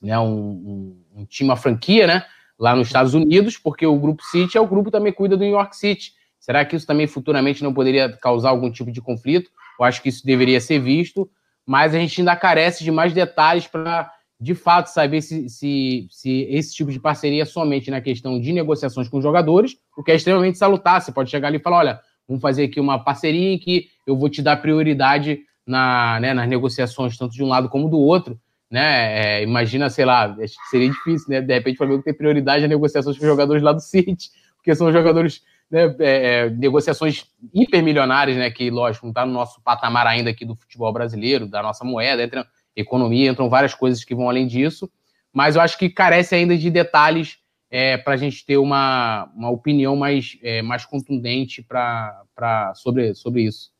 [0.00, 2.24] né, um, um, um, time, uma franquia, né,
[2.58, 5.52] lá nos Estados Unidos, porque o Grupo City é o grupo também cuida do New
[5.52, 6.12] York City.
[6.40, 9.50] Será que isso também futuramente não poderia causar algum tipo de conflito?
[9.78, 11.30] Eu acho que isso deveria ser visto,
[11.64, 14.12] mas a gente ainda carece de mais detalhes para
[14.42, 18.52] de fato saber se, se, se, esse tipo de parceria é somente na questão de
[18.52, 21.00] negociações com jogadores, o que é extremamente salutar.
[21.00, 24.16] Você pode chegar ali e falar: olha, vamos fazer aqui uma parceria em que eu
[24.16, 28.36] vou te dar prioridade na, né, nas negociações, tanto de um lado como do outro.
[28.68, 29.38] Né?
[29.38, 30.36] É, imagina, sei lá,
[30.70, 31.40] seria difícil, né?
[31.40, 34.92] De repente o Flamengo ter prioridade nas negociações com jogadores lá do City, porque são
[34.92, 35.40] jogadores,
[35.70, 38.50] né, é, é, negociações hipermilionárias, né?
[38.50, 42.24] Que, lógico, não está no nosso patamar ainda aqui do futebol brasileiro, da nossa moeda,
[42.24, 42.44] entra
[42.76, 44.90] economia, entram várias coisas que vão além disso,
[45.32, 47.38] mas eu acho que carece ainda de detalhes
[47.70, 53.14] é, para a gente ter uma, uma opinião mais, é, mais contundente pra, pra, sobre,
[53.14, 53.72] sobre isso.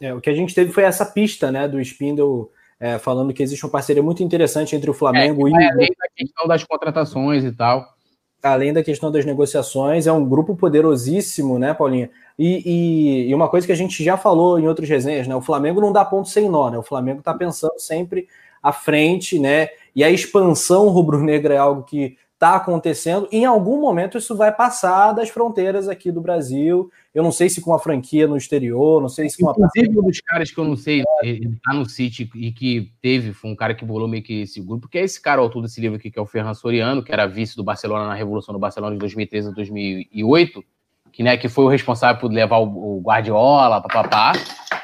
[0.00, 3.42] É, o que a gente teve foi essa pista né, do Spindle é, falando que
[3.42, 5.54] existe uma parceria muito interessante entre o Flamengo é, e.
[5.54, 7.97] Além da questão das contratações e tal.
[8.42, 12.08] Além da questão das negociações, é um grupo poderosíssimo, né, Paulinha?
[12.38, 15.34] E, e, e, uma coisa que a gente já falou em outros resenhas, né?
[15.34, 16.78] O Flamengo não dá ponto sem nó, né?
[16.78, 18.28] O Flamengo está pensando sempre
[18.62, 19.68] à frente, né?
[19.94, 23.28] E a expansão rubro-negra é algo que está acontecendo.
[23.32, 26.88] Em algum momento isso vai passar das fronteiras aqui do Brasil.
[27.12, 29.52] Eu não sei se com a franquia no exterior, não sei se com a.
[29.52, 33.32] Inclusive, um dos caras que eu não sei, ele tá no City e que teve,
[33.32, 35.80] foi um cara que bolou meio que esse grupo, que é esse cara, autor desse
[35.80, 38.60] livro aqui, que é o Ferran Soriano, que era vice do Barcelona na Revolução do
[38.60, 40.64] Barcelona de 2013 a 2008,
[41.12, 44.32] que, né, que foi o responsável por levar o, o Guardiola, papapá.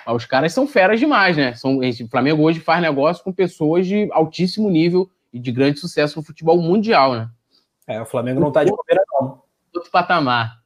[0.05, 1.55] Mas os caras são feras demais, né?
[1.55, 6.18] São, o Flamengo hoje faz negócio com pessoas de altíssimo nível e de grande sucesso
[6.18, 7.31] no futebol mundial, né?
[7.86, 9.43] É, o Flamengo não tá de bobeira, não.
[9.74, 10.59] Outro patamar.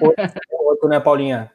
[0.00, 1.52] Outro, outro, né, Paulinha?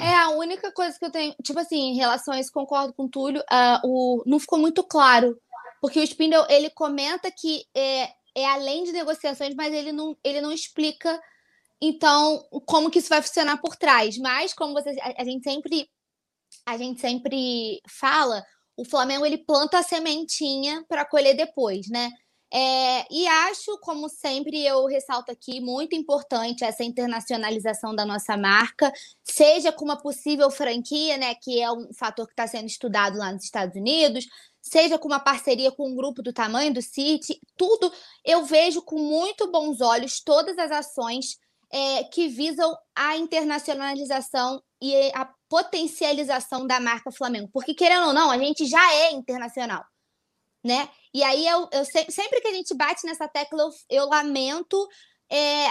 [0.00, 3.04] É, a única coisa que eu tenho, tipo assim, em relação a isso, concordo com
[3.04, 5.38] o Túlio, uh, o, não ficou muito claro,
[5.80, 10.40] porque o Spindle, ele comenta que é, é além de negociações, mas ele não, ele
[10.40, 11.18] não explica,
[11.80, 15.88] então, como que isso vai funcionar por trás, mas como você, a, a gente sempre
[16.66, 18.44] a gente sempre fala,
[18.76, 22.10] o Flamengo ele planta a sementinha para colher depois, né?
[22.52, 28.90] É, e acho, como sempre, eu ressalto aqui, muito importante essa internacionalização da nossa marca,
[29.22, 33.32] seja com uma possível franquia, né, que é um fator que está sendo estudado lá
[33.32, 34.26] nos Estados Unidos,
[34.62, 37.92] seja com uma parceria com um grupo do tamanho do City, tudo
[38.24, 41.36] eu vejo com muito bons olhos todas as ações
[41.70, 47.50] é, que visam a internacionalização e a potencialização da marca Flamengo.
[47.52, 49.84] Porque, querendo ou não, a gente já é internacional
[50.64, 50.88] né?
[51.12, 54.88] E aí eu, eu sempre que a gente bate nessa tecla, eu, eu lamento
[55.30, 55.68] é,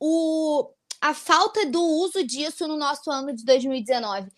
[0.00, 0.70] o,
[1.00, 4.30] a falta do uso disso no nosso ano de 2019.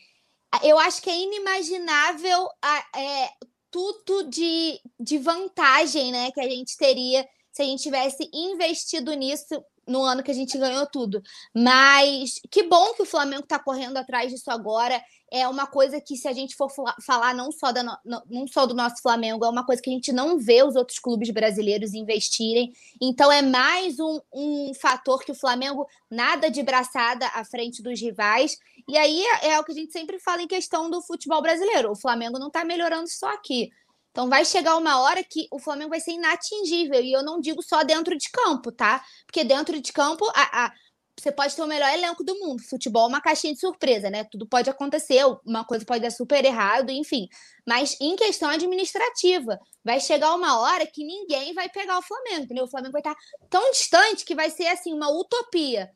[0.62, 3.30] Eu acho que é inimaginável a, é,
[3.70, 9.62] tudo de, de vantagem né, que a gente teria se a gente tivesse investido nisso
[9.86, 11.22] no ano que a gente ganhou tudo.
[11.54, 15.02] Mas que bom que o Flamengo está correndo atrás disso agora.
[15.30, 16.70] É uma coisa que, se a gente for
[17.00, 19.92] falar não só, da no, não só do nosso Flamengo, é uma coisa que a
[19.92, 22.72] gente não vê os outros clubes brasileiros investirem.
[23.00, 28.00] Então, é mais um, um fator que o Flamengo nada de braçada à frente dos
[28.00, 28.56] rivais.
[28.88, 31.90] E aí é, é o que a gente sempre fala em questão do futebol brasileiro.
[31.90, 33.70] O Flamengo não está melhorando só aqui.
[34.16, 37.02] Então vai chegar uma hora que o Flamengo vai ser inatingível.
[37.02, 39.04] E eu não digo só dentro de campo, tá?
[39.26, 40.72] Porque dentro de campo, a, a,
[41.18, 42.62] você pode ter o melhor elenco do mundo.
[42.62, 44.24] Futebol é uma caixinha de surpresa, né?
[44.24, 47.26] Tudo pode acontecer, uma coisa pode dar super errado, enfim.
[47.66, 52.64] Mas em questão administrativa, vai chegar uma hora que ninguém vai pegar o Flamengo, entendeu?
[52.64, 53.16] O Flamengo vai estar
[53.48, 55.90] tão distante que vai ser assim uma utopia.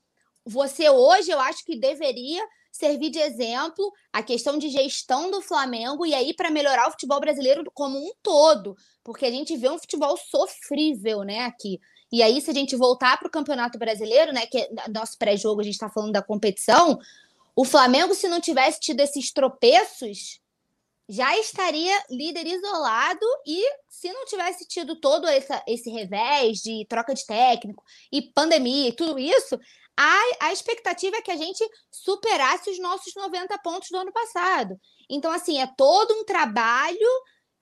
[0.44, 2.42] Você hoje, eu acho que deveria
[2.72, 7.20] servir de exemplo a questão de gestão do Flamengo e aí para melhorar o futebol
[7.20, 8.74] brasileiro como um todo,
[9.04, 11.78] porque a gente vê um futebol sofrível, né, aqui.
[12.12, 15.60] E aí, se a gente voltar para o Campeonato Brasileiro, né, que é nosso pré-jogo,
[15.60, 16.98] a gente está falando da competição,
[17.54, 20.40] o Flamengo, se não tivesse tido esses tropeços,
[21.08, 27.12] já estaria líder isolado e se não tivesse tido todo essa, esse revés de troca
[27.12, 27.82] de técnico
[28.12, 29.58] e pandemia e tudo isso,
[29.96, 34.80] a, a expectativa é que a gente superasse os nossos 90 pontos do ano passado.
[35.10, 36.96] Então, assim, é todo um trabalho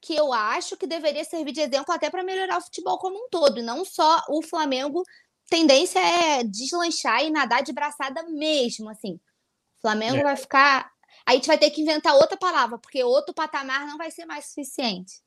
[0.00, 3.28] que eu acho que deveria servir de exemplo até para melhorar o futebol como um
[3.30, 5.02] todo, não só o Flamengo.
[5.48, 9.14] Tendência é deslanchar e nadar de braçada mesmo, assim.
[9.14, 10.22] O Flamengo é.
[10.22, 10.90] vai ficar.
[11.26, 14.24] Aí a gente vai ter que inventar outra palavra, porque outro patamar não vai ser
[14.24, 15.20] mais suficiente.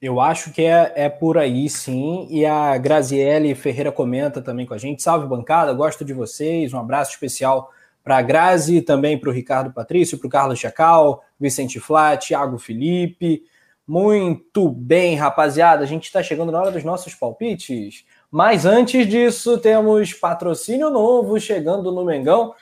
[0.00, 2.26] Eu acho que é, é por aí, sim.
[2.30, 5.02] E a Graziele Ferreira comenta também com a gente.
[5.02, 6.72] Salve, bancada, gosto de vocês.
[6.72, 7.72] Um abraço especial
[8.04, 12.58] para a Grazi, também para o Ricardo Patrício, para o Carlos Chacal, Vicente Flá, Thiago
[12.58, 13.42] Felipe.
[13.86, 15.84] Muito bem, rapaziada.
[15.84, 18.04] A gente está chegando na hora dos nossos palpites.
[18.30, 22.52] Mas antes disso, temos patrocínio novo chegando no Mengão.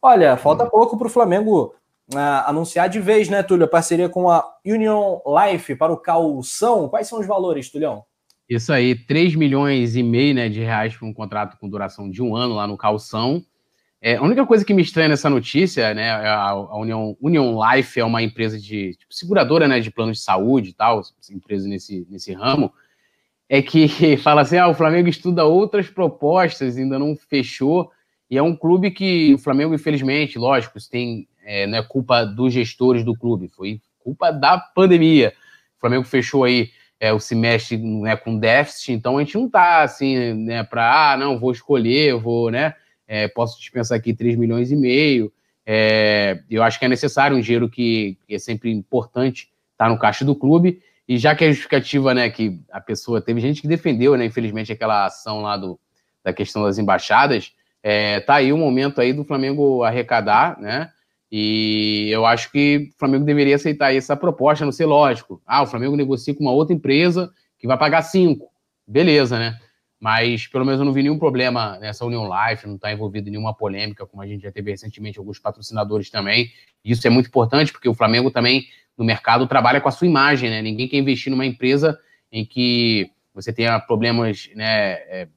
[0.00, 1.74] Olha, falta pouco para o Flamengo
[2.12, 3.66] uh, anunciar de vez, né, Túlio?
[3.66, 6.88] A parceria com a Union Life para o calção.
[6.88, 8.04] Quais são os valores, Tulhão?
[8.48, 12.20] Isso aí, 3 milhões e meio né, de reais para um contrato com duração de
[12.20, 13.42] um ano lá no calção.
[14.04, 17.56] É, a única coisa que me estranha nessa notícia, né, é a, a Union, Union
[17.56, 21.68] Life é uma empresa de tipo, seguradora, né, de plano de saúde e tal, empresa
[21.68, 22.72] nesse, nesse ramo,
[23.48, 23.86] é que
[24.18, 27.92] fala assim, ah, o Flamengo estuda outras propostas, ainda não fechou,
[28.28, 32.24] e é um clube que o Flamengo, infelizmente, lógico, isso tem, é, não é culpa
[32.24, 35.32] dos gestores do clube, foi culpa da pandemia.
[35.76, 39.82] O Flamengo fechou aí é, o semestre né, com déficit, então a gente não tá
[39.82, 42.74] assim, né, para, ah, não, vou escolher, vou, né,
[43.12, 45.30] é, posso dispensar aqui 3 milhões e meio.
[45.66, 49.88] É, eu acho que é necessário um dinheiro que, que é sempre importante estar tá
[49.90, 50.80] no caixa do clube.
[51.06, 54.72] E já que a justificativa, né, que a pessoa teve gente que defendeu, né, infelizmente,
[54.72, 55.78] aquela ação lá do,
[56.24, 57.52] da questão das embaixadas,
[57.82, 60.90] é, tá aí o momento aí do Flamengo arrecadar, né?
[61.30, 65.42] E eu acho que o Flamengo deveria aceitar essa proposta, não ser lógico.
[65.46, 68.50] Ah, o Flamengo negocia com uma outra empresa que vai pagar cinco.
[68.86, 69.58] Beleza, né?
[70.02, 73.30] Mas pelo menos eu não vi nenhum problema nessa União Life, não está envolvido em
[73.30, 76.50] nenhuma polêmica, como a gente já teve recentemente alguns patrocinadores também.
[76.84, 78.66] Isso é muito importante, porque o Flamengo também,
[78.98, 80.60] no mercado, trabalha com a sua imagem, né?
[80.60, 81.96] Ninguém quer investir numa empresa
[82.32, 84.94] em que você tenha problemas, né?
[85.08, 85.28] É,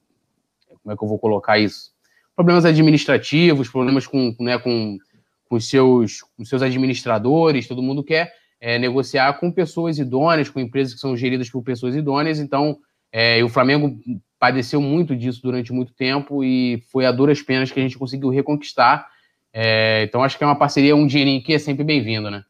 [0.81, 1.91] como é que eu vou colocar isso?
[2.35, 4.97] Problemas administrativos, problemas com, né, com,
[5.47, 10.95] com, seus, com seus administradores, todo mundo quer é, negociar com pessoas idôneas, com empresas
[10.95, 12.79] que são geridas por pessoas idôneas, então
[13.11, 13.97] é, o Flamengo
[14.45, 18.29] padeceu muito disso durante muito tempo e foi a duras penas que a gente conseguiu
[18.29, 19.07] reconquistar.
[19.51, 22.43] É, então acho que é uma parceria, um dinheirinho que é sempre bem-vindo, né?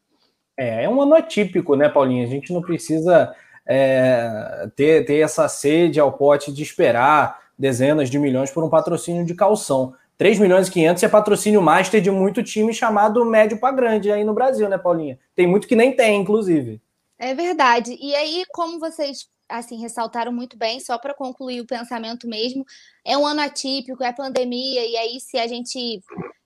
[0.58, 2.22] É, é um ano atípico, né, Paulinho?
[2.22, 3.34] A gente não precisa
[3.66, 9.24] é, ter, ter essa sede ao pote de esperar dezenas de milhões por um patrocínio
[9.24, 9.94] de calção.
[10.18, 14.22] 3 milhões e 500 é patrocínio master de muito time chamado médio para grande aí
[14.22, 15.18] no Brasil, né, Paulinha?
[15.34, 16.78] Tem muito que nem tem, inclusive.
[17.18, 17.96] É verdade.
[17.98, 22.64] E aí, como vocês assim ressaltaram muito bem, só para concluir o pensamento mesmo,
[23.04, 26.00] é um ano atípico, é pandemia, e aí se a gente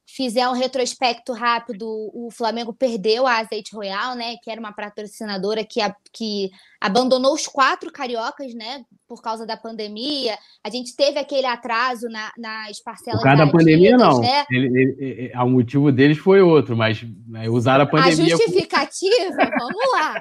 [0.06, 5.64] fizer um retrospecto rápido, o Flamengo perdeu a Azeite Royal, né, que era uma patrocinadora
[5.64, 6.50] que, a, que
[6.80, 10.36] abandonou os quatro cariocas, né, por causa da pandemia.
[10.64, 13.20] A gente teve aquele atraso na, nas parcelas.
[13.20, 14.20] Por causa da pandemia, não.
[14.20, 14.44] Né?
[14.50, 18.34] Ele, ele, ele, o motivo deles foi outro, mas né, usaram a pandemia.
[18.34, 20.20] A justificativa, vamos lá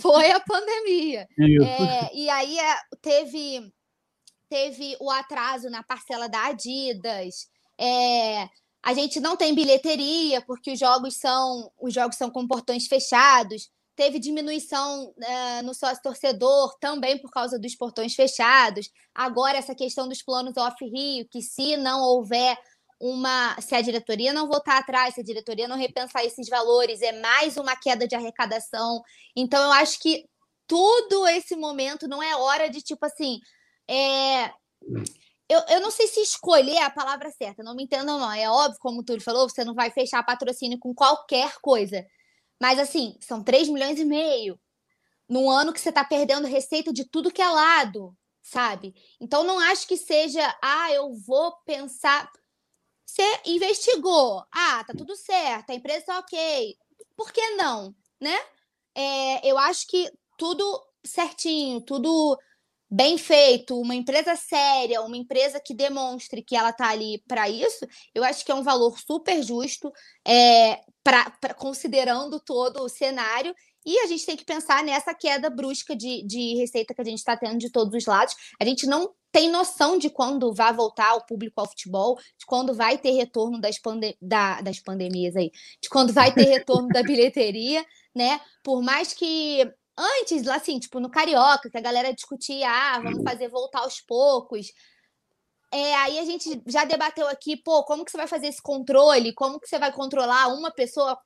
[0.00, 1.26] foi a pandemia.
[1.38, 3.72] É, e aí é, teve,
[4.48, 7.48] teve o atraso na parcela da Adidas.
[7.78, 8.48] É,
[8.82, 13.68] a gente não tem bilheteria porque os jogos são os jogos são com portões fechados.
[13.96, 18.90] Teve diminuição é, no sócio torcedor também por causa dos portões fechados.
[19.14, 22.56] Agora essa questão dos planos off Rio, que se não houver
[23.00, 23.60] uma.
[23.60, 27.56] Se a diretoria não voltar atrás, se a diretoria não repensar esses valores, é mais
[27.56, 29.02] uma queda de arrecadação.
[29.34, 30.24] Então, eu acho que
[30.66, 33.38] tudo esse momento não é hora de, tipo assim.
[33.88, 34.50] É...
[35.48, 38.32] Eu, eu não sei se escolher a palavra certa, não me entendam, não.
[38.32, 42.04] É óbvio, como o Túlio falou, você não vai fechar patrocínio com qualquer coisa.
[42.60, 44.58] Mas, assim, são 3 milhões e meio.
[45.28, 48.94] Num ano que você está perdendo receita de tudo que é lado, sabe?
[49.20, 52.30] Então, não acho que seja, ah, eu vou pensar.
[53.06, 54.44] Você investigou.
[54.52, 56.76] Ah, tá tudo certo, a empresa tá ok.
[57.16, 57.94] Por que não?
[58.20, 58.36] Né?
[58.94, 62.36] É, eu acho que tudo certinho, tudo
[62.90, 67.86] bem feito, uma empresa séria, uma empresa que demonstre que ela tá ali para isso,
[68.14, 69.92] eu acho que é um valor super justo,
[70.26, 73.54] é, pra, pra, considerando todo o cenário.
[73.84, 77.18] E a gente tem que pensar nessa queda brusca de, de receita que a gente
[77.18, 78.34] está tendo de todos os lados.
[78.60, 82.72] A gente não tem noção de quando vai voltar o público ao futebol, de quando
[82.72, 87.02] vai ter retorno das, pande da, das pandemias aí, de quando vai ter retorno da
[87.02, 87.84] bilheteria,
[88.16, 88.40] né?
[88.64, 93.48] Por mais que antes, assim, tipo, no Carioca, que a galera discutia, ah, vamos fazer
[93.48, 94.68] voltar aos poucos.
[95.70, 99.34] É, aí a gente já debateu aqui, pô, como que você vai fazer esse controle?
[99.34, 101.20] Como que você vai controlar uma pessoa,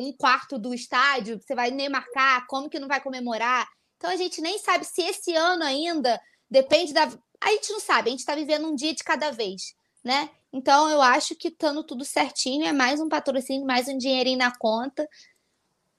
[0.00, 1.40] um quarto do estádio?
[1.40, 2.48] Você vai nem marcar?
[2.48, 3.68] Como que não vai comemorar?
[3.96, 6.20] Então a gente nem sabe se esse ano ainda
[6.50, 7.08] depende da
[7.40, 10.30] a gente não sabe, a gente está vivendo um dia de cada vez, né?
[10.52, 14.56] Então eu acho que estando tudo certinho, é mais um patrocínio, mais um dinheirinho na
[14.56, 15.08] conta.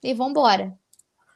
[0.04, 0.78] E vambora.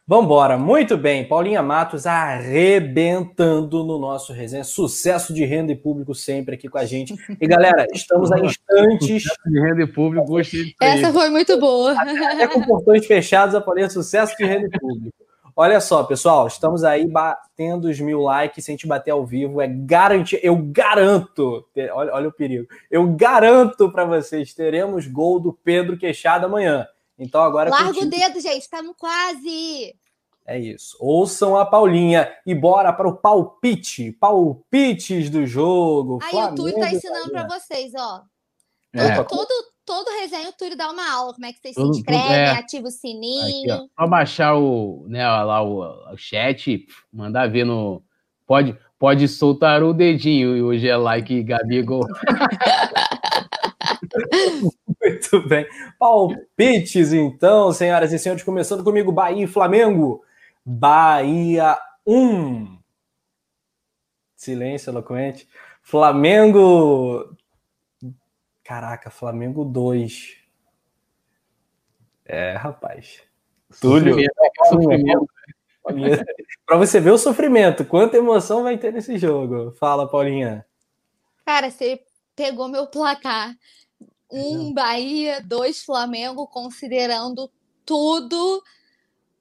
[0.09, 1.27] Vambora, muito bem.
[1.27, 4.63] Paulinha Matos arrebentando no nosso resenha.
[4.63, 7.13] Sucesso de renda e público sempre aqui com a gente.
[7.39, 9.21] E galera, estamos a instantes.
[9.21, 11.91] Sucesso de renda e público, gostei Essa foi muito boa.
[11.91, 15.28] Até, até com portões fechados, a Paulinha, sucesso de renda e público.
[15.61, 18.63] Olha só, pessoal, estamos aí batendo os mil likes.
[18.63, 20.39] Se a gente bater ao vivo, é garantir.
[20.41, 22.65] Eu garanto, olha, olha o perigo.
[22.89, 26.87] Eu garanto para vocês, teremos gol do Pedro Queixada amanhã.
[27.17, 27.69] Então agora.
[27.69, 28.07] Larga continue.
[28.07, 29.93] o dedo, gente, estamos quase.
[30.45, 30.95] É isso.
[30.97, 34.13] Ouçam a Paulinha e bora para o palpite.
[34.13, 36.19] Palpites do jogo.
[36.23, 38.21] Aí Flamengo, o Tui tá ensinando para vocês, ó.
[38.93, 39.21] É.
[39.23, 39.53] Todo,
[39.89, 41.33] todo resenha o Túlio dá uma aula.
[41.33, 42.51] Como é que vocês se inscrevem, é.
[42.51, 43.73] ativa o sininho.
[43.73, 45.81] Aqui, Só baixar o, né, lá o,
[46.13, 48.03] o chat, mandar ver no.
[48.45, 52.05] Pode, pode soltar o dedinho e hoje é like Gabigol.
[55.01, 55.65] Muito bem.
[55.97, 60.23] Palpites, então, senhoras e senhores, começando comigo, Bahia e Flamengo.
[60.63, 61.75] Bahia
[62.05, 62.77] 1.
[64.35, 65.49] Silêncio eloquente.
[65.81, 67.35] Flamengo.
[68.69, 70.37] Caraca, Flamengo 2.
[72.23, 73.23] É, rapaz.
[73.81, 74.15] Túlio.
[74.69, 75.27] Sofrimento.
[76.67, 79.71] Para você ver o sofrimento, quanta emoção vai ter nesse jogo.
[79.71, 80.63] Fala, Paulinha.
[81.43, 82.03] Cara, você
[82.35, 83.55] pegou meu placar.
[84.31, 87.51] Um Bahia, dois Flamengo, considerando
[87.83, 88.63] tudo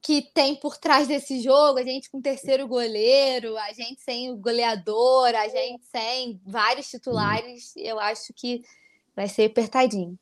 [0.00, 4.38] que tem por trás desse jogo, a gente com terceiro goleiro, a gente sem o
[4.38, 8.62] goleador, a gente sem vários titulares, eu acho que
[9.18, 10.16] vai ser apertadinho.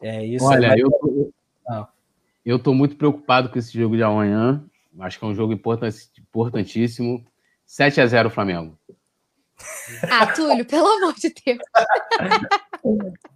[0.00, 0.46] É isso.
[0.46, 1.32] Olha, eu tô,
[1.68, 1.86] ah.
[2.46, 4.64] eu tô muito preocupado com esse jogo de amanhã.
[5.00, 7.22] Acho que é um jogo importantíssimo.
[7.66, 8.78] 7 a 0 Flamengo.
[10.10, 11.58] Ah, Túlio, pelo amor de Deus.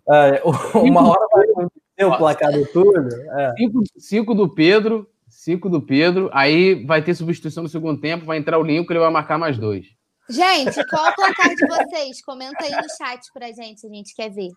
[0.09, 0.40] É,
[0.74, 3.09] uma hora vai acontecer o placar do Túlio.
[3.39, 3.55] É.
[3.56, 6.31] Cinco, cinco do Pedro, cinco do Pedro.
[6.32, 9.56] Aí vai ter substituição no segundo tempo, vai entrar o Lincoln, ele vai marcar mais
[9.59, 9.86] dois.
[10.28, 12.23] Gente, qual é o placar de vocês?
[12.23, 14.51] Comenta aí no chat pra gente, a gente quer ver.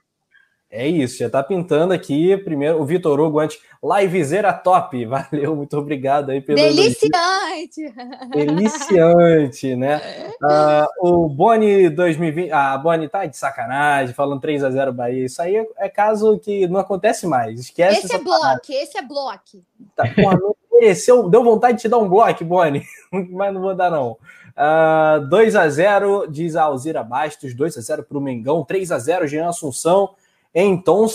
[0.72, 2.38] É isso, já tá pintando aqui.
[2.38, 3.60] Primeiro, o Vitor Hugo antes.
[3.84, 5.04] Livezeira top.
[5.08, 6.60] Valeu, muito obrigado aí pelo.
[6.60, 7.92] Deliciante!
[8.30, 10.00] Deliciante, né?
[10.44, 10.86] Uh,
[11.26, 12.52] o Boni 2020.
[12.52, 15.26] Ah, a Boni tá de sacanagem, falando 3 a 0 Bahia.
[15.26, 17.60] Isso aí é caso que não acontece mais.
[17.60, 18.06] Esquece.
[18.06, 19.64] Esse é bloco, esse é bloco.
[19.96, 20.04] Tá,
[20.40, 22.84] não mereceu, deu vontade de te dar um bloco, Boni,
[23.32, 24.18] mas não vou dar, não.
[24.56, 28.92] Uh, 2 a 0 diz a Alzira Bastos, 2 a 0 para o Mengão, 3
[28.92, 30.12] a 0 Jean Assunção.
[30.54, 31.06] Então,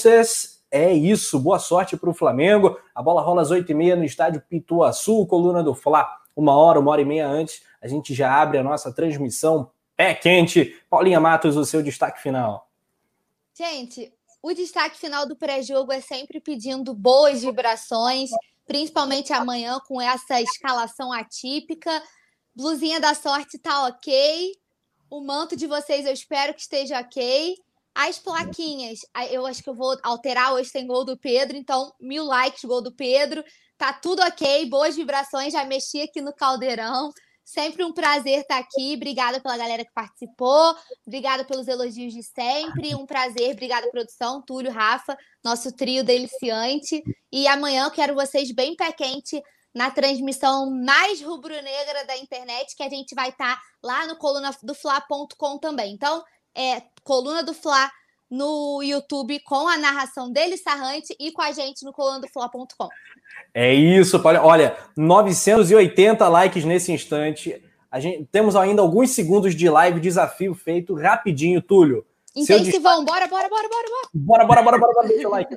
[0.71, 1.39] é isso.
[1.39, 2.79] Boa sorte para o Flamengo.
[2.95, 6.09] A bola rola às 8h30 no estádio Pituaçu, coluna do Fla.
[6.35, 10.15] Uma hora, uma hora e meia antes, a gente já abre a nossa transmissão pé
[10.15, 10.81] quente.
[10.91, 12.69] Paulinha Matos, o seu destaque final.
[13.57, 14.13] Gente,
[14.43, 18.31] o destaque final do pré-jogo é sempre pedindo boas vibrações,
[18.67, 22.03] principalmente amanhã com essa escalação atípica.
[22.55, 24.53] Blusinha da sorte tá ok.
[25.09, 27.57] O manto de vocês eu espero que esteja ok.
[27.95, 29.01] As plaquinhas,
[29.31, 30.53] eu acho que eu vou alterar.
[30.53, 33.45] Hoje tem gol do Pedro, então mil likes, gol do Pedro.
[33.79, 35.53] Tá tudo ok, boas vibrações.
[35.53, 37.13] Já mexi aqui no caldeirão.
[37.45, 38.95] Sempre um prazer estar aqui.
[38.97, 40.75] Obrigada pela galera que participou.
[41.07, 42.95] Obrigada pelos elogios de sempre.
[42.95, 43.53] Um prazer.
[43.53, 44.43] Obrigada, produção.
[44.43, 47.03] Túlio, Rafa, nosso trio deliciante.
[47.31, 49.43] E amanhã eu quero vocês bem pé quente
[49.75, 54.57] na transmissão mais rubro-negra da internet, que a gente vai estar tá lá no coluna
[54.63, 55.93] do fla.com também.
[55.93, 56.25] Então,
[56.57, 57.91] é, Coluna do Fla
[58.31, 62.89] no YouTube com a narração dele, Sarrante, e com a gente no colunadofla.com.
[63.53, 67.63] É isso, olha, olha, 980 likes nesse instante.
[67.91, 72.05] A gente, temos ainda alguns segundos de live, desafio feito rapidinho, Túlio.
[72.35, 74.09] Intensivão, bora, bora, bora, bora, bora.
[74.13, 75.57] Bora, bora, bora, bora, bora, deixa o like.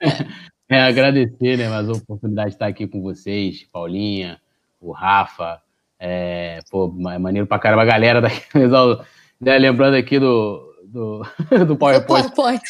[0.66, 4.40] É, agradecer, né, mais a oportunidade de estar aqui com vocês, Paulinha,
[4.80, 5.60] o Rafa,
[6.00, 8.40] é, pô, maneiro pra caramba, a galera daqui,
[9.44, 11.22] né, lembrando aqui do, do,
[11.66, 12.30] do PowerPoint.
[12.34, 12.62] PowerPoint.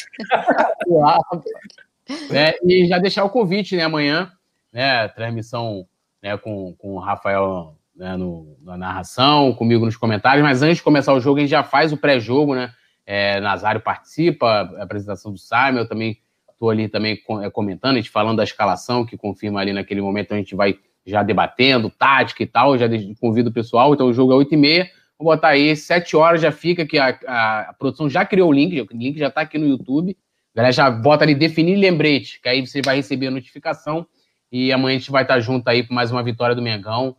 [2.29, 4.31] né, e já deixar o convite, né, amanhã,
[4.71, 5.87] né, transmissão
[6.21, 10.83] né, com, com o Rafael né, no, na narração, comigo nos comentários, mas antes de
[10.83, 12.71] começar o jogo, a gente já faz o pré-jogo, né,
[13.05, 14.47] é, Nazário participa,
[14.77, 16.17] a apresentação do Simon, eu também
[16.51, 20.33] estou ali também é, comentando, a gente falando da escalação, que confirma ali naquele momento,
[20.33, 22.87] a gente vai já debatendo, tática e tal, já
[23.21, 26.85] convido o pessoal, então o jogo é 8h30, Vou botar aí, sete horas já fica,
[26.85, 29.67] que a, a, a produção já criou o link, o link já está aqui no
[29.67, 30.17] YouTube.
[30.53, 34.05] A galera já bota ali definir lembrete, que aí você vai receber a notificação.
[34.51, 37.15] E amanhã a gente vai estar junto aí para mais uma vitória do Mengão.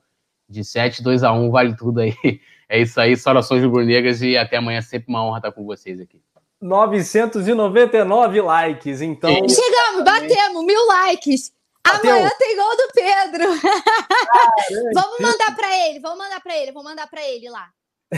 [0.48, 2.14] De 7, 2 a 1 vale tudo aí.
[2.68, 4.82] É isso aí, saudações rubro-negras e até amanhã.
[4.82, 6.20] Sempre uma honra estar com vocês aqui.
[6.60, 9.30] 999 likes, então.
[9.30, 11.52] Chegamos, batemos, mil likes.
[11.86, 12.10] Bateu.
[12.10, 13.44] Amanhã tem gol do Pedro.
[14.94, 17.70] vamos mandar para ele, vamos mandar para ele, vou mandar para ele lá.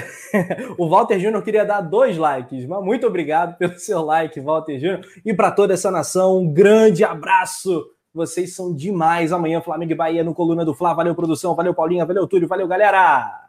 [0.78, 5.00] o Walter Júnior queria dar dois likes, mas muito obrigado pelo seu like, Walter Júnior.
[5.24, 7.84] E para toda essa nação, um grande abraço.
[8.12, 9.32] Vocês são demais.
[9.32, 10.94] Amanhã, Flamengo e Bahia no Coluna do Fla.
[10.94, 11.54] Valeu, produção.
[11.54, 12.04] Valeu, Paulinha.
[12.04, 12.48] Valeu, Túlio.
[12.48, 13.47] Valeu, galera.